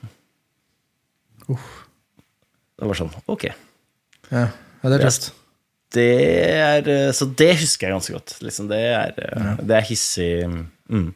Det 1.49 2.89
var 2.91 2.99
sånn, 2.99 3.13
ok. 3.31 3.49
Ja, 4.33 4.47
ja, 4.49 4.91
det 4.91 4.99
er 4.99 5.07
tøft. 5.07 5.33
Det 5.93 6.07
er, 6.57 6.87
eh, 6.89 7.11
så 7.13 7.29
det 7.37 7.51
husker 7.61 7.89
jeg 7.89 7.95
ganske 7.99 8.15
godt. 8.17 8.39
Liksom, 8.41 8.71
det, 8.71 8.81
er, 8.97 9.13
ja. 9.21 9.53
det 9.61 9.77
er 9.77 9.85
hissig 9.91 10.31
mm. 10.49 11.11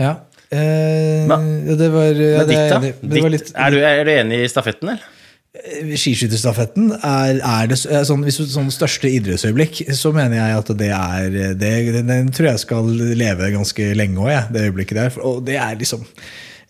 Ja. 0.00 0.16
Eh, 0.50 1.28
Men- 1.30 1.78
det 1.78 1.88
var, 1.92 2.10
ja, 2.10 2.42
det, 2.42 2.48
ditt, 2.50 2.74
da? 2.74 3.22
var 3.22 3.32
litt, 3.36 3.52
er, 3.54 3.70
du, 3.70 3.78
er 3.86 4.04
du 4.04 4.12
enig 4.16 4.42
i 4.44 4.50
stafetten, 4.50 4.92
eller? 4.94 5.08
Skiskytterstafetten 5.50 6.92
er, 6.94 7.66
det 7.66 7.76
sånn, 7.78 8.22
hvis 8.22 8.36
du, 8.38 8.44
sånn 8.46 8.68
største 8.70 9.10
idrettsøyeblikk, 9.10 9.80
så 9.98 10.12
mener 10.14 10.38
jeg 10.38 10.58
at 10.60 10.70
det 10.78 10.90
er 10.94 11.56
det, 11.58 11.72
Den 12.06 12.30
tror 12.34 12.52
jeg 12.52 12.62
skal 12.62 12.86
leve 13.18 13.50
ganske 13.56 13.88
lenge 13.98 14.22
òg, 14.22 14.52
det 14.54 14.68
øyeblikket 14.68 15.00
der. 15.00 15.18
Og 15.26 15.42
det 15.46 15.58
er 15.58 15.74
liksom 15.80 16.06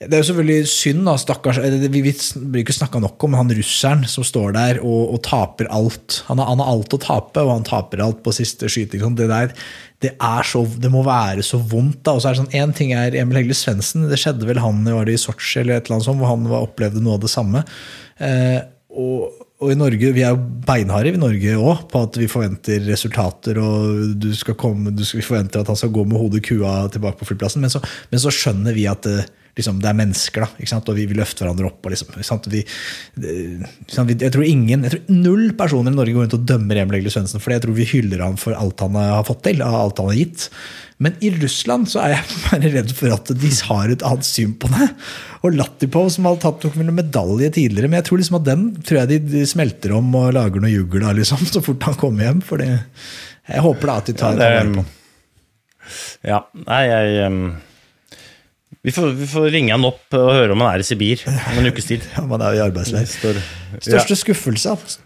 det 0.01 0.17
er 0.17 0.23
jo 0.23 0.31
selvfølgelig 0.31 0.69
synd, 0.73 1.03
da, 1.05 1.13
stakkars 1.21 1.59
Vi 1.61 2.01
blir 2.01 2.63
ikke 2.63 2.73
snakka 2.73 3.03
nok 3.05 3.21
om 3.27 3.35
han 3.37 3.53
russeren 3.53 4.07
som 4.09 4.25
står 4.25 4.55
der 4.57 4.79
og, 4.81 5.11
og 5.13 5.19
taper 5.27 5.69
alt. 5.69 6.23
Han 6.31 6.41
har, 6.41 6.49
han 6.49 6.63
har 6.63 6.71
alt 6.73 6.95
å 6.97 7.01
tape, 7.03 7.43
og 7.45 7.51
han 7.53 7.67
taper 7.69 8.01
alt 8.01 8.23
på 8.25 8.33
siste 8.33 8.71
skyting. 8.73 9.03
Det 9.19 9.27
der, 9.29 9.53
det, 10.01 10.15
så, 10.49 10.63
det 10.81 10.89
må 10.93 11.03
være 11.05 11.45
så 11.45 11.61
vondt. 11.61 11.99
da, 12.07 12.15
og 12.17 12.23
så 12.23 12.31
er 12.31 12.39
det 12.39 12.41
sånn, 12.41 12.57
Én 12.57 12.73
ting 12.77 12.95
er 12.97 13.19
Emil 13.21 13.43
Hegle 13.43 13.57
Svendsen. 13.59 14.07
Det 14.09 14.17
skjedde 14.23 14.49
vel 14.49 14.63
han 14.65 14.81
var 14.89 15.05
det 15.05 15.19
i 15.19 15.21
Sotsji 15.21 15.61
eller 15.61 15.77
et 15.77 15.85
eller 15.85 15.99
annet 15.99 16.09
sånt, 16.09 16.21
hvor 16.23 16.33
han 16.33 16.47
var, 16.49 16.65
opplevde 16.65 17.03
noe 17.05 17.19
av 17.19 17.27
det 17.27 17.33
samme. 17.33 17.61
Eh, 18.25 18.57
og, 18.97 19.43
og 19.61 19.75
i 19.75 19.77
Norge, 19.77 20.15
Vi 20.17 20.25
er 20.25 20.33
jo 20.33 20.63
beinharde 20.65 21.13
i 21.13 21.21
Norge 21.21 21.59
òg 21.61 21.83
på 21.93 22.07
at 22.07 22.17
vi 22.17 22.31
forventer 22.31 22.81
resultater. 22.89 23.61
og 23.61 24.17
du 24.17 24.33
skal 24.33 24.57
komme, 24.57 24.97
du 24.97 25.05
skal, 25.05 25.21
Vi 25.21 25.29
forventer 25.29 25.61
at 25.61 25.69
han 25.69 25.77
skal 25.77 25.93
gå 25.93 26.07
med 26.09 26.17
hodet 26.25 26.41
kua 26.49 26.89
tilbake 26.89 27.21
på 27.21 27.29
flyplassen. 27.35 27.61
Men 27.61 27.75
så, 27.77 27.85
men 28.09 28.25
så 28.25 28.33
skjønner 28.33 28.73
vi 28.73 28.89
at 28.89 29.05
det, 29.05 29.27
liksom, 29.59 29.81
det 29.83 29.89
er 29.91 29.99
mennesker, 29.99 30.45
da, 30.47 30.79
og 30.81 30.93
vi, 30.97 31.07
vi 31.11 31.17
løfter 31.19 31.47
hverandre 31.47 31.71
opp. 31.71 31.85
og 31.87 31.95
liksom? 31.95 32.43
Vi, 32.53 32.63
det? 33.21 34.19
Jeg 34.21 34.35
tror 34.35 34.45
ingen, 34.47 34.85
jeg 34.87 34.95
tror 34.95 35.17
null 35.17 35.49
personer 35.59 35.95
i 35.95 35.99
Norge 35.99 36.15
går 36.17 36.27
rundt 36.27 36.37
og 36.39 36.47
dømmer 36.49 36.83
Emil 36.83 37.01
Egil 37.01 37.13
Svendsen, 37.15 37.43
for 37.43 37.55
jeg 37.55 37.65
tror 37.65 37.77
vi 37.77 37.89
hyller 37.91 38.23
han 38.25 38.39
for 38.41 38.57
alt 38.59 38.85
han 38.85 38.99
har 39.01 39.27
fått 39.29 39.43
til. 39.49 39.63
og 39.67 39.81
alt 39.81 40.03
han 40.03 40.13
har 40.13 40.21
gitt. 40.21 40.47
Men 41.01 41.15
i 41.25 41.31
Russland 41.33 41.89
så 41.89 42.03
er 42.05 42.15
jeg 42.15 42.37
bare 42.51 42.73
redd 42.75 42.91
for 42.97 43.15
at 43.17 43.31
de 43.41 43.51
har 43.71 43.93
et 43.95 44.03
annet 44.05 44.29
syn 44.29 44.53
på 44.61 44.69
det. 44.75 44.91
Og 45.47 45.57
Latipov, 45.57 46.11
som 46.13 46.29
har 46.29 46.37
tatt 46.43 46.67
vel 46.75 46.91
medalje 46.93 47.49
tidligere, 47.57 47.89
men 47.89 48.03
jeg 48.03 48.09
tror 48.11 48.21
liksom 48.21 48.37
at 48.43 48.49
den 48.51 48.67
tror 48.85 49.03
jeg 49.03 49.23
de, 49.31 49.45
smelter 49.49 49.95
om 49.97 50.13
og 50.21 50.35
lager 50.37 50.61
noe 50.61 50.73
juggel 50.75 51.07
av 51.09 51.17
liksom, 51.17 51.41
så 51.55 51.63
fort 51.65 51.89
han 51.89 51.97
kommer 52.01 52.29
hjem. 52.29 52.43
For 52.45 52.61
jeg 52.63 53.65
håper 53.65 53.91
da 53.93 53.99
at 54.03 54.11
de 54.13 54.17
tar, 54.21 54.37
Ja, 54.37 54.41
det- 54.41 54.55
vare 54.61 54.79
på. 54.81 54.87
Ja, 56.23 56.37
nei, 56.69 56.83
jeg 56.87 57.31
um, 57.33 57.39
vi, 58.83 58.93
får, 58.97 59.11
vi 59.19 59.27
får 59.29 59.49
ringe 59.53 59.75
han 59.75 59.85
opp 59.85 60.15
og 60.17 60.31
høre 60.33 60.55
om 60.55 60.63
han 60.65 60.75
er 60.77 60.83
i 60.85 60.87
Sibir 60.89 61.23
om 61.29 61.59
en 61.61 61.69
ukes 61.73 61.89
tid. 61.91 62.07
Ja, 62.17 62.25
Man 62.29 62.41
er 62.45 62.55
jo 62.57 62.63
i 62.63 62.65
arbeidsleir. 62.69 63.07
Står, 63.11 63.41
Største 63.85 64.17
skuffelse? 64.23 64.73
altså. 64.77 65.01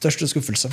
Største 0.00 0.28
skuffelse. 0.30 0.70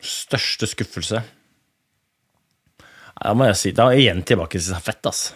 Største 0.00 0.68
skuffelse? 0.70 1.20
Da 3.20 3.32
må 3.36 3.50
jeg 3.50 3.58
si, 3.60 3.72
da 3.76 3.88
er 3.90 3.98
jeg 3.98 4.06
igjen 4.06 4.22
tilbake 4.26 4.56
til 4.56 4.64
stafett, 4.70 5.04
altså. 5.10 5.34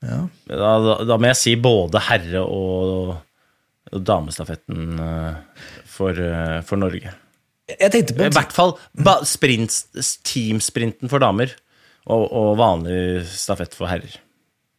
Ja. 0.00 0.22
Da, 0.48 0.70
da, 0.80 0.94
da 1.04 1.16
må 1.20 1.28
jeg 1.28 1.36
si 1.36 1.52
både 1.60 2.00
herre- 2.06 2.40
og, 2.46 3.10
og 3.92 4.04
damestafetten 4.08 4.94
eh, 5.04 5.66
for, 5.92 6.16
eh, 6.24 6.60
for 6.64 6.80
Norge. 6.80 7.12
Jeg 7.78 7.92
tenkte 7.94 8.16
på 8.16 8.26
I 8.26 8.32
hvert 8.34 8.54
fall 8.54 8.74
teamsprinten 10.26 11.10
for 11.12 11.22
damer 11.22 11.52
og, 12.10 12.24
og 12.26 12.50
vanlig 12.58 13.26
stafett 13.28 13.76
for 13.76 13.90
herrer. 13.90 14.16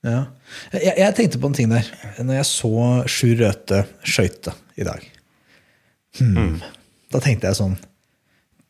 Ja. 0.02 0.26
Jeg, 0.74 0.96
jeg 0.98 1.16
tenkte 1.18 1.40
på 1.42 1.52
en 1.52 1.56
ting 1.58 1.70
der 1.70 1.86
når 2.18 2.40
jeg 2.40 2.50
så 2.50 2.74
Sjur 3.12 3.36
Røthe 3.44 3.84
skøyte 4.02 4.56
i 4.82 4.88
dag. 4.88 5.06
Hmm. 6.18 6.58
Da 7.14 7.22
tenkte 7.24 7.48
jeg 7.48 7.60
sånn 7.60 7.78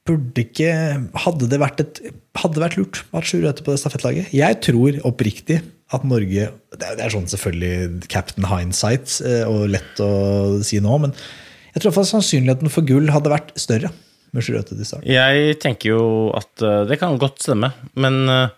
Burde 0.06 0.44
ikke 0.44 0.74
Hadde 1.24 1.48
det 1.50 1.58
vært, 1.62 1.80
et, 1.82 2.02
hadde 2.38 2.58
det 2.58 2.62
vært 2.62 2.76
lurt 2.78 3.00
at 3.18 3.26
Sjur 3.26 3.46
Røthe 3.48 3.66
på 3.66 3.74
det 3.74 3.82
stafettlaget? 3.82 4.34
Jeg 4.36 4.60
tror 4.66 5.00
oppriktig 5.08 5.62
at 5.92 6.06
Norge 6.08 6.52
Det 6.52 6.86
er, 6.86 7.00
det 7.00 7.06
er 7.06 7.16
sånn 7.16 7.30
selvfølgelig 7.32 8.12
captain 8.12 8.46
hindsight 8.52 9.18
eh, 9.26 9.42
og 9.50 9.72
lett 9.74 10.04
å 10.04 10.12
si 10.66 10.82
nå, 10.84 11.00
men 11.06 11.16
jeg 11.72 11.86
tror 11.86 11.96
sannsynligheten 12.04 12.72
for 12.72 12.84
gull 12.84 13.08
hadde 13.16 13.32
vært 13.32 13.54
større 13.60 13.90
med 14.32 14.68
til 14.70 14.86
start. 14.88 15.06
Jeg 15.08 15.58
tenker 15.62 15.94
jo 15.94 16.04
at 16.38 16.64
eh, 16.64 16.84
det 16.90 17.00
kan 17.02 17.20
godt 17.22 17.44
stemme, 17.44 17.72
men 18.00 18.22
eh, 18.32 18.54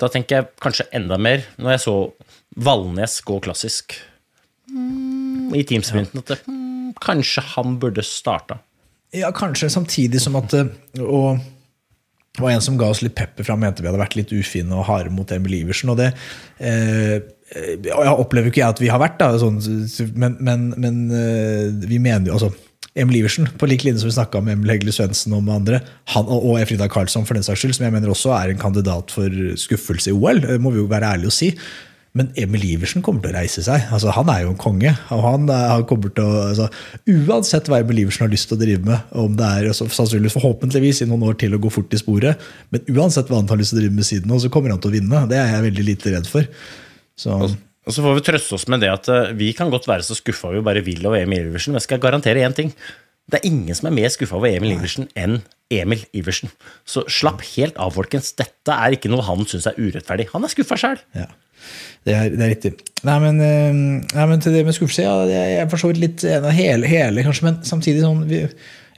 da 0.00 0.08
tenker 0.12 0.38
jeg 0.38 0.50
kanskje 0.62 0.88
enda 0.96 1.18
mer 1.20 1.44
når 1.60 1.76
jeg 1.76 1.84
så 1.86 1.96
Valnes 2.60 3.20
gå 3.22 3.36
klassisk 3.44 3.94
mm, 4.72 5.52
i 5.54 5.62
teamsprinten, 5.68 6.18
at 6.22 6.32
det, 6.32 6.40
mm, 6.48 6.96
kanskje 6.98 7.44
han 7.52 7.76
burde 7.82 8.02
starta. 8.06 8.58
Ja, 9.14 9.30
kanskje 9.34 9.70
samtidig 9.70 10.22
som 10.22 10.38
at 10.38 10.54
eh, 10.54 10.70
Og 11.02 11.40
det 12.30 12.42
var 12.44 12.54
en 12.54 12.62
som 12.62 12.78
ga 12.78 12.88
oss 12.92 13.02
litt 13.02 13.16
pepper 13.18 13.42
for 13.42 13.56
han 13.56 13.62
mente 13.62 13.82
vi 13.82 13.90
hadde 13.90 14.00
vært 14.00 14.16
litt 14.18 14.32
ufine 14.32 14.76
og 14.78 14.86
harde 14.86 15.10
mot 15.12 15.30
Emil 15.34 15.60
Iversen. 15.60 15.90
Og 15.92 15.98
det 15.98 16.12
eh, 16.62 17.20
jeg 17.50 18.10
opplever 18.14 18.52
ikke 18.52 18.62
jeg 18.62 18.76
at 18.76 18.80
vi 18.82 18.90
har 18.92 19.00
vært, 19.02 19.18
da, 19.18 19.34
sånn, 19.42 19.58
men, 20.14 20.36
men, 20.38 20.68
men 20.78 21.00
eh, 21.10 21.64
vi 21.90 21.98
mener 21.98 22.30
jo 22.30 22.36
altså 22.38 22.52
Emil 22.98 23.20
Iversen, 23.20 23.46
på 23.58 23.68
lik 23.70 23.84
linje 23.86 24.00
som 24.02 24.08
vi 24.10 24.16
snakka 24.16 24.40
med 24.42 24.56
Emil 24.58 24.72
Hegle 24.74 24.92
Svendsen 24.94 25.32
og 25.36 25.44
med 25.46 25.54
andre, 25.60 25.78
han, 26.14 26.26
og 26.26 26.48
og 26.50 26.64
Frida 26.66 26.88
Karlsson 26.90 27.26
for 27.28 27.38
den 27.38 27.44
saks 27.46 27.62
skyld, 27.62 27.76
som 27.76 27.84
jeg 27.86 27.94
mener 27.94 28.10
også 28.10 28.32
er 28.34 28.50
en 28.50 28.58
kandidat 28.58 29.12
for 29.14 29.30
skuffelse 29.62 30.10
i 30.10 30.16
OL, 30.16 30.42
må 30.58 30.72
vi 30.74 30.82
jo 30.82 30.88
være 30.90 31.12
ærlige 31.14 31.30
å 31.30 31.36
si. 31.36 31.52
Men 32.18 32.32
Emil 32.34 32.64
Iversen 32.72 33.04
kommer 33.06 33.22
til 33.22 33.30
å 33.30 33.36
reise 33.38 33.62
seg. 33.62 33.84
Altså, 33.94 34.10
han 34.10 34.26
er 34.32 34.40
jo 34.42 34.48
en 34.50 34.58
konge. 34.58 34.90
og 35.14 35.20
han, 35.22 35.44
er- 35.46 35.68
han 35.76 35.84
kommer 35.86 36.10
til 36.10 36.24
å, 36.26 36.40
altså, 36.48 36.66
Uansett 37.06 37.70
hva 37.70 37.78
Emil 37.84 38.00
Iversen 38.02 38.24
har 38.26 38.32
lyst 38.32 38.48
til 38.50 38.58
å 38.58 38.60
drive 38.64 38.82
med, 38.88 38.98
om 39.14 39.36
det 39.38 39.46
er 39.46 39.68
altså, 39.70 39.86
sannsynligvis 39.86 40.34
forhåpentligvis 40.34 41.04
i 41.04 41.06
noen 41.06 41.22
år 41.30 41.38
til 41.38 41.54
å 41.54 41.60
gå 41.62 41.70
fort 41.70 41.94
i 41.94 42.00
sporet, 42.02 42.42
men 42.74 42.82
uansett 42.90 43.30
hva 43.30 43.38
han 43.38 43.46
har 43.54 43.62
lyst 43.62 43.70
til 43.70 43.78
å 43.78 43.84
drive 43.84 43.94
med 44.00 44.08
siden 44.10 44.26
nå, 44.34 44.40
så 44.42 44.50
kommer 44.50 44.74
han 44.74 44.82
til 44.82 44.90
å 44.90 44.96
vinne. 44.98 45.22
Det 45.30 45.38
er 45.38 45.52
jeg 45.54 45.68
veldig 45.68 45.86
lite 45.92 46.16
redd 46.16 46.26
for. 46.26 46.50
Så, 47.14 47.38
Og 47.90 47.96
så 47.96 48.04
får 48.04 48.20
vi 48.20 48.26
trøste 48.28 48.54
oss 48.54 48.68
med 48.70 48.84
det 48.84 48.90
at 48.92 49.08
eh, 49.10 49.32
vi 49.34 49.50
kan 49.56 49.70
godt 49.72 49.88
være 49.90 50.06
så 50.06 50.14
skuffa 50.14 50.52
vi 50.54 50.62
bare 50.62 50.84
vil 50.86 51.02
over 51.02 51.18
Emil 51.18 51.48
Iversen, 51.48 51.74
men 51.74 51.80
jeg 51.80 51.88
skal 51.88 52.02
garantere 52.02 52.44
én 52.46 52.54
ting. 52.54 52.70
Det 53.30 53.40
er 53.40 53.48
ingen 53.50 53.74
som 53.74 53.90
er 53.90 53.96
mer 53.96 54.12
skuffa 54.14 54.38
over 54.38 54.50
Emil 54.50 54.76
Iversen 54.76 55.10
enn 55.18 55.40
Emil 55.74 56.04
Iversen. 56.14 56.52
Så 56.86 57.02
slapp 57.10 57.42
helt 57.56 57.78
av, 57.82 57.96
folkens. 57.98 58.30
Dette 58.38 58.74
er 58.74 58.94
ikke 58.94 59.10
noe 59.10 59.26
han 59.26 59.42
syns 59.50 59.66
er 59.70 59.78
urettferdig. 59.78 60.28
Han 60.34 60.46
er 60.46 60.54
skuffa 60.54 60.78
sjæl. 60.80 61.02
ja. 61.18 61.30
Det 62.08 62.14
er, 62.16 62.30
det 62.32 62.40
er 62.40 62.48
riktig. 62.54 62.70
Nei, 63.04 63.14
men, 63.20 63.40
eh, 63.44 63.80
nei, 64.16 64.22
men 64.30 64.40
til 64.40 64.54
det 64.56 64.62
med 64.64 64.72
skuffelse, 64.72 65.02
ja, 65.04 65.26
jeg 65.28 65.58
er 65.60 65.66
for 65.68 65.82
så 65.82 65.90
vidt 65.90 66.00
litt 66.00 66.22
hele, 66.56 66.88
hele, 66.88 67.24
kanskje, 67.26 67.44
men 67.44 67.58
samtidig 67.68 68.00
sånn 68.00 68.22
vi, 68.30 68.38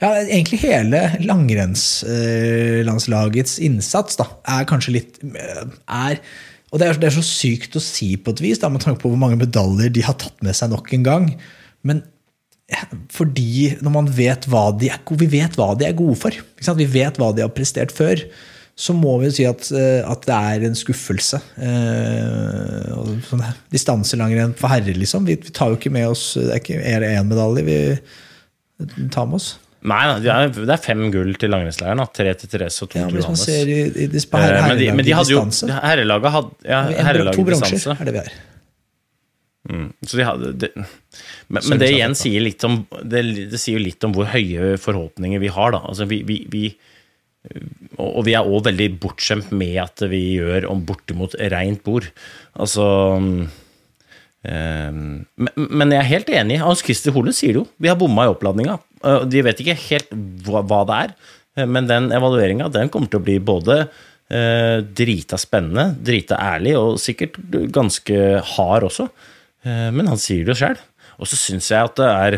ja, 0.03 0.09
Egentlig 0.23 0.59
hele 0.63 1.01
langrennslandslagets 1.23 3.59
innsats 3.63 4.17
da, 4.19 4.25
er 4.55 4.63
kanskje 4.69 4.95
litt 4.97 5.13
eh, 5.23 5.65
er, 5.87 6.15
Og 6.73 6.81
det 6.81 6.87
er, 6.87 6.97
det 6.97 7.11
er 7.11 7.15
så 7.19 7.25
sykt 7.25 7.77
å 7.77 7.83
si 7.83 8.15
på 8.17 8.33
et 8.33 8.41
vis, 8.41 8.59
da, 8.61 8.71
med 8.73 8.81
tanke 8.81 9.03
på 9.03 9.11
hvor 9.11 9.19
mange 9.21 9.37
medaljer 9.37 9.93
de 9.93 10.01
har 10.05 10.17
tatt 10.17 10.39
med 10.45 10.57
seg 10.57 10.71
nok 10.73 10.89
en 10.97 11.05
gang. 11.05 11.29
Men 11.85 12.01
fordi 13.13 13.75
når 13.83 13.93
man 13.93 14.09
vet 14.09 14.47
hva 14.49 14.71
de 14.73 14.89
er, 14.89 15.03
vi 15.19 15.29
vet 15.35 15.57
hva 15.59 15.73
de 15.77 15.85
er 15.85 15.95
gode 15.97 16.17
for, 16.17 16.33
vi 16.79 16.89
vet 16.89 17.19
hva 17.21 17.29
de 17.35 17.45
har 17.45 17.53
prestert 17.53 17.93
før, 17.93 18.23
så 18.73 18.95
må 18.97 19.19
vi 19.21 19.29
si 19.35 19.45
at, 19.45 19.67
eh, 19.77 20.01
at 20.01 20.23
det 20.25 20.33
er 20.33 20.63
en 20.65 20.77
skuffelse. 20.77 21.37
Eh, 21.61 22.87
sånn 23.27 23.43
Distanselangrenn 23.73 24.55
for 24.57 24.73
herrer, 24.73 24.97
liksom. 24.97 25.27
Vi, 25.29 25.37
vi 25.37 25.53
tar 25.53 25.69
jo 25.69 25.77
ikke 25.77 25.93
med 25.93 26.07
oss 26.09 26.31
Det 26.39 26.49
er 26.55 26.63
ikke 26.63 27.11
én 27.11 27.29
medalje 27.29 27.67
vi 27.67 27.77
tar 29.13 29.29
med 29.29 29.37
oss. 29.37 29.51
Nei, 29.83 30.03
det 30.23 30.31
er, 30.31 30.47
det 30.53 30.71
er 30.71 30.79
fem 30.79 31.01
gull 31.11 31.33
til 31.39 31.51
langrennsleiren. 31.51 31.99
Tre 32.15 32.31
til 32.39 32.51
Therese 32.53 32.85
og 32.85 32.91
to 32.93 33.01
Ja, 33.01 33.09
til 33.11 33.19
Johannes. 33.19 33.43
i, 33.51 33.81
i, 34.05 34.07
på 34.07 34.39
Eh, 34.39 34.47
her, 34.47 34.61
men, 34.69 34.77
de, 34.79 34.87
men 34.95 35.07
de 35.07 35.15
hadde 35.17 35.33
jo 35.33 35.41
Herrelaget 35.73 36.35
hadde 36.37 36.69
ja, 36.69 36.79
herrelaget 37.09 37.39
to 37.39 37.45
bronser 37.49 37.95
er 37.97 38.07
det 38.07 38.13
vi 38.15 38.21
er. 38.23 38.33
Så 40.07 40.19
de 40.19 40.25
hadde, 40.27 40.53
det, 40.59 40.69
men, 40.75 41.63
men 41.71 41.79
det 41.79 41.89
igjen 41.93 42.15
sier 42.19 42.43
litt 42.43 42.63
om 42.67 42.81
det, 42.99 43.21
det 43.51 43.59
sier 43.59 43.77
jo 43.79 43.83
litt 43.85 44.03
om 44.07 44.15
hvor 44.15 44.27
høye 44.31 44.73
forhåpninger 44.81 45.39
vi 45.43 45.51
har. 45.55 45.75
da. 45.75 45.83
Altså 45.91 46.07
vi, 46.09 46.21
vi, 46.27 46.39
vi, 46.51 46.63
og 47.99 48.23
vi 48.27 48.35
er 48.35 48.47
òg 48.47 48.65
veldig 48.69 48.89
bortskjemt 49.03 49.51
med 49.55 49.77
at 49.83 50.03
vi 50.11 50.23
gjør 50.37 50.67
om 50.71 50.83
bortimot 50.87 51.35
rent 51.53 51.83
bord. 51.87 52.07
Altså 52.59 52.87
eh, 54.47 54.91
men, 54.91 55.53
men 55.55 55.95
jeg 55.95 56.01
er 56.01 56.11
helt 56.11 56.33
enig. 56.39 56.59
Hans 56.63 56.83
Christer 56.83 57.15
Hole 57.15 57.35
sier 57.35 57.55
det 57.55 57.63
jo. 57.63 57.67
Vi 57.83 57.91
har 57.91 57.99
bomma 57.99 58.27
i 58.27 58.33
oppladninga. 58.35 58.79
Eh, 59.03 59.25
De 59.29 59.43
vet 59.45 59.61
ikke 59.61 59.77
helt 59.89 60.15
hva, 60.47 60.83
det 60.87 60.97
er, 60.97 61.13
eh, 61.57 61.67
men 61.69 61.89
den 61.89 62.11
evalueringa 62.15 62.71
kommer 62.91 63.11
til 63.11 63.21
å 63.21 63.25
bli 63.25 63.37
både 63.43 63.83
eh, 63.83 64.79
drita 64.83 65.39
spennende, 65.39 65.93
drita 65.99 66.39
ærlig 66.39 66.77
og 66.79 66.99
sikkert 67.01 67.39
ganske 67.73 68.39
hard 68.55 68.89
også. 68.89 69.09
Men 69.63 70.09
han 70.11 70.19
sier 70.19 70.43
det 70.43 70.51
jo 70.51 70.59
sjøl. 70.59 70.79
Og 71.23 71.29
så 71.31 71.37
syns 71.39 71.69
jeg 71.71 71.87
at 71.87 71.95
det 71.95 72.07
er 72.11 72.35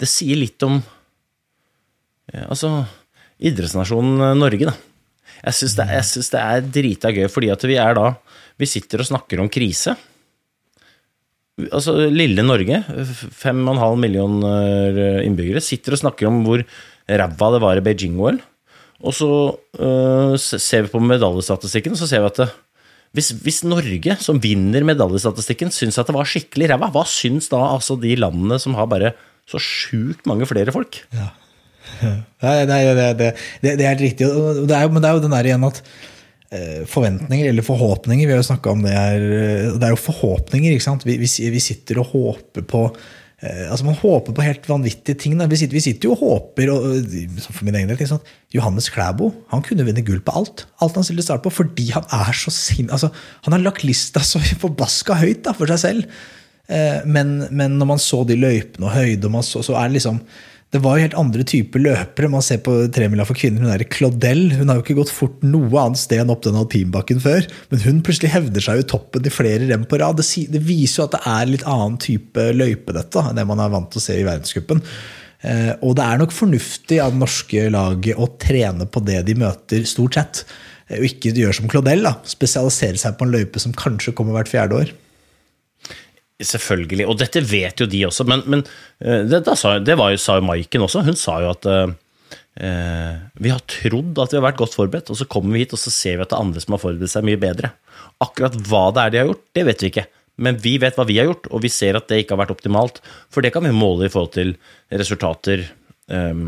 Det 0.00 0.08
sier 0.10 0.34
litt 0.34 0.58
om 0.66 0.80
Altså 2.50 2.80
idrettsnasjonen 3.38 4.34
Norge, 4.40 4.72
da. 4.72 4.74
Jeg 5.44 5.54
syns 5.54 5.76
det, 5.78 5.86
det 6.34 6.40
er 6.42 6.66
drita 6.66 7.12
gøy, 7.14 7.28
fordi 7.30 7.52
at 7.54 7.62
vi 7.62 7.78
er 7.78 7.94
da 7.94 8.08
Vi 8.58 8.66
sitter 8.66 9.04
og 9.04 9.06
snakker 9.06 9.38
om 9.38 9.52
krise. 9.52 9.94
Altså 11.68 11.96
lille 12.08 12.44
Norge, 12.46 12.80
fem 13.36 13.60
og 13.66 13.74
en 13.74 13.82
halv 13.82 14.00
millioner 14.00 15.20
innbyggere, 15.24 15.62
sitter 15.64 15.96
og 15.96 16.02
snakker 16.04 16.30
om 16.30 16.40
hvor 16.46 16.64
ræva 17.10 17.52
det 17.54 17.60
var 17.64 17.80
i 17.80 17.84
Beijing-OL. 17.84 18.40
Og 19.00 19.16
så 19.16 19.30
uh, 19.80 20.34
ser 20.36 20.84
vi 20.84 20.92
på 20.92 21.00
medaljestatistikken, 21.02 21.96
og 21.96 22.00
så 22.02 22.08
ser 22.10 22.24
vi 22.24 22.28
at 22.28 22.42
det, 22.42 22.50
hvis, 23.16 23.32
hvis 23.42 23.64
Norge, 23.66 24.14
som 24.22 24.38
vinner 24.42 24.84
medaljestatistikken, 24.86 25.72
syns 25.74 25.98
at 25.98 26.10
det 26.10 26.14
var 26.14 26.28
skikkelig 26.30 26.68
ræva, 26.70 26.92
hva 26.94 27.02
syns 27.08 27.50
da 27.50 27.58
altså 27.72 27.96
de 27.98 28.12
landene 28.18 28.60
som 28.62 28.76
har 28.78 28.86
bare 28.90 29.14
så 29.50 29.58
sjukt 29.62 30.28
mange 30.30 30.46
flere 30.46 30.74
folk? 30.74 31.00
Nei, 32.40 32.60
nei, 32.68 32.78
det, 32.94 33.06
det, 33.18 33.28
det, 33.64 33.72
er 33.82 33.90
helt 33.90 34.02
riktig. 34.04 34.28
men 34.30 34.68
det 35.02 35.08
er 35.08 35.16
jo 35.16 35.22
den 35.24 35.32
der 35.34 35.48
igjen 35.48 35.64
at 35.66 35.80
eh, 35.80 36.19
forventninger 36.90 37.46
eller 37.50 37.62
forhåpninger 37.62 38.26
Vi 38.26 38.32
har 38.34 38.40
jo 38.40 38.48
snakka 38.48 38.72
om 38.72 38.80
det 38.82 38.90
her. 38.90 39.22
eh, 39.22 39.72
Det 39.78 39.86
er 39.86 39.92
jo 39.94 40.04
forhåpninger. 40.08 40.72
ikke 40.74 40.88
sant? 40.88 41.04
Vi, 41.06 41.16
vi, 41.20 41.60
sitter 41.62 42.00
og 42.02 42.10
håper 42.10 42.64
på 42.66 42.80
eh, 43.42 43.70
altså 43.70 43.84
Man 43.86 43.94
håper 44.00 44.34
på 44.34 44.42
helt 44.42 44.66
vanvittige 44.68 45.14
ting. 45.14 45.38
Vi, 45.38 45.56
sitter, 45.60 45.74
vi 45.78 45.84
sitter 45.84 46.08
jo 46.10 46.16
og 46.16 46.24
håper 46.24 46.72
og, 46.74 46.82
For 47.46 47.64
min 47.68 47.78
egen 47.78 47.88
del 47.88 47.96
ikke 47.96 48.10
sant? 48.10 48.26
Johannes 48.52 48.90
Klæbo 48.90 49.30
han 49.52 49.62
kunne 49.62 49.86
vinne 49.86 50.02
gull 50.02 50.20
på 50.26 50.34
alt. 50.42 50.66
Alt 50.82 50.98
han 50.98 51.06
stilte 51.06 51.22
start 51.28 51.42
på, 51.46 51.54
fordi 51.54 51.90
han 51.94 52.04
er 52.10 52.32
så 52.34 52.50
sin... 52.50 52.90
Altså, 52.90 53.12
han 53.46 53.54
har 53.54 53.62
lagt 53.62 53.84
lista 53.86 54.20
så 54.26 54.42
forbaska 54.58 55.14
høyt 55.22 55.44
da, 55.46 55.54
for 55.54 55.70
seg 55.70 55.78
selv. 55.86 56.20
Eh, 56.70 57.00
Men, 57.06 57.46
men 57.50 57.78
når 57.78 57.94
man 57.94 58.02
så 58.02 58.24
de 58.26 58.36
løypene 58.38 58.90
og 58.90 58.94
høyde, 58.98 59.30
så, 59.46 59.62
så 59.62 59.78
er 59.78 59.88
det 59.88 60.00
liksom 60.00 60.18
det 60.70 60.78
var 60.84 60.96
jo 60.96 61.02
helt 61.02 61.16
andre 61.18 61.44
typer 61.46 61.82
løpere. 61.82 62.30
Man 62.30 62.44
ser 62.46 62.60
på 62.62 62.72
tremila 62.94 63.24
for 63.26 63.38
kvinner. 63.38 63.64
Hun 63.64 63.72
er 63.74 63.82
Claudel 63.90 64.52
hun 64.54 64.70
har 64.70 64.78
jo 64.78 64.84
ikke 64.84 65.00
gått 65.00 65.10
fort 65.10 65.40
noe 65.42 65.80
annet 65.82 65.98
sted 65.98 66.22
enn 66.22 66.30
opp 66.30 66.44
den 66.44 66.58
alpinbakken 66.60 67.18
før. 67.22 67.48
Men 67.72 67.82
hun 67.82 68.02
plutselig 68.06 68.30
hevder 68.36 68.62
seg 68.62 68.78
jo 68.78 68.86
toppen 68.92 69.26
i 69.26 69.32
flere 69.34 69.66
renn 69.66 69.88
på 69.90 69.98
rad. 69.98 70.20
Det, 70.22 70.62
viser 70.62 71.02
jo 71.02 71.08
at 71.08 71.16
det 71.16 71.22
er 71.32 71.50
litt 71.50 71.66
annen 71.66 71.98
type 72.02 72.46
løype 72.54 72.94
dette, 72.94 73.24
enn 73.24 73.40
det 73.40 73.48
man 73.50 73.64
er 73.64 73.74
vant 73.74 73.90
til 73.90 73.98
å 73.98 74.04
se 74.04 74.20
i 74.20 74.26
verdenscupen. 74.28 74.84
Eh, 75.42 75.72
og 75.82 75.98
det 75.98 76.06
er 76.06 76.22
nok 76.22 76.36
fornuftig 76.36 77.02
av 77.02 77.16
det 77.16 77.22
norske 77.24 77.66
laget 77.74 78.22
å 78.22 78.30
trene 78.38 78.86
på 78.86 79.02
det 79.10 79.24
de 79.26 79.38
møter, 79.42 79.82
stort 79.90 80.20
sett. 80.20 80.44
Eh, 80.86 81.00
Og 81.00 81.10
ikke 81.10 81.34
gjøre 81.34 81.58
som 81.58 81.70
Claudel, 81.72 82.06
da, 82.06 82.14
spesialisere 82.30 83.00
seg 83.00 83.18
på 83.18 83.26
en 83.26 83.34
løype 83.34 83.58
som 83.62 83.74
kanskje 83.74 84.14
kommer 84.14 84.38
hvert 84.38 84.54
fjerde 84.54 84.84
år. 84.84 84.94
Selvfølgelig, 86.40 87.04
og 87.04 87.18
dette 87.20 87.42
vet 87.44 87.82
jo 87.82 87.86
de 87.90 88.04
også, 88.08 88.24
men, 88.28 88.44
men 88.48 88.62
eh, 89.04 89.26
det, 89.28 89.42
sa, 89.60 89.74
det 89.82 89.96
jo, 89.98 90.20
sa 90.20 90.38
jo 90.38 90.46
Maiken 90.46 90.86
også. 90.86 91.02
Hun 91.04 91.18
sa 91.18 91.34
jo 91.44 91.50
at 91.52 91.66
eh, 91.68 91.92
eh, 92.64 93.18
vi 93.44 93.52
har 93.52 93.60
trodd 93.68 94.20
at 94.22 94.32
vi 94.32 94.38
har 94.38 94.46
vært 94.46 94.60
godt 94.62 94.78
forberedt, 94.78 95.12
og 95.12 95.18
så 95.20 95.28
kommer 95.28 95.56
vi 95.56 95.66
hit 95.66 95.74
og 95.76 95.82
så 95.82 95.92
ser 95.92 96.16
vi 96.16 96.24
at 96.24 96.32
det 96.32 96.38
er 96.38 96.46
andre 96.46 96.62
som 96.64 96.76
har 96.76 96.82
forberedt 96.84 97.12
seg 97.12 97.26
mye 97.28 97.40
bedre. 97.40 97.74
Akkurat 98.24 98.56
hva 98.70 98.86
det 98.96 99.04
er 99.04 99.12
de 99.12 99.22
har 99.22 99.30
gjort, 99.32 99.44
det 99.56 99.66
vet 99.68 99.84
vi 99.84 99.92
ikke. 99.92 100.06
Men 100.40 100.56
vi 100.64 100.74
vet 100.80 100.96
hva 100.96 101.04
vi 101.08 101.18
har 101.20 101.28
gjort, 101.28 101.50
og 101.52 101.64
vi 101.66 101.72
ser 101.72 101.98
at 101.98 102.08
det 102.08 102.22
ikke 102.22 102.36
har 102.36 102.42
vært 102.46 102.54
optimalt. 102.56 103.02
For 103.32 103.44
det 103.44 103.52
kan 103.52 103.66
vi 103.66 103.76
måle 103.76 104.08
i 104.08 104.12
forhold 104.12 104.32
til 104.38 104.54
resultater 104.88 105.66
eh, 106.08 106.44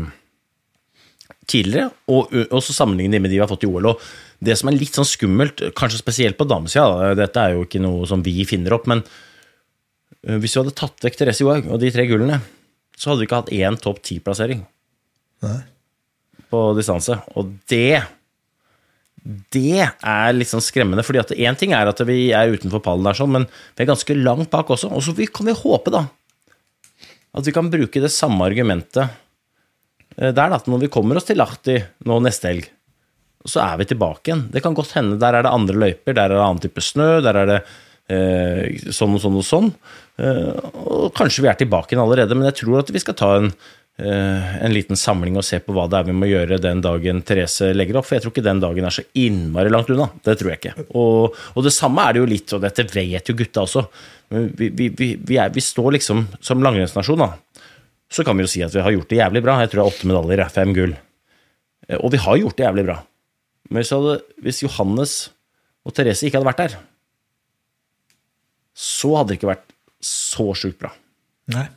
tidligere, 1.49 1.91
og 2.09 2.33
og 2.33 2.57
også 2.57 2.73
sammenligne 2.73 3.21
med 3.21 3.29
de 3.29 3.37
vi 3.37 3.43
har 3.43 3.51
fått 3.51 3.67
i 3.67 3.69
OL. 3.69 3.91
Og 3.93 4.01
det 4.43 4.57
som 4.59 4.69
er 4.69 4.79
litt 4.79 4.97
sånn 4.97 5.07
skummelt, 5.07 5.61
kanskje 5.77 6.01
spesielt 6.01 6.39
på 6.39 6.47
damesida, 6.49 7.13
dette 7.17 7.39
er 7.39 7.55
jo 7.55 7.67
ikke 7.67 7.81
noe 7.83 8.07
som 8.09 8.23
vi 8.25 8.41
finner 8.49 8.75
opp, 8.75 8.89
men 8.91 9.03
Hvis 10.23 10.55
du 10.55 10.61
hadde 10.61 10.75
tatt 10.77 11.03
vekk 11.03 11.19
Therese 11.19 11.43
Johaug 11.43 11.67
og 11.67 11.81
de 11.81 11.91
tre 11.91 12.05
gullene, 12.07 12.39
så 12.95 13.11
hadde 13.11 13.23
vi 13.23 13.27
ikke 13.27 13.41
hatt 13.41 13.55
én 13.55 13.79
topp 13.81 13.99
ti-plassering 14.05 14.61
på 16.53 16.59
distanse. 16.77 17.17
Og 17.35 17.55
det 17.71 18.03
det 19.23 19.79
er 19.79 20.33
litt 20.35 20.51
sånn 20.51 20.63
skremmende. 20.63 21.03
fordi 21.03 21.21
at 21.21 21.31
Én 21.31 21.55
ting 21.55 21.71
er 21.71 21.87
at 21.87 22.01
vi 22.03 22.33
er 22.35 22.51
utenfor 22.51 22.81
pallen, 22.83 23.05
der 23.07 23.15
sånn, 23.15 23.31
men 23.31 23.45
vi 23.47 23.85
er 23.85 23.91
ganske 23.93 24.15
langt 24.19 24.49
bak 24.51 24.67
også. 24.67 24.91
Og 24.91 25.03
så 25.05 25.15
kan 25.31 25.47
vi 25.47 25.55
håpe 25.55 25.93
da 25.93 26.07
at 27.33 27.47
vi 27.47 27.53
kan 27.55 27.71
bruke 27.71 28.01
det 28.03 28.11
samme 28.13 28.45
argumentet 28.45 29.07
eh, 30.19 30.29
der, 30.29 30.49
da, 30.49 30.59
at 30.59 30.67
når 30.69 30.83
vi 30.83 30.91
kommer 30.93 31.17
oss 31.17 31.25
til 31.25 31.39
Lahti 31.39 31.79
nå 32.05 32.19
neste 32.21 32.51
helg, 32.51 32.67
så 33.49 33.63
er 33.63 33.79
vi 33.79 33.87
tilbake 33.89 34.29
igjen. 34.29 34.43
Det 34.53 34.61
kan 34.63 34.75
godt 34.77 34.93
hende 34.99 35.17
der 35.19 35.39
er 35.39 35.47
det 35.47 35.53
andre 35.55 35.79
løyper, 35.81 36.13
der 36.13 36.27
er 36.27 36.35
det 36.35 36.43
annen 36.43 36.61
type 36.61 36.83
snø, 36.83 37.07
der 37.25 37.39
er 37.41 37.49
det 37.49 37.57
eh, 37.63 37.79
sånn 38.09 39.15
og 39.15 39.21
sånn 39.23 39.37
og 39.39 39.45
sånn. 39.47 39.69
Eh, 40.19 40.51
og 40.83 41.13
kanskje 41.17 41.45
vi 41.45 41.49
er 41.51 41.55
tilbake 41.59 41.93
igjen 41.93 42.03
allerede, 42.03 42.35
men 42.35 42.49
jeg 42.51 42.59
tror 42.63 42.81
at 42.83 42.91
vi 42.93 42.99
skal 43.01 43.15
ta 43.17 43.29
en, 43.39 43.47
eh, 43.97 44.49
en 44.65 44.73
liten 44.75 44.99
samling 44.99 45.37
og 45.39 45.45
se 45.47 45.59
på 45.63 45.73
hva 45.73 45.87
det 45.89 46.01
er 46.01 46.09
vi 46.09 46.17
må 46.17 46.27
gjøre 46.29 46.59
den 46.61 46.81
dagen 46.83 47.21
Therese 47.25 47.71
legger 47.73 47.97
opp, 48.01 48.05
for 48.09 48.17
jeg 48.17 48.25
tror 48.25 48.33
ikke 48.35 48.45
den 48.49 48.59
dagen 48.63 48.85
er 48.85 48.93
så 48.97 49.05
innmari 49.15 49.71
langt 49.73 49.89
unna. 49.93 50.09
Det 50.25 50.35
tror 50.39 50.51
jeg 50.53 50.61
ikke. 50.61 50.87
Og, 50.93 51.39
og 51.55 51.63
det 51.65 51.73
samme 51.73 52.03
er 52.05 52.13
det 52.13 52.21
jo 52.23 52.29
litt, 52.35 52.53
og 52.53 52.61
dette 52.65 52.85
vet 52.91 53.31
jo 53.31 53.37
gutta 53.39 53.63
også. 53.65 53.85
Vi, 54.33 54.69
vi, 54.73 54.89
vi, 55.15 55.37
er, 55.37 55.49
vi 55.53 55.61
står 55.61 55.95
liksom 55.97 56.27
som 56.41 56.61
langrennsnasjon, 56.65 57.21
da. 57.23 57.33
Så 58.13 58.21
kan 58.25 58.37
vi 58.37 58.45
jo 58.45 58.49
si 58.51 58.61
at 58.61 58.73
vi 58.75 58.81
har 58.85 58.93
gjort 58.93 59.09
det 59.09 59.17
jævlig 59.23 59.41
bra. 59.45 59.57
Jeg 59.63 59.71
tror 59.71 59.81
det 59.81 59.85
er 59.87 59.93
åtte 59.95 60.09
medaljer, 60.11 60.45
fem 60.53 60.73
gull. 60.75 60.91
Eh, 61.89 61.97
Og 61.97 62.11
vi 62.13 62.21
har 62.21 62.37
gjort 62.37 62.57
det 62.59 62.67
jævlig 62.67 62.85
bra. 62.91 62.99
Men 63.71 63.81
hvis, 63.81 63.93
hadde, 63.95 64.19
hvis 64.43 64.61
Johannes 64.61 65.13
og 65.87 65.95
Therese 65.97 66.27
ikke 66.27 66.37
hadde 66.37 66.49
vært 66.51 66.61
der, 66.61 66.75
så 68.73 69.13
hadde 69.17 69.33
det 69.33 69.39
ikke 69.39 69.51
vært 69.53 69.69
så 70.03 70.49
sjukt 70.57 70.81
bra. 70.81 70.91
Nei. 71.53 71.67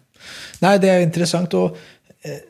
Nei, 0.63 0.77
det 0.83 0.91
er 0.91 1.05
interessant. 1.05 1.55
Og, 1.59 1.77
eh, 2.25 2.41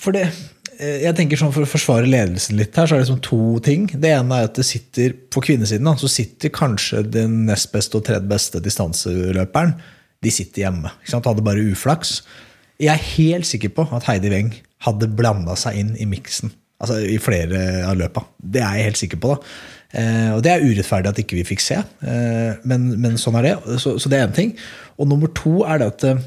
for 0.00 0.14
det 0.14 0.26
eh, 0.28 1.02
jeg 1.06 1.16
tenker 1.16 1.40
sånn 1.40 1.54
For 1.54 1.64
å 1.64 1.70
forsvare 1.70 2.08
ledelsen 2.10 2.58
litt 2.60 2.76
her, 2.76 2.86
så 2.86 2.96
er 2.96 3.00
det 3.00 3.06
liksom 3.06 3.22
to 3.24 3.40
ting. 3.64 3.88
Det 3.92 4.12
ene 4.12 4.40
er 4.40 4.50
at 4.50 4.58
det 4.58 4.66
sitter 4.68 5.16
på 5.32 5.42
kvinnesiden 5.48 5.90
så 5.98 6.10
sitter 6.10 6.54
kanskje 6.54 7.02
den 7.08 7.44
nest 7.48 7.72
beste 7.74 7.98
og 7.98 8.06
tredje 8.06 8.28
beste 8.30 8.62
distanseløperen. 8.62 9.74
De 10.22 10.32
sitter 10.32 10.66
hjemme. 10.66 10.92
Ikke 11.00 11.14
sant? 11.14 11.28
Hadde 11.28 11.44
bare 11.46 11.64
uflaks. 11.72 12.20
Jeg 12.82 12.92
er 12.92 13.10
helt 13.16 13.48
sikker 13.48 13.72
på 13.72 13.86
at 13.96 14.06
Heidi 14.08 14.30
Weng 14.32 14.52
hadde 14.84 15.08
blanda 15.16 15.56
seg 15.58 15.78
inn 15.80 15.94
i 15.96 16.06
miksen. 16.08 16.52
Altså 16.82 16.98
i 17.00 17.16
flere 17.22 17.86
av 17.88 17.96
løpa. 17.96 18.26
Det 18.36 18.60
er 18.60 18.76
jeg 18.76 18.90
helt 18.90 19.00
sikker 19.00 19.20
på. 19.22 19.32
da. 19.32 19.54
Eh, 19.94 20.32
og 20.34 20.42
det 20.44 20.52
er 20.52 20.64
urettferdig 20.66 21.12
at 21.12 21.20
ikke 21.22 21.38
vi 21.38 21.46
fikk 21.46 21.62
se, 21.62 21.78
eh, 21.78 22.56
men, 22.66 22.88
men 23.02 23.20
sånn 23.20 23.38
er 23.38 23.50
det. 23.50 23.54
Så, 23.82 23.96
så 24.02 24.10
det 24.10 24.18
er 24.18 24.26
én 24.26 24.34
ting. 24.36 24.56
Og 24.98 25.08
nummer 25.10 25.30
to 25.36 25.60
er 25.64 25.82
det 25.82 25.92
at 25.94 26.08
eh, 26.08 26.24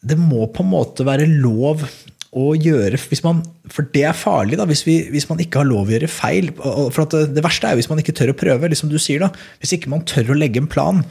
det 0.00 0.16
må 0.16 0.46
på 0.48 0.64
en 0.64 0.72
måte 0.72 1.04
være 1.06 1.28
lov 1.28 1.84
å 2.30 2.52
gjøre 2.54 2.98
man, 3.26 3.40
For 3.66 3.88
det 3.90 4.04
er 4.06 4.14
farlig 4.14 4.56
da, 4.60 4.64
hvis, 4.70 4.84
vi, 4.86 5.00
hvis 5.10 5.26
man 5.28 5.42
ikke 5.42 5.60
har 5.60 5.68
lov 5.68 5.88
å 5.88 5.94
gjøre 5.96 6.10
feil. 6.10 6.52
For 6.54 7.02
det, 7.10 7.42
verste 7.42 7.66
er 7.66 7.74
jo 7.74 7.82
hvis 7.82 7.90
man 7.90 8.00
ikke 8.02 8.14
tør 8.16 8.32
å 8.32 8.38
prøve. 8.38 8.70
liksom 8.70 8.90
du 8.92 9.00
sier 9.02 9.24
da, 9.24 9.32
Hvis 9.58 9.74
ikke 9.76 9.90
man 9.90 10.06
tør 10.06 10.30
å 10.30 10.38
legge 10.38 10.62
en 10.62 10.70
plan 10.70 11.02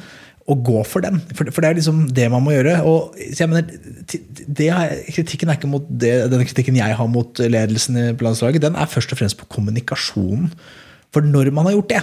og 0.49 0.63
gå 0.65 0.81
for 0.87 1.05
den. 1.05 1.19
For, 1.35 1.51
for 1.53 1.61
det 1.61 1.69
er 1.69 1.77
liksom 1.77 2.05
det 2.15 2.25
man 2.33 2.41
må 2.41 2.55
gjøre. 2.55 2.79
og 2.87 3.19
jeg 3.19 3.51
mener, 3.51 3.67
det 4.09 4.69
Kritikken 5.13 5.51
er 5.51 5.59
ikke 5.59 5.69
mot 5.69 5.85
det, 5.85 6.13
den 6.31 6.45
kritikken 6.47 6.79
jeg 6.79 6.95
har 6.97 7.11
mot 7.11 7.37
ledelsen 7.37 7.99
i 7.99 8.05
landslaget. 8.17 8.63
Den 8.63 8.79
er 8.79 8.89
først 8.89 9.13
og 9.13 9.19
fremst 9.19 9.37
på 9.37 9.49
kommunikasjonen. 9.51 10.49
For 11.15 11.25
når 11.25 11.51
man 11.55 11.69
har 11.69 11.77
gjort 11.77 11.93
det, 11.93 12.01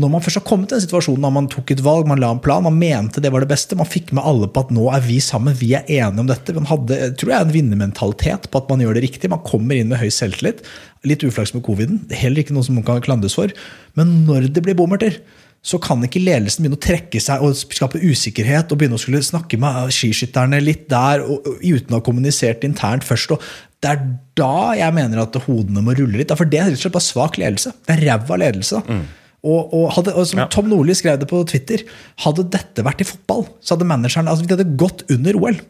når 0.00 0.12
man 0.12 0.22
først 0.22 0.38
har 0.38 0.46
kommet 0.46 0.70
til 0.70 0.78
den 0.78 0.84
situasjonen 0.84 1.24
da 1.24 1.30
man 1.34 1.48
tok 1.50 1.72
et 1.74 1.82
valg, 1.82 2.06
man 2.08 2.20
la 2.22 2.30
en 2.32 2.40
plan, 2.42 2.62
man 2.62 2.78
mente 2.78 3.20
det 3.20 3.32
var 3.34 3.42
det 3.42 3.50
beste, 3.50 3.76
man 3.76 3.88
fikk 3.90 4.12
med 4.16 4.24
alle 4.26 4.46
på 4.48 4.62
at 4.62 4.70
nå 4.72 4.86
er 4.94 5.02
vi 5.02 5.18
sammen, 5.24 5.56
vi 5.58 5.72
er 5.76 5.88
enige 5.90 6.22
om 6.22 6.30
dette. 6.30 6.54
Man 6.56 6.68
hadde 6.70 6.98
tror 7.20 7.34
jeg, 7.34 7.46
en 7.46 7.52
vinnermentalitet 7.56 8.46
på 8.48 8.62
at 8.62 8.70
man 8.70 8.84
gjør 8.84 8.96
det 8.96 9.04
riktig. 9.08 9.32
Man 9.32 9.42
kommer 9.46 9.76
inn 9.76 9.90
med 9.90 10.00
høy 10.00 10.08
selvtillit. 10.14 10.62
Litt 11.08 11.24
uflaks 11.26 11.52
med 11.56 11.64
coviden, 11.66 12.04
er 12.08 12.22
heller 12.22 12.44
ikke 12.44 12.54
noe 12.56 12.66
som 12.66 12.78
man 12.78 12.86
kan 12.86 13.02
klandres 13.04 13.36
for. 13.36 13.52
Men 13.98 14.20
når 14.28 14.48
det 14.54 14.62
blir 14.64 14.78
bommerter, 14.78 15.18
så 15.60 15.76
kan 15.82 16.00
ikke 16.06 16.22
ledelsen 16.22 16.64
begynne 16.64 16.78
å 16.78 16.82
trekke 16.82 17.20
seg 17.20 17.42
og 17.44 17.56
skape 17.58 18.00
usikkerhet 18.00 18.70
og 18.72 18.80
begynne 18.80 18.96
å 18.96 19.02
skulle 19.02 19.20
snakke 19.24 19.58
med 19.60 19.92
skiskytterne 19.92 20.60
litt 20.62 20.86
der 20.88 21.20
og, 21.26 21.44
og, 21.44 21.58
uten 21.60 21.92
å 21.92 21.98
ha 21.98 22.04
kommunisert 22.04 22.64
internt 22.64 23.04
først. 23.04 23.34
Og 23.36 23.44
det 23.84 23.90
er 23.92 24.04
da 24.40 24.76
jeg 24.78 24.96
mener 24.96 25.20
at 25.20 25.36
hodene 25.44 25.84
må 25.84 25.92
rulle 25.96 26.22
litt. 26.22 26.32
For 26.36 26.48
det 26.48 26.62
er 26.62 26.70
rett 26.70 26.78
og 26.78 26.84
slett 26.86 26.96
bare 26.96 27.08
svak 27.10 27.36
ledelse. 27.40 27.74
Det 27.84 27.96
er 27.96 28.06
ræva 28.08 28.38
ledelse. 28.40 28.80
Mm. 28.88 29.02
Og, 29.40 29.72
og, 29.72 29.84
hadde, 29.96 30.14
og 30.16 30.28
som 30.28 30.40
Ja. 30.42 30.46
Tom 30.52 30.68
Nordli 30.68 30.96
skrev 30.96 31.20
det 31.20 31.28
på 31.28 31.42
Twitter, 31.48 31.84
hadde 32.24 32.48
dette 32.52 32.84
vært 32.84 33.04
i 33.04 33.08
fotball, 33.08 33.46
så 33.64 33.76
hadde 33.76 33.88
manageren 33.88 34.28
altså, 34.28 34.44
de 34.44 34.56
hadde 34.56 34.76
gått 34.80 35.04
under 35.12 35.36
OL. 35.40 35.60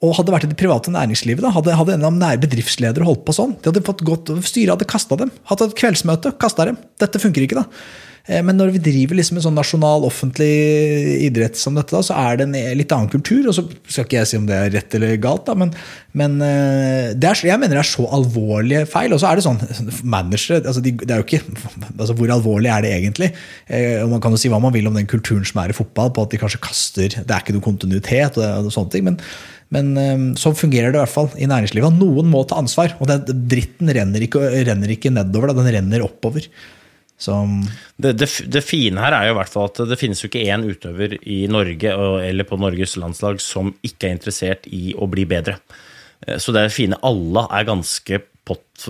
Og 0.00 0.14
hadde 0.16 0.32
vært 0.32 0.46
i 0.46 0.52
det 0.52 0.56
private 0.60 0.92
næringslivet, 0.92 1.44
da, 1.44 1.52
hadde, 1.52 1.74
hadde 1.76 1.98
en 1.98 2.06
av 2.08 2.14
nære 2.16 2.40
bedriftsledere 2.46 3.04
holdt 3.04 3.26
på 3.26 3.36
sånn. 3.36 3.52
De 3.60 3.68
hadde 3.68 3.84
fått 3.84 4.04
gått, 4.08 4.32
Styret 4.48 4.72
hadde 4.72 4.88
kasta 4.88 5.18
dem. 5.20 5.32
Hatt 5.48 5.64
et 5.64 5.76
kveldsmøte, 5.76 6.32
kasta 6.40 6.70
dem. 6.70 6.80
Dette 7.00 7.20
funker 7.20 7.44
ikke, 7.44 7.60
da. 7.60 8.08
Eh, 8.30 8.42
Men 8.46 8.58
når 8.58 8.74
vi 8.76 8.82
driver 8.84 9.18
liksom 9.18 9.38
en 9.38 9.44
sånn 9.48 9.58
nasjonal, 9.58 10.06
offentlig 10.06 10.50
idrett 11.26 11.58
som 11.58 11.76
dette, 11.78 11.90
da, 11.96 12.02
så 12.06 12.16
er 12.16 12.38
det 12.38 12.46
en 12.46 12.78
litt 12.78 12.94
annen 12.94 13.10
kultur. 13.12 13.42
Og 13.50 13.56
så 13.56 13.64
skal 13.88 14.06
ikke 14.06 14.20
jeg 14.20 14.30
si 14.30 14.38
om 14.38 14.46
det 14.48 14.56
er 14.56 14.74
rett 14.76 14.96
eller 14.98 15.16
galt, 15.22 15.46
da, 15.48 15.56
men, 15.58 15.74
men 16.16 16.38
eh, 16.46 17.10
er, 17.10 17.44
jeg 17.50 17.60
mener 17.60 17.76
det 17.76 17.84
er 17.84 17.90
så 17.90 18.06
alvorlige 18.20 18.86
feil. 18.90 19.14
Og 19.16 19.22
så 19.22 19.30
er 19.30 19.40
det 19.40 19.46
sånn 19.46 19.60
managere 20.16 20.62
altså 20.62 20.82
de, 20.84 20.94
altså 21.10 22.16
Hvor 22.18 22.34
alvorlig 22.36 22.72
er 22.72 22.86
det 22.86 22.96
egentlig? 22.96 23.32
Eh, 23.66 23.98
og 24.04 24.10
Man 24.14 24.22
kan 24.22 24.34
jo 24.34 24.40
si 24.40 24.50
hva 24.52 24.62
man 24.62 24.74
vil 24.76 24.90
om 24.90 24.98
den 24.98 25.10
kulturen 25.10 25.46
som 25.46 25.62
er 25.64 25.74
i 25.74 25.76
fotball, 25.76 26.12
på 26.14 26.26
at 26.26 26.34
de 26.34 26.40
kanskje 26.42 26.62
kaster 26.62 27.08
Det 27.16 27.30
er 27.30 27.40
ikke 27.42 27.56
noe 27.56 27.64
kontinuitet 27.64 28.38
og, 28.40 28.68
og 28.68 28.74
sånne 28.74 28.94
ting. 28.96 29.08
men 29.10 29.18
men 29.70 29.92
sånn 30.34 30.56
fungerer 30.58 30.90
det 30.90 30.98
i 30.98 31.02
hvert 31.04 31.12
fall 31.12 31.28
i 31.38 31.46
næringslivet. 31.46 31.94
Noen 31.94 32.26
må 32.26 32.40
ta 32.42 32.56
ansvar. 32.58 32.96
Og 32.98 33.06
den 33.06 33.44
dritten 33.52 33.92
renner 33.94 34.24
ikke, 34.26 34.42
renner 34.66 34.90
ikke 34.90 35.12
nedover, 35.14 35.52
den 35.54 35.70
renner 35.76 36.02
oppover. 36.02 36.48
Så 37.20 37.36
Det, 38.00 38.14
det, 38.16 38.28
det 38.48 38.62
fine 38.64 39.02
her 39.02 39.12
er 39.12 39.28
jo 39.28 39.34
i 39.34 39.38
hvert 39.42 39.52
fall 39.52 39.68
at 39.68 39.82
det 39.90 39.98
finnes 40.00 40.22
jo 40.24 40.30
ikke 40.30 40.46
én 40.48 40.64
utøver 40.64 41.18
i 41.28 41.42
Norge 41.52 41.92
eller 42.24 42.48
på 42.48 42.56
Norges 42.60 42.96
landslag 42.96 43.42
som 43.44 43.74
ikke 43.84 44.08
er 44.08 44.16
interessert 44.16 44.68
i 44.72 44.94
å 44.96 45.08
bli 45.10 45.26
bedre. 45.28 45.58
Eh, 46.26 46.38
Så 46.40 46.54
det 46.56 46.64
er 46.64 46.72
fine. 46.72 46.96
Alle 47.04 47.44
er 47.52 47.68
ganske 47.68 48.22
pott 48.50 48.86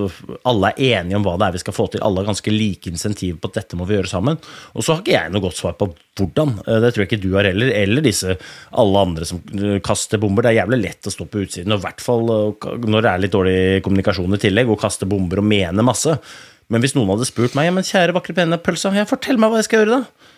Alle 0.46 0.68
er 0.70 1.00
enige 1.02 1.18
om 1.18 1.24
hva 1.26 1.32
det 1.36 1.48
er 1.48 1.54
vi 1.56 1.60
skal 1.64 1.74
få 1.74 1.88
til. 1.90 2.00
Alle 2.06 2.22
har 2.22 2.28
ganske 2.30 2.52
like 2.54 2.86
insentiv 2.88 3.40
på 3.42 3.50
at 3.50 3.56
dette 3.58 3.76
må 3.76 3.84
vi 3.88 3.96
gjøre 3.96 4.12
sammen. 4.12 4.38
Og 4.78 4.84
så 4.86 4.94
har 4.94 5.02
ikke 5.02 5.16
jeg 5.16 5.32
noe 5.34 5.42
godt 5.42 5.58
svar 5.58 5.74
på 5.80 5.88
hvordan. 6.20 6.52
Eh, 6.68 6.78
Det 6.86 6.92
tror 6.94 7.02
jeg 7.02 7.10
ikke 7.10 7.22
du 7.24 7.34
har 7.34 7.48
heller. 7.50 7.72
Eller 7.74 8.06
disse 8.06 8.36
alle 8.70 9.02
andre 9.08 9.26
som 9.26 9.42
eh, 9.58 9.80
kaster 9.82 10.22
bomber. 10.22 10.46
Det 10.46 10.52
er 10.54 10.60
jævlig 10.62 10.80
lett 10.84 11.10
å 11.10 11.14
stå 11.16 11.26
på 11.26 11.42
utsiden, 11.42 11.74
og 11.74 11.82
i 11.82 11.86
hvert 11.88 12.06
fall 12.06 12.30
når 12.30 13.02
det 13.02 13.10
er 13.10 13.24
litt 13.26 13.34
dårlig 13.34 13.58
kommunikasjon 13.82 14.38
i 14.38 14.42
tillegg, 14.46 14.70
og 14.70 14.78
kaste 14.86 15.10
bomber 15.10 15.42
og 15.42 15.50
mene 15.50 15.82
masse. 15.82 16.14
Men 16.70 16.84
hvis 16.84 16.94
noen 16.94 17.10
hadde 17.12 17.26
spurt 17.28 17.56
meg 17.58 17.66
ja, 17.68 17.74
men 17.74 17.86
kjære 17.86 18.14
vakre 18.16 18.36
pene 18.36 18.58
pølsa, 18.62 18.92
ja, 18.94 19.06
fortell 19.08 19.40
meg 19.42 19.50
hva 19.52 19.58
jeg 19.60 19.66
skal 19.68 19.82
gjøre, 19.82 20.00
da. 20.00 20.30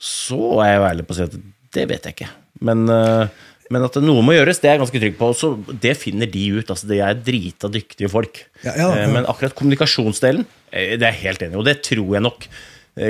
Så 0.00 0.40
er 0.64 0.72
jeg 0.72 0.80
jo 0.80 0.88
ærlig 0.88 1.06
på 1.06 1.14
å 1.14 1.18
si 1.18 1.26
at 1.28 1.36
det 1.76 1.86
vet 1.90 2.08
jeg 2.08 2.16
ikke. 2.16 2.30
Men, 2.66 2.84
eh, 2.90 3.42
men 3.70 3.84
at 3.86 3.98
noe 4.02 4.24
må 4.26 4.34
gjøres, 4.34 4.58
det 4.62 4.70
er 4.70 4.74
jeg 4.74 4.82
ganske 4.82 5.02
trygg 5.04 5.18
på. 5.20 5.28
Og 5.30 5.36
så 5.38 5.52
det 5.84 5.92
finner 6.00 6.30
de 6.30 6.46
ut. 6.56 6.72
altså 6.72 6.88
De 6.90 6.98
er 7.04 7.20
drita 7.26 7.70
dyktige 7.70 8.10
folk. 8.10 8.42
Ja, 8.64 8.74
ja. 8.74 8.88
Eh, 8.96 9.12
Men 9.12 9.28
akkurat 9.30 9.54
kommunikasjonsdelen, 9.54 10.46
eh, 10.72 10.96
det 10.96 11.06
er 11.06 11.12
jeg 11.14 11.22
helt 11.28 11.44
enig 11.46 11.54
i. 11.54 11.60
Og 11.60 11.68
det 11.68 11.82
tror 11.86 12.16
jeg 12.16 12.26
nok 12.26 12.48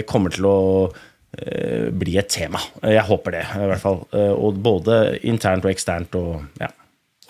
kommer 0.06 0.30
til 0.30 0.44
å 0.44 0.58
bli 1.96 2.18
et 2.20 2.28
tema. 2.28 2.58
Jeg 2.84 3.06
håper 3.06 3.32
det, 3.32 3.44
i 3.54 3.68
hvert 3.70 3.80
fall. 3.80 4.02
Og 4.12 4.58
både 4.60 4.96
internt 5.24 5.64
og 5.64 5.70
eksternt 5.70 6.14
og 6.18 6.42
ja. 6.60 6.68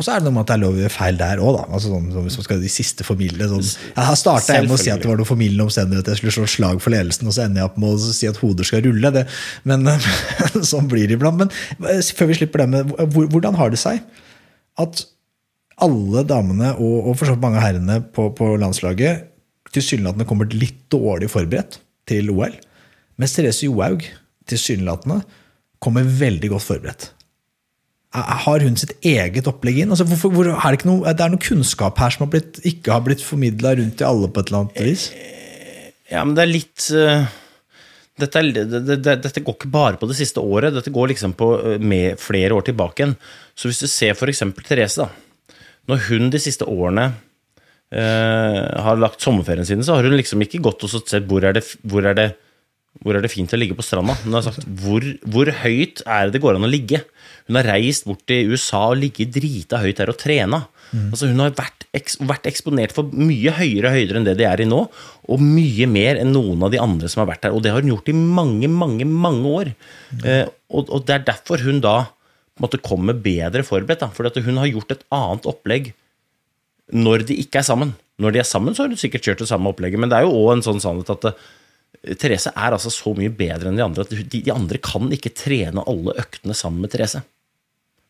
Og 0.01 0.07
så 0.07 0.15
er 0.15 0.23
det 0.23 0.31
noe 0.31 0.33
med 0.33 0.47
at 0.47 0.49
det 0.49 0.55
er 0.55 0.61
lov 0.63 0.77
å 0.79 0.81
gjøre 0.81 0.93
feil 0.95 1.19
der 1.21 1.41
òg, 1.45 1.51
da. 1.59 1.63
Altså, 1.69 1.91
sånn, 1.93 2.07
sånn, 2.15 2.25
hvis 2.25 2.39
man 2.41 2.45
skal 2.47 2.61
de 2.63 2.71
siste 2.73 3.05
formildende 3.05 3.49
sånn. 3.51 3.91
Her 3.99 4.15
starta 4.17 4.57
med 4.65 4.73
å 4.73 4.79
si 4.81 4.89
at 4.89 5.03
det 5.03 5.11
var 5.11 5.21
noen 5.21 5.29
formildende 5.29 5.67
omstendigheter, 5.67 6.15
jeg 6.15 6.23
skulle 6.23 6.37
slå 6.39 6.47
slag 6.49 6.81
for 6.81 6.95
ledelsen, 6.95 7.29
og 7.29 7.37
så 7.37 7.43
ender 7.45 7.61
jeg 7.61 7.69
opp 7.69 7.77
med 7.83 7.93
å 7.93 8.15
si 8.17 8.31
at 8.31 8.41
hoder 8.41 8.65
skal 8.65 8.81
rulle. 8.87 9.11
Det, 9.13 9.27
men 9.69 9.85
sånn 10.71 10.89
blir 10.89 11.05
det 11.05 11.19
iblant. 11.19 11.45
Men 11.45 11.93
eh, 11.93 12.01
før 12.17 12.33
vi 12.33 12.39
slipper 12.41 12.65
det 12.65 12.69
med, 12.73 12.97
hvordan 13.21 13.61
har 13.61 13.75
det 13.75 13.83
seg 13.83 14.01
at 14.81 15.05
alle 15.85 16.25
damene, 16.33 16.73
og, 16.81 16.97
og 17.11 17.21
for 17.21 17.29
så 17.29 17.37
vidt 17.37 17.45
mange 17.45 17.61
av 17.61 17.69
herrene 17.69 18.01
på, 18.17 18.31
på 18.41 18.55
landslaget, 18.65 19.29
tilsynelatende 19.69 20.31
kommer 20.33 20.49
litt 20.57 20.81
dårlig 20.93 21.29
forberedt 21.29 21.83
til 22.09 22.33
OL, 22.33 22.57
mens 23.21 23.37
Therese 23.37 23.69
Johaug 23.69 24.09
tilsynelatende 24.49 25.21
kommer 25.85 26.09
veldig 26.09 26.57
godt 26.57 26.71
forberedt. 26.73 27.11
Har 28.11 28.65
hun 28.65 28.75
sitt 28.75 28.97
eget 29.07 29.47
opplegg 29.47 29.85
inn? 29.85 29.93
Altså, 29.95 30.07
hvorfor, 30.09 30.33
hvor, 30.35 30.49
er 30.51 30.75
det, 30.75 30.87
noe, 30.89 31.13
det 31.15 31.23
er 31.23 31.31
noe 31.31 31.43
kunnskap 31.43 32.01
her 32.03 32.11
som 32.11 32.25
har 32.25 32.33
blitt, 32.33 32.59
ikke 32.67 32.91
har 32.91 33.05
blitt 33.07 33.23
formidla 33.23 33.77
rundt 33.79 34.01
til 34.01 34.09
alle 34.09 34.31
på 34.31 34.43
et 34.43 34.51
eller 34.51 34.65
annet 34.65 34.81
vis? 34.83 35.05
Ja, 36.11 36.25
men 36.25 36.35
det 36.35 36.43
er 36.43 36.51
litt 36.51 36.89
uh, 36.91 37.29
dette, 38.21 38.43
er, 38.43 38.51
det, 38.57 38.83
det, 38.89 38.99
det, 38.99 39.17
dette 39.25 39.43
går 39.47 39.57
ikke 39.57 39.73
bare 39.73 40.01
på 40.01 40.09
det 40.11 40.19
siste 40.19 40.43
året, 40.43 40.75
dette 40.75 40.93
går 40.93 41.13
liksom 41.13 41.37
på 41.39 41.53
eh, 41.59 41.79
med 41.79 42.21
flere 42.21 42.57
år 42.57 42.67
tilbake 42.67 43.05
igjen. 43.05 43.17
Så 43.55 43.71
hvis 43.71 43.83
du 43.83 43.89
ser 43.91 44.19
eksempel 44.19 44.67
Therese, 44.67 45.07
da. 45.07 45.57
Når 45.91 46.05
hun 46.09 46.31
de 46.31 46.39
siste 46.43 46.67
årene 46.69 47.07
uh, 47.11 48.61
har 48.85 49.01
lagt 49.01 49.23
sommerferien 49.25 49.67
sin, 49.67 49.83
så 49.87 49.97
har 49.97 50.07
hun 50.07 50.19
liksom 50.19 50.43
ikke 50.45 50.63
gått 50.67 50.85
og 50.87 50.93
sett 50.93 51.27
hvor 51.31 51.47
er 51.47 51.57
det, 51.57 51.65
hvor 51.83 52.07
er 52.07 52.19
det, 52.19 52.29
hvor 53.01 53.17
er 53.17 53.25
det 53.25 53.33
fint 53.33 53.55
å 53.55 53.59
ligge 53.59 53.79
på 53.79 53.87
stranda. 53.87 54.15
Hun 54.25 54.37
har 54.37 54.45
sagt 54.47 54.67
hvor, 54.83 55.07
hvor 55.31 55.51
høyt 55.63 56.05
er 56.05 56.29
det 56.29 56.37
det 56.37 56.45
går 56.45 56.59
an 56.59 56.69
å 56.69 56.71
ligge. 56.71 57.03
Hun 57.51 57.59
har 57.59 57.67
reist 57.73 58.07
bort 58.07 58.23
til 58.31 58.53
USA 58.55 58.85
og 58.93 59.01
ligget 59.01 59.33
drita 59.35 59.81
høyt 59.83 59.99
der 59.99 60.13
og 60.13 60.19
trena. 60.21 60.63
Altså 61.11 61.29
hun 61.31 61.43
har 61.43 61.53
vært, 61.59 61.85
vært 62.27 62.47
eksponert 62.51 62.95
for 62.95 63.11
mye 63.15 63.53
høyere 63.55 63.93
høyder 63.95 64.19
enn 64.19 64.27
det 64.27 64.37
de 64.41 64.47
er 64.47 64.63
i 64.63 64.69
nå, 64.69 64.79
og 65.31 65.43
mye 65.43 65.87
mer 65.91 66.19
enn 66.19 66.33
noen 66.35 66.63
av 66.67 66.73
de 66.75 66.81
andre 66.83 67.11
som 67.11 67.23
har 67.23 67.31
vært 67.31 67.45
der. 67.47 67.55
Og 67.55 67.63
det 67.63 67.75
har 67.75 67.83
hun 67.83 67.93
gjort 67.93 68.11
i 68.11 68.17
mange, 68.17 68.71
mange, 68.71 69.07
mange 69.07 69.55
år. 69.61 69.73
Eh, 70.23 70.45
og, 70.71 70.91
og 70.91 71.07
det 71.07 71.17
er 71.17 71.27
derfor 71.33 71.63
hun 71.67 71.83
da 71.83 71.97
måtte 72.61 72.83
komme 72.83 73.15
bedre 73.19 73.65
forberedt. 73.67 74.07
For 74.15 74.31
hun 74.47 74.61
har 74.63 74.71
gjort 74.71 74.95
et 74.97 75.07
annet 75.15 75.49
opplegg 75.51 75.93
når 76.91 77.27
de 77.29 77.39
ikke 77.43 77.63
er 77.63 77.67
sammen. 77.67 77.95
Når 78.21 78.35
de 78.35 78.43
er 78.43 78.49
sammen, 78.49 78.75
så 78.75 78.85
har 78.85 78.93
hun 78.93 79.01
sikkert 79.01 79.27
kjørt 79.27 79.43
det 79.45 79.51
samme 79.51 79.71
opplegget, 79.71 80.01
men 80.03 80.11
det 80.11 80.19
er 80.19 80.27
jo 80.27 80.35
òg 80.43 80.57
en 80.57 80.65
sånn 80.67 80.83
sannhet 80.83 81.13
at 81.15 81.31
eh, 81.31 82.15
Therese 82.21 82.51
er 82.53 82.75
altså 82.75 82.91
så 82.93 83.15
mye 83.17 83.33
bedre 83.33 83.71
enn 83.71 83.79
de 83.79 83.85
andre 83.85 84.05
at 84.05 84.13
de, 84.13 84.41
de 84.43 84.53
andre 84.53 84.81
kan 84.83 85.07
ikke 85.15 85.33
trene 85.37 85.85
alle 85.89 86.17
øktene 86.21 86.57
sammen 86.57 86.85
med 86.85 86.93
Therese. 86.93 87.23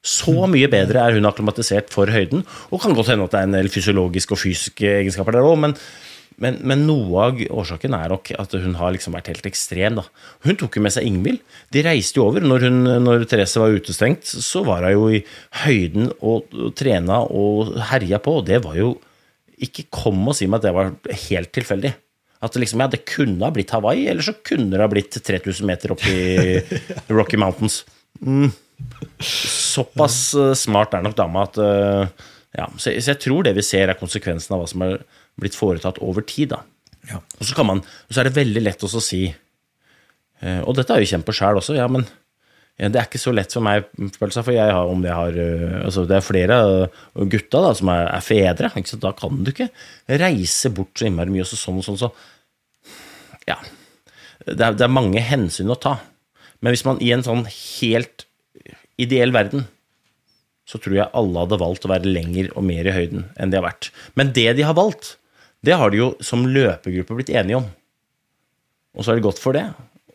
Så 0.01 0.33
mye 0.49 0.69
bedre 0.73 1.03
er 1.05 1.17
hun 1.17 1.29
akklimatisert 1.29 1.91
for 1.93 2.09
høyden, 2.09 2.47
og 2.73 2.81
kan 2.81 2.95
godt 2.97 3.11
hende 3.13 3.27
at 3.27 3.35
det 3.35 3.41
er 3.43 3.49
en 3.49 3.59
del 3.59 3.69
fysiologiske 3.73 4.33
og 4.33 4.41
fysiske 4.41 4.95
egenskaper 5.03 5.37
der 5.37 5.45
òg, 5.45 5.59
men, 5.61 5.75
men, 6.41 6.57
men 6.65 6.87
noe 6.89 7.27
av 7.27 7.43
årsaken 7.53 7.97
er 7.99 8.15
nok 8.15 8.31
at 8.41 8.57
hun 8.63 8.79
har 8.79 8.95
liksom 8.95 9.13
vært 9.17 9.29
helt 9.29 9.49
ekstrem. 9.51 9.99
Da. 10.01 10.07
Hun 10.47 10.57
tok 10.57 10.79
jo 10.79 10.85
med 10.87 10.95
seg 10.95 11.05
Ingvild. 11.05 11.43
De 11.77 11.85
reiste 11.85 12.17
jo 12.17 12.31
over. 12.31 12.47
Når, 12.49 12.65
hun, 12.65 12.81
når 13.05 13.27
Therese 13.29 13.61
var 13.61 13.77
utestengt, 13.77 14.25
så 14.25 14.65
var 14.65 14.89
hun 14.89 14.97
jo 14.97 15.11
i 15.19 15.21
høyden 15.67 16.09
og, 16.17 16.49
og 16.57 16.73
trena 16.81 17.21
og 17.29 17.77
herja 17.93 18.23
på, 18.25 18.39
og 18.41 18.49
det 18.49 18.65
var 18.65 18.81
jo 18.81 18.97
Ikke 19.61 19.91
kom 19.93 20.23
og 20.25 20.33
si 20.33 20.47
meg 20.49 20.63
at 20.63 20.71
det 20.71 20.73
var 20.73 20.95
helt 21.27 21.51
tilfeldig. 21.53 21.93
At 22.41 22.55
liksom, 22.57 22.81
ja, 22.81 22.89
det 22.89 23.03
kunne 23.05 23.45
ha 23.45 23.53
blitt 23.53 23.75
Hawaii, 23.77 24.07
eller 24.09 24.25
så 24.25 24.33
kunne 24.41 24.73
det 24.73 24.81
ha 24.81 24.89
blitt 24.89 25.21
3000 25.21 25.69
meter 25.69 25.93
opp 25.93 26.07
i 26.09 26.57
Rocky 27.13 27.37
Mountains. 27.37 27.83
Mm. 28.25 28.49
Såpass 29.21 30.35
eh, 30.35 30.55
smart 30.57 30.95
er 30.97 31.05
nok 31.05 31.17
dama 31.19 31.45
at 31.47 31.59
eh, 31.61 32.29
ja, 32.57 32.67
så, 32.81 32.93
jeg 32.97 33.19
tror 33.23 33.45
det 33.47 33.55
vi 33.59 33.65
ser, 33.65 33.91
er 33.91 33.99
konsekvensen 33.99 34.57
av 34.57 34.63
hva 34.63 34.71
som 34.71 34.83
er 34.87 34.97
blitt 35.41 35.57
foretatt 35.57 36.01
over 36.05 36.25
tid. 36.27 36.55
Ja. 37.09 37.21
Og 37.39 37.45
så, 37.47 37.55
kan 37.57 37.69
man, 37.69 37.83
og 37.85 38.15
så 38.15 38.23
er 38.23 38.29
det 38.29 38.39
veldig 38.39 38.63
lett 38.65 38.83
å 38.85 38.91
si 39.01 39.23
eh, 39.29 40.61
Og 40.65 40.75
dette 40.77 40.93
har 40.93 41.01
jeg 41.01 41.13
kjent 41.15 41.29
på 41.29 41.37
sjæl 41.37 41.61
også. 41.61 41.77
ja, 41.79 41.87
men 41.89 42.09
det 42.81 42.97
er 42.97 43.05
ikke 43.11 43.21
så 43.21 43.33
lett 43.37 43.53
for 43.53 43.61
meg, 43.61 43.91
for 44.17 44.55
jeg 44.55 44.73
har, 44.73 44.89
om 44.89 45.03
jeg 45.05 45.13
har 45.13 45.35
altså 45.85 46.07
Det 46.09 46.15
er 46.17 46.23
flere 46.25 46.55
gutta 47.29 47.61
da, 47.61 47.75
som 47.77 47.91
er, 47.93 48.07
er 48.09 48.25
fedre. 48.25 48.71
Ikke 48.73 48.89
sant? 48.95 49.03
Da 49.05 49.11
kan 49.13 49.43
du 49.45 49.51
ikke 49.53 49.67
reise 50.09 50.71
bort 50.73 50.95
så 50.97 51.11
innmari 51.11 51.35
mye. 51.35 51.45
Og 51.45 51.51
så 51.51 51.59
sånn 51.61 51.83
og 51.83 51.85
sånn, 51.85 52.01
så 52.01 52.09
Ja. 53.51 53.59
Det 54.47 54.57
er, 54.57 54.73
det 54.73 54.87
er 54.87 54.95
mange 54.97 55.21
hensyn 55.21 55.69
å 55.69 55.77
ta. 55.77 55.99
Men 56.65 56.73
hvis 56.73 56.87
man 56.89 57.01
i 57.05 57.13
en 57.13 57.25
sånn 57.27 57.45
helt 57.53 58.25
ideell 59.03 59.33
verden 59.35 59.67
så 60.71 60.79
tror 60.79 60.97
jeg 60.97 61.11
alle 61.19 61.43
hadde 61.43 61.59
valgt 61.61 61.87
å 61.87 61.91
være 61.91 62.11
lenger 62.11 62.51
og 62.55 62.65
mer 62.67 62.87
i 62.87 62.95
høyden 62.95 63.27
enn 63.41 63.51
de 63.51 63.59
har 63.59 63.67
vært. 63.67 63.91
Men 64.19 64.31
det 64.37 64.49
de 64.59 64.67
har 64.67 64.77
valgt, 64.79 65.17
det 65.67 65.77
har 65.77 65.93
de 65.93 66.01
jo 66.01 66.11
som 66.25 66.47
løpegruppe 66.47 67.17
blitt 67.19 67.33
enige 67.35 67.59
om. 67.59 67.67
Og 68.95 69.05
så 69.05 69.13
er 69.13 69.19
de 69.19 69.27
godt 69.27 69.41
for 69.43 69.57
det, 69.57 69.67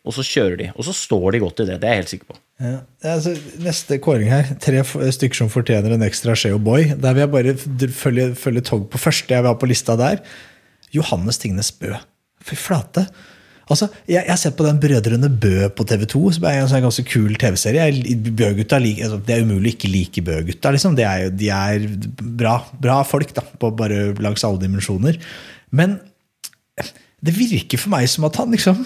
og 0.05 0.15
så 0.15 0.23
kjører 0.25 0.57
de. 0.61 0.71
Og 0.75 0.87
så 0.87 0.95
står 0.95 1.35
de 1.35 1.41
godt 1.43 1.61
i 1.63 1.67
det, 1.67 1.79
det 1.81 1.89
er 1.89 1.97
jeg 1.97 2.03
helt 2.03 2.13
sikker 2.13 2.31
på. 2.31 2.39
Ja. 2.63 2.77
Altså, 3.11 3.35
neste 3.59 3.99
kåring 4.03 4.31
her. 4.31 4.53
Tre 4.63 4.83
stykker 5.17 5.41
som 5.41 5.51
fortjener 5.51 5.95
en 5.95 6.05
ekstra 6.05 6.37
Sheo 6.39 6.59
Boy. 6.61 6.91
Der 6.93 7.15
vil 7.15 7.25
jeg 7.25 7.33
bare 7.33 7.55
følge, 7.99 8.27
følge 8.39 8.63
tog 8.69 8.85
på 8.91 9.01
første 9.01 9.33
jeg 9.33 9.43
vil 9.43 9.51
ha 9.51 9.59
på 9.59 9.69
lista 9.69 9.97
der. 9.99 10.21
Johannes 10.95 11.41
Tingnes 11.41 11.73
Bø. 11.75 11.91
Fy 12.45 12.55
flate. 12.59 13.07
Altså, 13.65 13.87
jeg, 14.05 14.19
jeg 14.19 14.29
har 14.29 14.37
sett 14.37 14.57
på 14.57 14.65
den 14.65 14.79
Brødrene 14.81 15.29
Bø 15.41 15.69
på 15.73 15.85
TV2, 15.89 16.19
som 16.37 16.45
er 16.45 16.59
en 16.59 16.69
sånn 16.69 16.83
ganske 16.85 17.05
kul 17.09 17.33
TV-serie. 17.41 17.87
Bø-gutta 18.27 18.77
altså, 18.77 19.17
Det 19.25 19.33
er 19.35 19.45
umulig 19.45 19.71
å 19.71 19.75
ikke 19.75 19.91
like 19.93 20.25
Bø-gutta. 20.25 20.73
Liksom. 20.75 20.97
De 20.97 21.05
er 21.49 21.87
bra, 22.21 22.59
bra 22.81 22.99
folk, 23.07 23.33
da, 23.37 23.41
på 23.61 23.71
bare 23.77 24.11
langs 24.21 24.45
alle 24.45 24.61
dimensjoner. 24.61 25.17
Men 25.75 25.97
det 27.25 27.33
virker 27.33 27.81
for 27.81 27.95
meg 27.95 28.07
som 28.11 28.27
at 28.29 28.37
han 28.37 28.53
liksom 28.53 28.85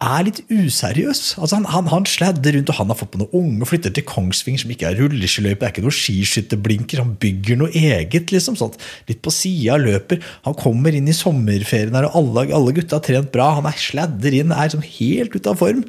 er 0.00 0.22
litt 0.24 0.38
useriøs. 0.48 1.34
Altså 1.36 1.58
han, 1.58 1.66
han, 1.68 1.88
han 1.92 2.06
sladder 2.08 2.54
rundt, 2.56 2.70
og 2.72 2.78
han 2.78 2.92
har 2.92 2.96
fått 2.96 3.10
på 3.12 3.20
noen 3.20 3.34
unge, 3.36 3.68
flytter 3.68 3.92
til 3.92 4.06
Kongsvinger, 4.08 4.62
som 4.62 4.72
ikke 4.72 4.88
er 4.88 4.96
rulleskiløype, 5.00 5.58
det 5.60 5.68
er 5.68 5.74
ikke 5.74 5.84
noen 5.84 5.96
skiskytterblinker, 5.98 7.02
han 7.04 7.18
bygger 7.20 7.60
noe 7.60 7.74
eget, 7.76 8.32
liksom. 8.32 8.56
sånn. 8.56 8.72
Litt 9.10 9.20
på 9.24 9.32
sida, 9.34 9.76
løper. 9.80 10.22
Han 10.48 10.56
kommer 10.56 10.96
inn 10.96 11.10
i 11.10 11.16
sommerferien 11.16 11.98
her, 11.98 12.08
og 12.08 12.16
alle, 12.22 12.48
alle 12.56 12.74
gutta 12.80 12.96
har 12.96 13.04
trent 13.04 13.30
bra. 13.34 13.52
Han 13.58 13.68
er 13.68 13.84
sladder 13.84 14.40
inn, 14.40 14.56
er 14.56 14.72
sånn 14.72 14.88
helt 14.88 15.36
ute 15.36 15.52
av 15.52 15.60
form. 15.60 15.84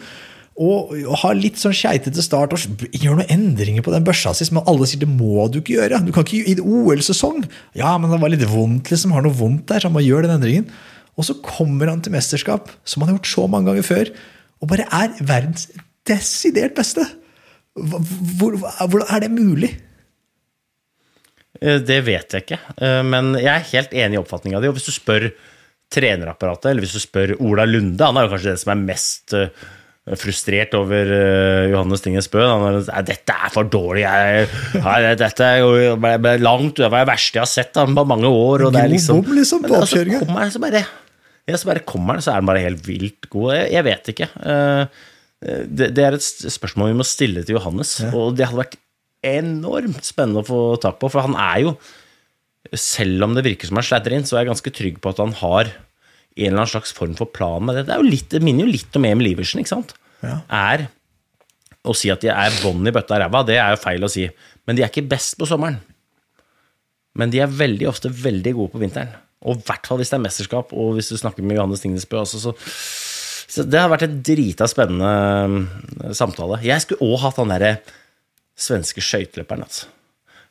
Og, 0.62 0.92
og 1.08 1.16
har 1.24 1.38
litt 1.40 1.58
sånn 1.58 1.74
skeitete 1.74 2.22
start 2.22 2.52
og 2.54 2.84
gjør 2.92 3.22
noen 3.22 3.32
endringer 3.32 3.86
på 3.86 3.94
den 3.94 4.04
børsa 4.06 4.34
si, 4.36 4.46
som 4.46 4.60
alle 4.60 4.86
sier 4.86 5.00
det 5.02 5.10
må 5.10 5.48
du 5.50 5.62
ikke 5.62 5.78
gjøre. 5.80 6.04
Du 6.04 6.12
kan 6.14 6.28
ikke 6.28 6.52
i 6.52 6.60
OL-sesong. 6.60 7.46
Ja, 7.80 7.96
men 7.96 8.12
det 8.12 8.20
var 8.22 8.34
litt 8.34 8.44
vondt, 8.52 8.92
liksom. 8.92 9.16
Har 9.16 9.24
noe 9.24 9.40
vondt 9.40 9.70
der, 9.72 9.80
så 9.80 9.88
han 9.88 9.96
må 9.96 10.04
gjøre 10.04 10.28
den 10.28 10.36
endringen. 10.42 10.68
Og 11.22 11.28
så 11.28 11.38
kommer 11.46 11.92
han 11.92 12.02
til 12.02 12.16
mesterskap, 12.16 12.72
som 12.82 13.04
han 13.04 13.12
har 13.12 13.20
gjort 13.20 13.30
så 13.30 13.48
mange 13.52 13.70
ganger 13.70 13.86
før, 13.86 14.10
og 14.62 14.70
bare 14.72 14.88
er 14.90 15.14
verdens 15.22 15.68
desidert 16.10 16.74
beste. 16.78 17.06
Hvordan 17.78 19.06
er 19.06 19.22
det 19.24 19.30
mulig? 19.34 19.70
Eh, 21.62 21.78
Det 21.80 22.00
vet 22.08 22.34
jeg 22.34 22.46
ikke, 22.46 22.60
eh, 22.82 23.02
men 23.06 23.36
jeg 23.38 23.52
er 23.54 23.70
helt 23.76 23.94
enig 23.94 24.18
i 24.18 24.22
oppfatninga 24.24 24.62
di. 24.62 24.72
Og 24.72 24.80
hvis 24.80 24.90
du 24.90 24.96
spør 24.96 25.30
trenerapparatet, 25.92 26.72
eller 26.72 26.86
hvis 26.86 26.96
du 26.98 27.04
spør 27.04 27.36
Ola 27.44 27.68
Lunde, 27.68 28.02
han 28.02 28.18
er 28.18 28.26
jo 28.26 28.34
kanskje 28.34 28.54
den 28.54 28.62
som 28.64 28.74
er 28.74 28.84
mest 28.88 29.36
eh, 29.38 29.52
frustrert 30.18 30.74
over 30.74 31.12
Johannes 31.70 32.02
Tinges 32.02 32.30
Bø. 32.32 32.42
Han 32.42 32.64
er, 32.66 32.80
«Nei, 32.88 33.04
dette 33.06 33.36
er 33.36 33.52
for 33.54 33.70
dårlig. 33.70 34.02
Jeg, 34.02 34.48
jeg, 34.74 35.18
dette 35.22 35.46
er 35.46 35.60
jo 35.62 36.00
langt 36.42 36.82
var 36.82 37.04
det 37.04 37.12
verste 37.12 37.38
jeg 37.38 37.44
har 37.46 37.52
sett 37.52 37.78
han 37.78 37.94
på 37.94 38.08
mange 38.10 38.32
år. 38.32 38.66
Og 38.66 38.74
det 38.74 38.82
er 38.82 38.90
liksom, 38.96 39.22
liksom, 39.30 39.62
Men 39.68 39.78
altså, 39.84 40.02
kom 40.02 40.26
kommer 40.26 40.48
han, 40.48 40.56
så 40.56 40.64
bare, 40.64 40.82
ja, 41.52 41.60
så 41.60 41.68
bare 41.70 41.84
kommer 41.88 42.18
han, 42.18 42.24
så 42.26 42.32
er 42.34 42.40
han 42.42 42.48
bare 42.50 42.64
helt 42.64 42.86
vilt 42.88 43.28
god. 43.32 43.52
Jeg, 43.60 43.72
jeg 43.76 43.88
vet 43.92 44.14
ikke. 44.16 44.30
Eh, 44.42 45.02
Det, 45.42 45.88
det 45.98 46.04
er 46.06 46.14
et 46.14 46.26
spørsmål 46.54 46.92
vi 46.92 46.98
må 47.00 47.06
stille 47.10 47.42
til 47.42 47.56
Johannes, 47.58 47.96
og 48.14 48.36
det 48.38 48.46
hadde 48.46 48.60
vært 48.60 48.76
enormt 49.26 50.06
spennende 50.06 50.44
å 50.44 50.46
få 50.46 50.60
tak 50.84 51.00
på, 51.02 51.10
for 51.10 51.26
han 51.26 51.34
er 51.34 51.64
jo 51.64 51.72
selv 52.78 53.26
om 53.26 53.34
det 53.34 53.44
virker 53.48 53.66
som 53.70 53.80
han 53.80 53.88
sladrer 53.88 54.20
inn, 54.20 54.28
så 54.30 54.38
er 54.38 54.44
jeg 54.44 54.52
ganske 54.52 54.74
trygg 54.78 55.00
på 55.02 55.10
at 55.10 55.22
han 55.24 55.34
har 55.40 55.72
en 55.72 56.46
eller 56.46 56.60
annen 56.62 56.70
slags 56.70 56.94
form 56.94 57.16
for 57.18 57.26
plan 57.34 57.66
med 57.66 57.76
det. 57.80 57.88
Det, 57.88 57.96
er 57.96 58.04
jo 58.04 58.12
litt, 58.14 58.30
det 58.30 58.44
minner 58.46 58.68
jo 58.68 58.76
litt 58.76 59.00
om 59.00 59.08
Emil 59.10 59.32
Iversen, 59.32 59.64
ikke 59.64 59.74
sant? 59.74 59.96
Ja. 60.22 60.36
Er 60.54 60.86
å 61.90 61.98
si 61.98 62.14
at 62.14 62.22
de 62.22 62.30
er 62.30 62.60
bånn 62.62 62.86
i 62.86 62.94
bøtta 62.94 63.18
og 63.18 63.24
ræva, 63.26 63.42
det 63.50 63.58
er 63.58 63.74
jo 63.74 63.82
feil 63.82 64.06
å 64.06 64.12
si. 64.14 64.28
Men 64.70 64.78
de 64.78 64.86
er 64.86 64.94
ikke 64.94 65.08
best 65.10 65.40
på 65.42 65.50
sommeren. 65.50 65.82
Men 67.18 67.34
de 67.34 67.42
er 67.42 67.50
veldig 67.50 67.90
ofte 67.90 68.14
veldig 68.14 68.54
gode 68.62 68.76
på 68.78 68.84
vinteren. 68.86 69.18
Og 69.42 69.58
i 69.58 69.66
hvert 69.68 69.88
fall 69.90 70.00
hvis 70.02 70.12
det 70.12 70.20
er 70.20 70.26
mesterskap, 70.26 70.74
og 70.74 70.98
hvis 70.98 71.10
du 71.12 71.18
snakker 71.18 71.46
med 71.46 71.58
Johannes 71.58 71.82
Tingnesbø 71.84 72.22
også, 72.22 72.42
så 72.44 72.54
så 73.52 73.66
det 73.68 73.82
har 73.82 73.90
vært 73.92 74.06
en 74.06 74.20
drita 74.24 74.68
spennende 74.70 75.08
eh, 76.06 76.14
samtale. 76.16 76.62
Jeg 76.64 76.84
skulle 76.86 77.04
òg 77.04 77.20
hatt 77.26 77.40
han 77.42 77.52
derre 77.52 77.72
svenske 78.56 79.04
skøyteløperen, 79.04 79.66
altså. 79.66 79.90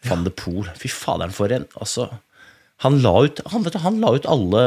Van 0.09 0.25
de 0.27 0.33
Poel. 0.33 0.69
Fy 0.81 0.91
faderen, 0.93 1.33
for 1.33 1.53
en 1.53 1.67
altså, 1.81 2.09
Han 2.85 2.99
la 3.05 3.13
ut, 3.27 3.41
han, 3.53 3.65
du, 3.65 3.75
han 3.81 3.99
la 4.01 4.13
ut 4.17 4.29
alle, 4.29 4.63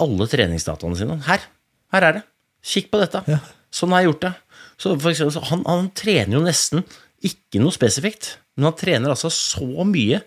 alle 0.00 0.28
treningsdataene 0.28 0.98
sine. 1.00 1.18
Her. 1.28 1.44
Her 1.92 2.06
er 2.08 2.18
det. 2.18 2.24
Kikk 2.64 2.90
på 2.92 3.00
dette. 3.00 3.22
Ja. 3.28 3.40
Sånn 3.72 3.92
har 3.92 4.04
jeg 4.04 4.10
gjort 4.10 4.26
det. 4.26 4.32
Så 4.78 4.92
for 4.94 5.12
eksempel, 5.12 5.34
så 5.36 5.44
han, 5.48 5.64
han 5.68 5.88
trener 5.96 6.36
jo 6.38 6.44
nesten 6.44 6.84
ikke 7.24 7.60
noe 7.62 7.74
spesifikt, 7.74 8.36
men 8.56 8.68
han 8.68 8.76
trener 8.78 9.12
altså 9.12 9.30
så 9.32 9.84
mye 9.88 10.20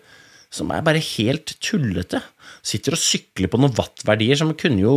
som 0.52 0.70
er 0.74 0.82
bare 0.84 1.00
helt 1.14 1.54
tullete. 1.64 2.20
Sitter 2.62 2.94
og 2.94 3.02
sykler 3.02 3.50
på 3.50 3.58
noen 3.58 3.74
wattverdier 3.74 4.38
som 4.38 4.54
kunne 4.58 4.84
jo 4.84 4.96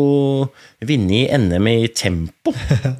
vinne 0.85 1.23
i 1.23 1.25
NM 1.41 1.71
i 1.71 1.79
tempo. 1.93 2.53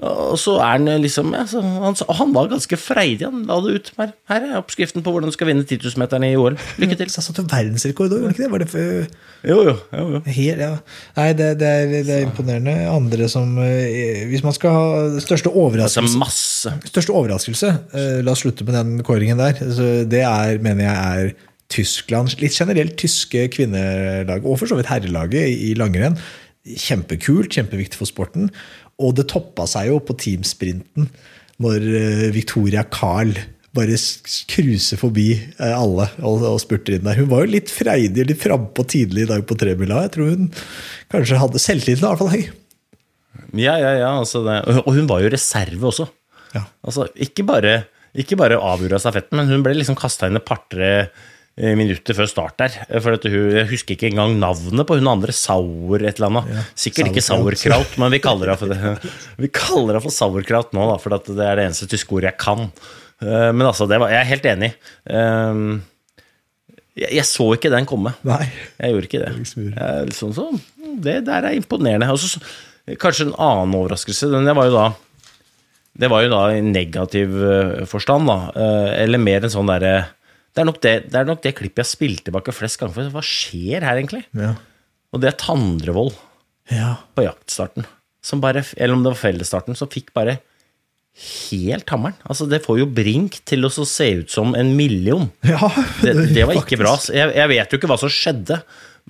Og 0.00 0.38
så 0.40 0.54
er 0.64 0.78
han 0.78 0.88
liksom 1.02 1.34
ja, 1.36 1.42
så 1.48 1.60
han, 1.60 1.96
han 2.16 2.30
var 2.32 2.48
ganske 2.48 2.76
freidig. 2.80 3.26
Han 3.26 3.42
la 3.48 3.58
det 3.60 3.74
ut. 3.74 3.90
Her, 3.98 4.14
her 4.32 4.46
er 4.46 4.60
oppskriften 4.60 5.04
på 5.04 5.12
hvordan 5.12 5.28
du 5.28 5.36
skal 5.36 5.50
vinne 5.50 5.66
10 5.66 5.82
000-meterne 5.82 6.30
i 6.30 6.38
OL. 6.40 6.56
Lykke 6.80 6.96
til. 6.96 7.10
Så 7.12 7.20
han 7.20 7.26
satte 7.28 7.44
verdensrekord 7.50 8.14
òg, 8.14 8.22
gjorde 8.22 8.30
han 8.30 8.36
ikke 8.36 8.44
det? 8.46 8.50
Var 8.54 8.64
det 8.64 8.70
for, 8.72 9.18
Jo, 9.50 9.58
jo. 9.68 9.74
jo, 9.98 10.06
jo. 10.14 10.22
Her, 10.24 10.64
ja. 10.64 10.70
Nei, 11.18 11.28
det, 11.36 11.50
det, 11.60 11.68
er, 11.82 11.92
det 12.08 12.16
er 12.16 12.24
imponerende. 12.24 12.78
Andre 12.88 13.28
som 13.32 13.52
eh, 13.60 14.24
Hvis 14.30 14.44
man 14.46 14.56
skal 14.56 14.76
ha 14.76 15.20
største 15.20 15.52
overraskelse. 15.52 16.74
Største 16.88 17.16
overraskelse, 17.20 17.74
eh, 17.92 18.18
la 18.24 18.32
oss 18.32 18.46
slutte 18.46 18.64
med 18.64 18.78
den 18.80 19.04
kåringen 19.04 19.40
der. 19.40 19.60
Det 20.08 20.24
er, 20.24 20.56
mener 20.64 20.88
jeg 20.88 20.96
er 20.96 21.36
Tyskland. 21.70 22.34
Litt 22.42 22.58
generelt 22.58 22.96
tyske 23.00 23.46
kvinnelag, 23.54 24.44
og 24.44 24.60
for 24.60 24.70
så 24.70 24.78
vidt 24.78 24.90
herrelaget 24.90 25.54
i 25.54 25.72
langrenn. 25.78 26.18
Kjempekult, 26.66 27.52
kjempeviktig 27.54 28.00
for 28.00 28.10
sporten. 28.10 28.50
Og 29.00 29.14
det 29.16 29.30
toppa 29.32 29.66
seg 29.70 29.90
jo 29.90 30.00
på 30.04 30.16
teamsprinten 30.20 31.08
når 31.60 31.86
eh, 31.96 32.28
Victoria 32.34 32.84
Carl 32.88 33.32
bare 33.76 33.94
cruiser 34.50 34.98
forbi 34.98 35.28
eh, 35.36 35.74
alle 35.74 36.08
og, 36.18 36.42
og 36.42 36.58
spurter 36.62 36.96
inn 36.96 37.06
der. 37.06 37.20
Hun 37.20 37.30
var 37.30 37.44
jo 37.44 37.52
litt 37.54 37.70
freidig, 37.72 38.26
litt 38.26 38.42
frampå 38.42 38.84
tidlig 38.90 39.26
i 39.26 39.30
dag 39.30 39.44
på 39.46 39.56
tremila. 39.60 40.04
Jeg 40.06 40.14
tror 40.16 40.32
hun 40.32 40.48
kanskje 41.12 41.40
hadde 41.40 41.62
selvtilliten 41.62 42.04
i 42.04 42.08
hvert 42.08 42.22
fall 42.22 42.34
høy. 42.34 42.44
Ja, 43.60 43.76
ja, 43.80 43.94
ja. 43.98 44.10
Altså 44.18 44.42
det. 44.46 44.60
Og 44.82 44.92
hun 44.96 45.08
var 45.10 45.22
jo 45.22 45.32
reserve 45.32 45.90
også. 45.90 46.08
Ja. 46.54 46.64
Altså, 46.82 47.06
ikke 47.14 47.46
bare, 47.46 47.84
ikke 48.18 48.38
bare 48.40 48.58
avgjorde 48.58 49.00
stafetten, 49.02 49.38
men 49.38 49.50
hun 49.52 49.62
ble 49.66 49.76
liksom 49.78 49.98
kasta 49.98 50.28
inn 50.30 50.38
et 50.38 50.46
par-tre 50.46 50.90
minutter 51.58 52.14
før 52.16 52.28
start 52.30 52.56
der. 52.62 52.76
For 53.02 53.16
at 53.18 53.24
hun, 53.28 53.50
jeg 53.52 53.66
husker 53.68 53.96
ikke 53.96 54.08
engang 54.12 54.36
navnet 54.40 54.86
på 54.88 54.96
hun 54.96 55.10
andre. 55.10 55.32
Sauer 55.36 56.06
et 56.08 56.16
eller 56.20 56.30
annet. 56.30 56.70
Sikkert 56.78 57.10
ikke 57.10 57.24
sauerkraut. 57.26 57.98
men 58.00 58.14
vi 58.14 58.20
kaller 58.24 58.52
henne 58.54 58.60
for 58.60 58.70
det. 58.72 59.12
Vi 59.44 59.50
kaller 59.52 59.94
henne 59.96 60.04
for 60.04 60.14
sauerkraut 60.14 60.72
nå, 60.76 60.86
da, 60.92 60.96
for 61.02 61.12
det 61.18 61.36
er 61.44 61.58
det 61.60 61.66
eneste 61.68 61.88
tyske 61.90 62.14
ordet 62.16 62.30
jeg 62.32 62.38
kan. 62.40 62.68
Eh, 63.20 63.50
Men 63.52 63.66
altså, 63.68 63.84
det 63.90 63.98
var, 64.00 64.12
jeg 64.14 64.22
er 64.22 64.30
helt 64.30 64.46
enig. 64.54 64.70
Eh, 65.10 65.62
Jeg, 67.00 67.12
jeg 67.20 67.24
så 67.28 67.46
ikke 67.54 67.70
den 67.72 67.86
komme. 67.88 68.14
Nei. 68.26 68.44
Jeg 68.80 68.94
gjorde 68.94 69.08
ikke 69.10 69.20
det. 69.22 69.30
Jeg, 69.60 70.08
liksom 70.10 70.32
så, 70.36 70.46
det 71.00 71.20
der 71.28 71.46
er 71.50 71.54
imponerende. 71.56 72.08
Også, 72.12 72.40
kanskje 73.00 73.28
en 73.28 73.36
annen 73.38 73.76
overraskelse. 73.78 74.30
Den 74.32 74.48
var 74.56 74.66
jo 74.70 74.74
da 74.74 74.88
Det 76.00 76.08
var 76.10 76.22
jo 76.24 76.30
da 76.32 76.40
i 76.56 76.60
negativ 76.64 77.36
eh, 77.36 77.84
forstand, 77.90 78.26
da. 78.30 78.38
Eh, 78.56 78.88
Eller 79.04 79.20
mer 79.22 79.44
en 79.46 79.52
sånn 79.52 79.68
derre 79.70 79.94
det, 80.54 80.62
er 80.62 80.66
nok 80.68 80.80
det, 80.82 80.94
det 81.12 81.20
er 81.20 81.28
nok 81.28 81.42
det 81.44 81.54
klippet 81.58 81.84
jeg 81.84 81.90
spilte 81.92 82.28
tilbake 82.28 82.54
flest 82.54 82.80
ganger. 82.80 82.96
For 82.96 83.14
hva 83.14 83.22
skjer 83.24 83.86
her, 83.86 84.00
egentlig? 84.00 84.24
Ja. 84.36 84.54
Og 85.14 85.22
det 85.22 85.30
er 85.32 85.38
Tandrevold 85.40 86.12
ja. 86.72 86.96
på 87.16 87.24
jaktstarten. 87.26 87.86
Som 88.22 88.42
bare, 88.42 88.62
eller 88.76 88.94
om 88.98 89.04
det 89.04 89.14
var 89.14 89.20
fellesstarten, 89.22 89.78
som 89.78 89.88
fikk 89.90 90.12
bare 90.16 90.38
helt 91.20 91.88
hammeren. 91.90 92.14
Altså, 92.30 92.46
det 92.50 92.62
får 92.64 92.78
jo 92.82 92.86
Brink 92.94 93.40
til 93.48 93.66
å 93.66 93.70
se 93.72 94.06
ut 94.22 94.30
som 94.32 94.54
en 94.58 94.74
million. 94.78 95.26
ja 95.46 95.58
Det, 96.04 96.14
det 96.34 96.46
var 96.46 96.54
ikke 96.58 96.76
faktisk. 96.78 96.82
bra. 96.84 96.94
Jeg, 97.16 97.34
jeg 97.40 97.52
vet 97.54 97.72
jo 97.74 97.80
ikke 97.80 97.90
hva 97.90 97.98
som 98.00 98.12
skjedde, 98.14 98.60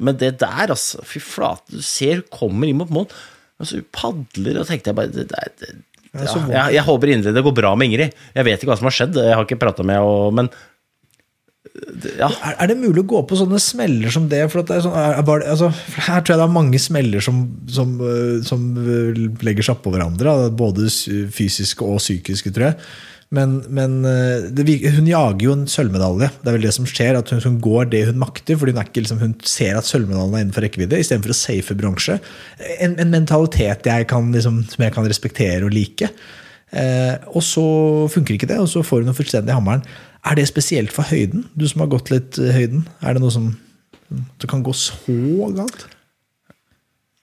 men 0.01 0.17
det 0.21 0.33
der, 0.41 0.73
altså 0.73 1.03
Fy 1.05 1.21
flate, 1.23 1.77
du 1.77 1.85
ser 1.85 2.21
hun 2.23 2.27
kommer 2.33 2.71
inn 2.71 2.81
mot 2.81 2.91
mål. 2.95 3.07
Altså, 3.61 3.81
hun 3.83 3.89
padler, 3.95 4.63
og 4.63 4.69
tenkte 4.71 4.93
jeg 4.93 4.99
bare 5.01 5.13
det, 5.13 5.29
det, 5.31 5.73
Ja, 6.17 6.25
jeg, 6.25 6.75
jeg 6.79 6.87
håper 6.89 7.13
inderlig 7.13 7.37
det 7.37 7.45
går 7.47 7.55
bra 7.61 7.75
med 7.79 7.91
Ingrid. 7.91 8.17
Jeg 8.35 8.47
vet 8.49 8.63
ikke 8.63 8.73
hva 8.73 8.79
som 8.81 8.89
har 8.89 8.97
skjedd, 8.97 9.21
jeg 9.21 9.37
har 9.37 9.47
ikke 9.47 9.61
prata 9.61 9.85
med 9.87 10.01
henne, 10.01 10.31
men 10.41 10.49
det- 10.51 10.67
ja. 12.17 12.31
Er, 12.31 12.55
er 12.57 12.71
det 12.71 12.79
mulig 12.81 13.03
å 13.03 13.11
gå 13.11 13.21
på 13.29 13.37
sånne 13.37 13.61
smeller 13.63 14.13
som 14.15 14.31
det? 14.31 14.43
For 14.53 14.65
det 14.65 14.81
sånn, 14.87 14.97
er, 14.97 15.21
bare, 15.27 15.45
altså, 15.53 15.69
for 15.71 16.07
her 16.07 16.25
tror 16.25 16.35
jeg 16.35 16.41
det 16.41 16.49
er 16.49 16.57
mange 16.57 16.81
smeller 16.81 17.25
som, 17.25 17.45
som, 17.71 17.95
øh, 18.01 18.41
som 18.47 18.67
øh, 18.81 19.23
legger 19.45 19.67
seg 19.67 19.77
oppå 19.77 19.93
hverandre. 19.95 20.35
Både 20.57 20.89
fysiske 21.35 21.87
og 21.87 22.01
psykiske, 22.03 22.55
tror 22.57 22.71
jeg. 22.71 22.91
Men, 23.37 23.61
men 23.71 24.01
øh, 24.09 24.49
det, 24.57 24.65
hun 24.97 25.07
jager 25.07 25.45
jo 25.45 25.55
en 25.55 25.69
sølvmedalje. 25.71 26.33
Det 26.41 26.51
er 26.51 26.57
vel 26.57 26.67
det 26.67 26.75
som 26.75 26.89
skjer, 26.89 27.21
at 27.21 27.31
hun, 27.31 27.45
hun 27.45 27.61
går 27.63 27.93
det 27.93 28.07
hun 28.09 28.19
makter. 28.25 28.59
fordi 28.59 28.75
hun, 28.75 28.83
ikke, 28.83 29.05
liksom, 29.05 29.23
hun 29.23 29.37
ser 29.47 29.79
at 29.79 29.87
sølvmedaljen 29.87 30.35
er 30.35 30.47
innenfor 30.47 30.67
rekkevidde, 30.67 30.99
istedenfor 30.99 31.37
å 31.37 31.41
safe 31.45 31.77
bronse. 31.79 32.19
En, 32.81 32.97
en 32.99 33.13
mentalitet 33.13 33.87
jeg 33.87 34.11
kan, 34.11 34.33
liksom, 34.35 34.65
som 34.73 34.87
jeg 34.89 34.97
kan 34.97 35.07
respektere 35.07 35.69
og 35.69 35.77
like. 35.77 36.11
Eh, 36.71 37.17
og 37.35 37.43
så 37.43 37.65
funker 38.11 38.37
ikke 38.37 38.49
det, 38.51 38.61
og 38.63 38.69
så 38.71 38.83
får 38.87 39.03
hun 39.03 39.11
den 39.11 39.19
fullstendige 39.19 39.57
hammeren. 39.59 39.87
Er 40.27 40.37
det 40.37 40.49
spesielt 40.51 40.93
for 40.93 41.09
høyden? 41.09 41.47
Du 41.57 41.67
som 41.69 41.85
har 41.85 41.91
gått 41.93 42.11
litt 42.13 42.39
i 42.41 42.51
høyden. 42.53 42.85
Er 43.01 43.17
det 43.17 43.23
noe 43.25 43.33
som 43.35 43.55
det 44.11 44.51
kan 44.51 44.63
gå 44.67 44.75
så 44.75 45.51
galt? 45.55 45.87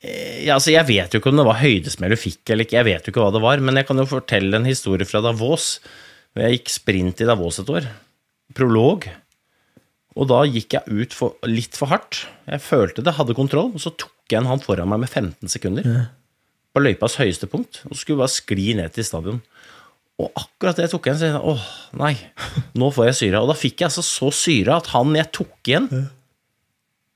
Ja, 0.02 0.56
altså, 0.56 0.72
jeg 0.72 0.86
vet 0.88 1.14
jo 1.14 1.20
ikke 1.20 1.32
om 1.34 1.40
det 1.40 1.48
var 1.48 1.60
høydesmell 1.60 2.14
du 2.14 2.20
fikk, 2.20 2.44
eller 2.54 2.68
ikke. 2.68 2.78
Jeg 2.80 2.88
vet 2.88 3.08
jo 3.08 3.14
ikke 3.14 3.24
hva 3.24 3.32
det 3.34 3.44
var, 3.44 3.62
men 3.66 3.80
jeg 3.80 3.88
kan 3.90 4.00
jo 4.00 4.08
fortelle 4.10 4.60
en 4.60 4.68
historie 4.70 5.08
fra 5.10 5.22
Davos. 5.26 5.78
Jeg 6.38 6.60
gikk 6.60 6.74
sprint 6.74 7.24
i 7.24 7.28
Davos 7.28 7.58
et 7.62 7.72
år. 7.74 7.88
Prolog. 8.58 9.08
Og 10.18 10.30
da 10.30 10.44
gikk 10.50 10.78
jeg 10.78 11.02
ut 11.02 11.18
for, 11.18 11.36
litt 11.50 11.78
for 11.78 11.92
hardt. 11.92 12.24
Jeg 12.48 12.64
følte 12.66 13.04
det, 13.06 13.18
hadde 13.18 13.36
kontroll, 13.38 13.74
og 13.74 13.84
så 13.84 13.94
tok 13.94 14.14
jeg 14.32 14.42
en 14.42 14.50
han 14.50 14.64
foran 14.64 14.90
meg 14.90 15.04
med 15.04 15.12
15 15.12 15.52
sekunder. 15.52 15.90
På 16.74 16.84
løypas 16.84 17.18
høyeste 17.20 17.50
punkt. 17.50 17.82
Og 17.90 17.96
så 17.96 18.02
skulle 18.02 18.20
vi 18.20 18.24
bare 18.24 18.36
skli 18.38 18.68
ned 18.78 18.96
til 18.96 19.06
stadion. 19.08 19.42
Og 20.18 20.32
akkurat 20.34 20.78
det 20.80 20.88
jeg 20.88 20.94
tok 20.96 21.08
igjen, 21.08 21.18
så 21.20 21.28
jeg 21.30 21.42
åh, 21.52 21.66
nei, 22.00 22.14
nå 22.82 22.88
får 22.96 23.12
jeg 23.12 23.18
syre. 23.20 23.42
Og 23.44 23.52
da 23.52 23.56
fikk 23.58 23.84
jeg 23.84 23.90
altså 23.92 24.02
så 24.06 24.32
syre 24.34 24.78
at 24.80 24.88
han 24.96 25.12
jeg 25.18 25.30
tok 25.36 25.70
igjen, 25.70 25.90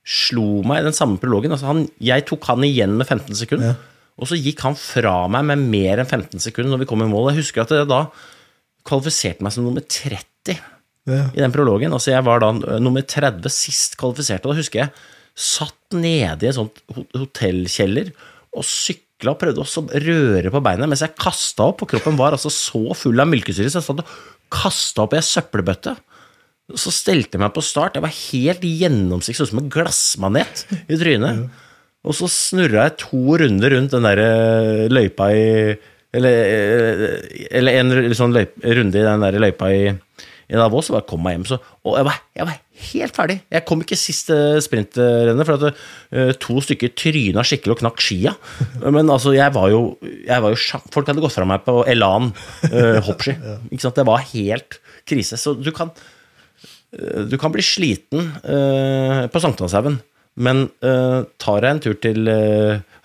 slo 0.05 0.61
meg 0.65 0.81
i 0.81 0.87
den 0.89 0.95
samme 0.97 1.17
prologen. 1.21 1.53
Altså 1.53 1.69
han, 1.69 1.85
jeg 2.01 2.25
tok 2.29 2.45
han 2.49 2.65
igjen 2.67 2.93
med 2.99 3.07
15 3.09 3.37
sekunder, 3.41 3.75
og 4.21 4.29
så 4.29 4.37
gikk 4.37 4.61
han 4.65 4.75
fra 4.77 5.15
meg 5.33 5.45
med 5.49 5.63
mer 5.71 6.01
enn 6.03 6.09
15 6.09 6.41
sekunder 6.43 6.73
når 6.75 6.83
vi 6.83 6.89
kom 6.91 7.01
i 7.05 7.09
mål. 7.09 7.31
Jeg 7.31 7.41
husker 7.43 7.63
at 7.63 7.73
jeg 7.73 7.89
da 7.89 8.03
kvalifiserte 8.85 9.45
meg 9.45 9.53
som 9.55 9.65
nummer 9.65 9.81
30 9.85 10.59
Ja. 11.09 11.23
i 11.33 11.41
den 11.41 11.49
prologen. 11.53 11.93
Altså 11.97 12.11
jeg 12.13 12.21
var 12.27 12.41
da 12.43 12.51
nummer 12.77 13.01
30 13.01 13.49
sist 13.49 13.95
kvalifisert, 13.97 14.45
og 14.45 14.53
da 14.53 14.59
husker 14.61 14.83
jeg 14.83 14.91
satt 15.33 15.95
nede 15.97 16.45
i 16.45 16.49
en 16.51 16.57
sånn 16.59 16.69
hotellkjeller 17.17 18.11
og 18.53 18.65
sykla 18.67 19.09
og 19.29 19.37
prøvde 19.37 19.61
å 19.61 19.83
røre 20.01 20.51
på 20.53 20.61
beina 20.65 20.87
mens 20.89 21.03
jeg 21.05 21.13
kasta 21.19 21.67
opp, 21.69 21.83
og 21.85 21.91
kroppen 21.91 22.17
var 22.17 22.33
altså 22.33 22.49
så 22.53 22.81
full 22.97 23.21
av 23.21 23.29
mylkesyre, 23.29 23.69
så 23.69 23.81
jeg 23.81 23.87
satt 23.89 24.01
og 24.01 24.15
kasta 24.51 25.05
opp 25.05 25.13
i 25.13 25.19
ei 25.19 25.27
søppelbøtte. 25.27 25.93
Så 26.79 26.93
stelte 26.95 27.35
jeg 27.35 27.43
meg 27.43 27.53
på 27.53 27.63
start. 27.65 27.97
Jeg 27.97 28.05
var 28.05 28.15
helt 28.15 28.63
gjennomsiktig, 28.63 29.41
sånn 29.41 29.51
som 29.51 29.61
en 29.61 29.71
glassmanet 29.73 30.65
i 30.87 30.97
trynet. 30.99 31.49
Og 32.07 32.15
så 32.17 32.29
snurra 32.31 32.87
jeg 32.87 32.97
to 33.03 33.37
runder 33.37 33.75
rundt 33.75 33.93
den 33.93 34.07
der 34.07 34.21
eh, 34.23 34.85
løypa 34.89 35.27
i 35.35 35.49
Eller, 36.11 36.37
eh, 36.43 37.11
eller 37.55 37.77
en 37.79 38.15
sånn 38.17 38.33
løype, 38.35 38.59
runde 38.65 38.99
i 38.99 39.05
den 39.05 39.21
der 39.23 39.37
løypa 39.39 39.69
i, 39.71 39.83
i 40.51 40.59
Davos, 40.59 40.89
og 40.91 40.97
bare 40.97 41.07
kom 41.07 41.21
meg 41.23 41.37
hjem. 41.37 41.47
Så, 41.47 41.57
og 41.87 41.97
jeg 41.97 42.07
var, 42.07 42.19
jeg 42.35 42.47
var 42.49 42.57
helt 42.91 43.17
ferdig. 43.17 43.37
Jeg 43.55 43.65
kom 43.67 43.83
ikke 43.83 43.97
siste 43.99 44.37
sprintrennet, 44.65 45.47
for 45.47 45.55
at 45.55 45.79
uh, 45.79 46.31
to 46.43 46.63
stykker 46.65 46.91
tryna 46.99 47.45
skikkelig 47.47 47.77
og 47.77 47.83
knakk 47.83 48.03
skia. 48.03 48.33
Men 48.97 49.11
altså, 49.13 49.33
jeg 49.37 49.55
var 49.55 49.69
jo, 49.71 49.83
jeg 50.03 50.43
var 50.43 50.55
jo 50.55 50.81
Folk 50.91 51.07
hadde 51.07 51.23
gått 51.23 51.37
fra 51.37 51.47
meg 51.47 51.63
på 51.63 51.81
Elan 51.89 52.31
uh, 52.33 52.99
hoppski. 53.07 53.37
Ikke 53.71 53.85
sant? 53.85 53.99
Det 53.99 54.07
var 54.07 54.25
helt 54.33 54.81
krise. 55.07 55.39
Så 55.39 55.55
du 55.57 55.71
kan 55.75 55.93
du 56.91 57.37
kan 57.39 57.53
bli 57.53 57.63
sliten 57.63 58.33
uh, 58.43 59.23
på 59.31 59.39
Sankthanshaugen, 59.39 60.01
men 60.43 60.65
uh, 60.83 61.23
ta 61.39 61.53
deg 61.63 61.69
en 61.69 61.79
tur 61.85 61.95
til 62.03 62.27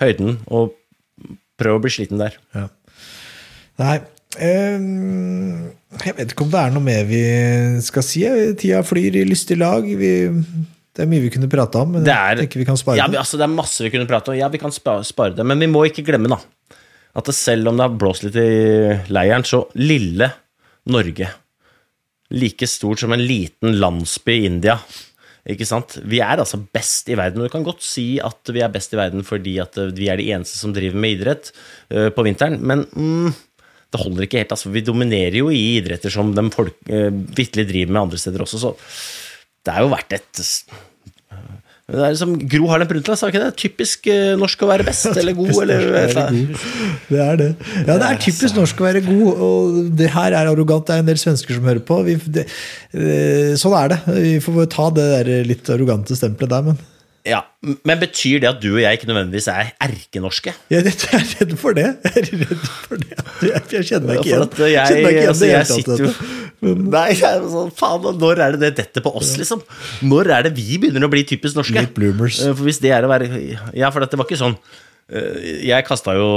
høyden 0.02 0.40
og 0.50 0.74
prøv 1.54 1.78
å 1.78 1.84
bli 1.84 1.92
sliten 1.94 2.18
der. 2.18 2.34
Ja. 2.56 2.66
Nei 3.78 4.00
Jeg 4.36 6.14
vet 6.18 6.32
ikke 6.34 6.44
om 6.44 6.50
det 6.52 6.60
er 6.60 6.72
noe 6.74 6.84
mer 6.84 7.04
vi 7.08 7.20
skal 7.84 8.04
si. 8.04 8.24
Tida 8.60 8.82
flyr 8.86 9.20
i 9.22 9.26
lystig 9.28 9.56
lag. 9.60 9.86
Vi 9.86 10.10
Det 10.96 11.04
er 11.04 11.08
mye 11.10 11.20
vi 11.26 11.30
kunne 11.32 11.48
prata 11.52 11.82
om, 11.84 11.92
men 11.96 12.04
Det 12.04 12.12
er, 12.12 12.34
jeg 12.34 12.46
tenker 12.46 12.62
vi 12.62 12.68
kan 12.68 12.78
spare 12.80 12.96
ja, 12.96 13.06
det. 13.08 13.18
altså, 13.20 13.36
det 13.36 13.44
er 13.44 13.52
masse 13.52 13.84
vi 13.84 13.90
kunne 13.92 14.08
prate 14.08 14.32
om. 14.32 14.36
Ja, 14.38 14.48
vi 14.48 14.58
kan 14.62 14.72
spa- 14.72 15.02
spare 15.04 15.34
det, 15.36 15.44
men 15.44 15.60
vi 15.60 15.66
må 15.68 15.82
ikke 15.84 16.04
glemme 16.06 16.30
da, 16.32 16.38
at 17.16 17.24
det 17.28 17.34
selv 17.36 17.68
om 17.68 17.76
det 17.76 17.84
har 17.84 17.98
blåst 18.00 18.24
litt 18.24 18.36
i 18.40 18.46
leiren, 19.12 19.44
så 19.44 19.66
lille 19.76 20.30
Norge, 20.88 21.28
like 22.32 22.66
stort 22.66 22.98
som 23.04 23.12
en 23.12 23.20
liten 23.20 23.76
landsby 23.76 24.38
i 24.40 24.46
India, 24.48 24.78
ikke 25.46 25.66
sant? 25.68 25.98
Vi 26.02 26.18
er 26.24 26.40
altså 26.42 26.58
best 26.74 27.08
i 27.12 27.14
verden, 27.20 27.42
og 27.44 27.50
du 27.50 27.52
kan 27.52 27.66
godt 27.66 27.84
si 27.84 28.16
at 28.18 28.48
vi 28.56 28.64
er 28.64 28.72
best 28.72 28.96
i 28.96 28.98
verden 28.98 29.22
fordi 29.22 29.58
at 29.62 29.76
vi 29.94 30.08
er 30.10 30.16
de 30.16 30.30
eneste 30.32 30.56
som 30.58 30.72
driver 30.74 30.96
med 30.96 31.18
idrett 31.20 31.52
eh, 31.92 32.08
på 32.08 32.24
vinteren, 32.24 32.56
men 32.66 32.86
mm, 32.96 33.34
det 33.92 34.02
holder 34.02 34.26
ikke 34.26 34.42
helt. 34.42 34.56
Altså, 34.56 34.72
vi 34.74 34.84
dominerer 34.84 35.38
jo 35.38 35.52
i 35.54 35.62
idretter 35.76 36.12
som 36.12 36.34
de 36.34 36.44
folk, 36.54 36.76
vitterlig 36.86 37.68
driver 37.70 37.94
med 37.94 38.02
andre 38.02 38.20
steder 38.20 38.44
også, 38.44 38.60
så 38.62 38.74
det 39.66 39.74
er 39.74 39.82
jo 39.82 39.90
verdt 39.94 40.14
et 40.18 40.44
det 41.86 42.00
er 42.02 42.14
liksom 42.16 42.32
Gro 42.50 42.66
Harlem 42.66 42.88
Brundtland 42.90 43.18
sa 43.18 43.28
ikke 43.30 43.44
det? 43.44 43.52
Typisk 43.62 44.08
eh, 44.10 44.32
norsk 44.38 44.62
å 44.66 44.68
være 44.72 44.86
best 44.88 45.06
eller 45.20 45.36
god, 45.38 45.52
eller 45.62 45.84
god. 46.18 46.64
Det 47.06 47.20
er 47.22 47.38
det. 47.38 47.46
Ja, 47.84 47.94
det 47.94 48.08
er 48.08 48.18
typisk 48.24 48.58
norsk 48.58 48.82
å 48.82 48.88
være 48.88 49.04
god, 49.06 49.44
og 49.46 49.76
det 50.00 50.10
her 50.16 50.34
er 50.34 50.50
arrogant. 50.50 50.82
Det 50.88 50.96
er 50.96 51.04
en 51.04 51.12
del 51.12 51.20
svensker 51.22 51.54
som 51.54 51.68
hører 51.70 51.84
på. 51.86 52.00
Vi, 52.08 52.16
det, 52.34 52.48
eh, 52.90 53.54
sånn 53.60 53.76
er 53.78 53.94
det. 53.94 54.00
Vi 54.16 54.34
får 54.42 54.66
ta 54.74 54.88
det 54.96 55.06
der 55.12 55.30
litt 55.46 55.70
arrogante 55.70 56.18
stempelet 56.18 56.56
der, 56.56 56.66
men 56.72 56.82
Ja, 57.26 57.40
Men 57.82 57.98
betyr 57.98 58.38
det 58.44 58.48
at 58.52 58.60
du 58.62 58.68
og 58.76 58.80
jeg 58.82 58.98
ikke 59.00 59.08
nødvendigvis 59.10 59.48
er 59.50 59.72
erkenorske? 59.82 60.52
jeg 60.70 60.78
er 60.78 60.84
redd, 60.86 61.04
jeg 61.10 61.18
er 61.18 61.30
redd 61.40 61.54
for 61.58 61.74
det. 61.76 61.86
Jeg 62.06 62.22
er 62.22 62.28
redd 62.44 62.66
for 62.86 63.02
det. 63.02 63.16
Jeg, 63.42 63.62
jeg 63.74 63.88
kjenner 63.90 64.06
meg 64.12 64.20
ikke 64.20 64.30
igjen. 64.30 64.52
Jeg, 64.60 64.74
jeg, 64.76 65.02
meg 65.02 65.10
ikke 65.10 65.24
igjen 65.24 65.32
altså, 65.32 65.48
jeg 65.50 65.66
sitter 65.72 66.04
jo 66.04 66.10
dette. 66.12 66.42
Nei, 66.96 67.04
jeg 67.18 67.42
sånn, 67.52 67.72
faen, 67.76 68.06
når 68.22 68.40
er 68.46 68.54
det 68.56 68.60
det 68.62 68.70
detter 68.78 69.04
på 69.04 69.12
oss, 69.18 69.34
liksom? 69.40 69.60
Når 70.08 70.30
er 70.38 70.46
det 70.46 70.54
vi 70.56 70.78
begynner 70.80 71.04
å 71.04 71.10
bli 71.12 71.24
typisk 71.28 71.58
norske? 71.58 71.74
Late 71.76 71.92
bloomers. 71.98 72.38
Eh, 72.46 72.54
For 72.56 72.64
hvis 72.68 72.80
det 72.82 72.94
er 72.96 73.04
å 73.06 73.10
være 73.12 73.28
Ja, 73.76 73.90
for 73.92 74.00
det 74.06 74.16
var 74.16 74.24
ikke 74.28 74.38
sånn 74.40 74.54
eh, 75.12 75.66
Jeg 75.68 75.84
kasta 75.86 76.14
jo 76.16 76.28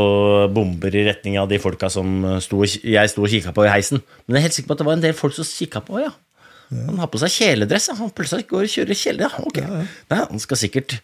bomber 0.54 0.94
i 1.00 1.06
retning 1.08 1.38
av 1.40 1.48
de 1.52 1.62
folka 1.64 1.88
som 1.94 2.26
sto, 2.44 2.66
jeg 2.66 3.14
sto 3.14 3.24
og 3.24 3.32
kikka 3.32 3.54
på 3.56 3.64
i 3.68 3.72
heisen. 3.72 4.02
Men 4.26 4.38
jeg 4.38 4.42
er 4.42 4.48
helt 4.50 4.58
sikker 4.58 4.74
på 4.74 4.78
at 4.78 4.84
det 4.84 4.90
var 4.90 4.98
en 5.00 5.06
del 5.08 5.16
folk 5.18 5.38
som 5.38 5.48
kikka 5.48 5.86
på, 5.88 6.02
ja. 6.04 6.12
Han 6.70 7.02
har 7.02 7.10
på 7.10 7.22
seg 7.22 7.34
kjeledress. 7.34 7.90
Han 7.98 8.14
plutselig 8.14 8.48
går 8.50 8.68
og 8.68 8.72
kjører 8.76 8.98
kjele, 8.98 9.26
ja. 9.26 9.44
Ok. 9.50 9.60
Nei, 9.66 10.22
han 10.22 10.42
skal 10.44 10.60
sikkert 10.62 11.00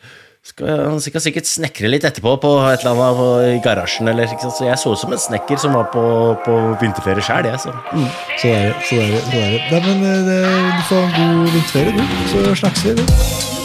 skal, 0.45 0.67
han 0.91 1.01
skal 1.01 1.23
sikkert 1.25 1.49
snekre 1.49 1.89
litt 1.89 2.05
etterpå 2.05 2.35
på 2.43 2.51
et 2.69 2.83
eller 2.83 2.91
annet 2.93 3.17
på, 3.17 3.29
i 3.49 3.57
garasjen. 3.65 4.11
Eller? 4.11 4.29
Så 4.29 4.67
jeg 4.67 4.77
så 4.77 4.93
ut 4.93 5.01
som 5.01 5.15
en 5.15 5.23
snekker 5.25 5.57
som 5.61 5.73
var 5.73 5.89
på, 5.93 6.05
på 6.45 6.59
vinterferie 6.83 7.25
sjøl, 7.25 7.49
jeg. 7.49 7.63
Så. 7.65 7.73
Så 8.37 8.53
er 8.53 8.69
det. 8.69 8.79
så 8.85 9.01
er 9.01 9.13
det, 9.15 9.25
så 9.25 9.41
er 9.41 9.53
det. 9.57 9.61
Nei, 9.73 9.83
men 9.89 10.09
eh, 10.13 10.23
det, 10.29 10.39
du 10.45 10.89
får 10.91 11.05
en 11.09 11.13
god 11.19 11.53
vinterferie, 11.57 11.93
du. 11.97 12.17
Så 12.29 12.59
snakkes 12.61 12.89
vi. 12.91 13.64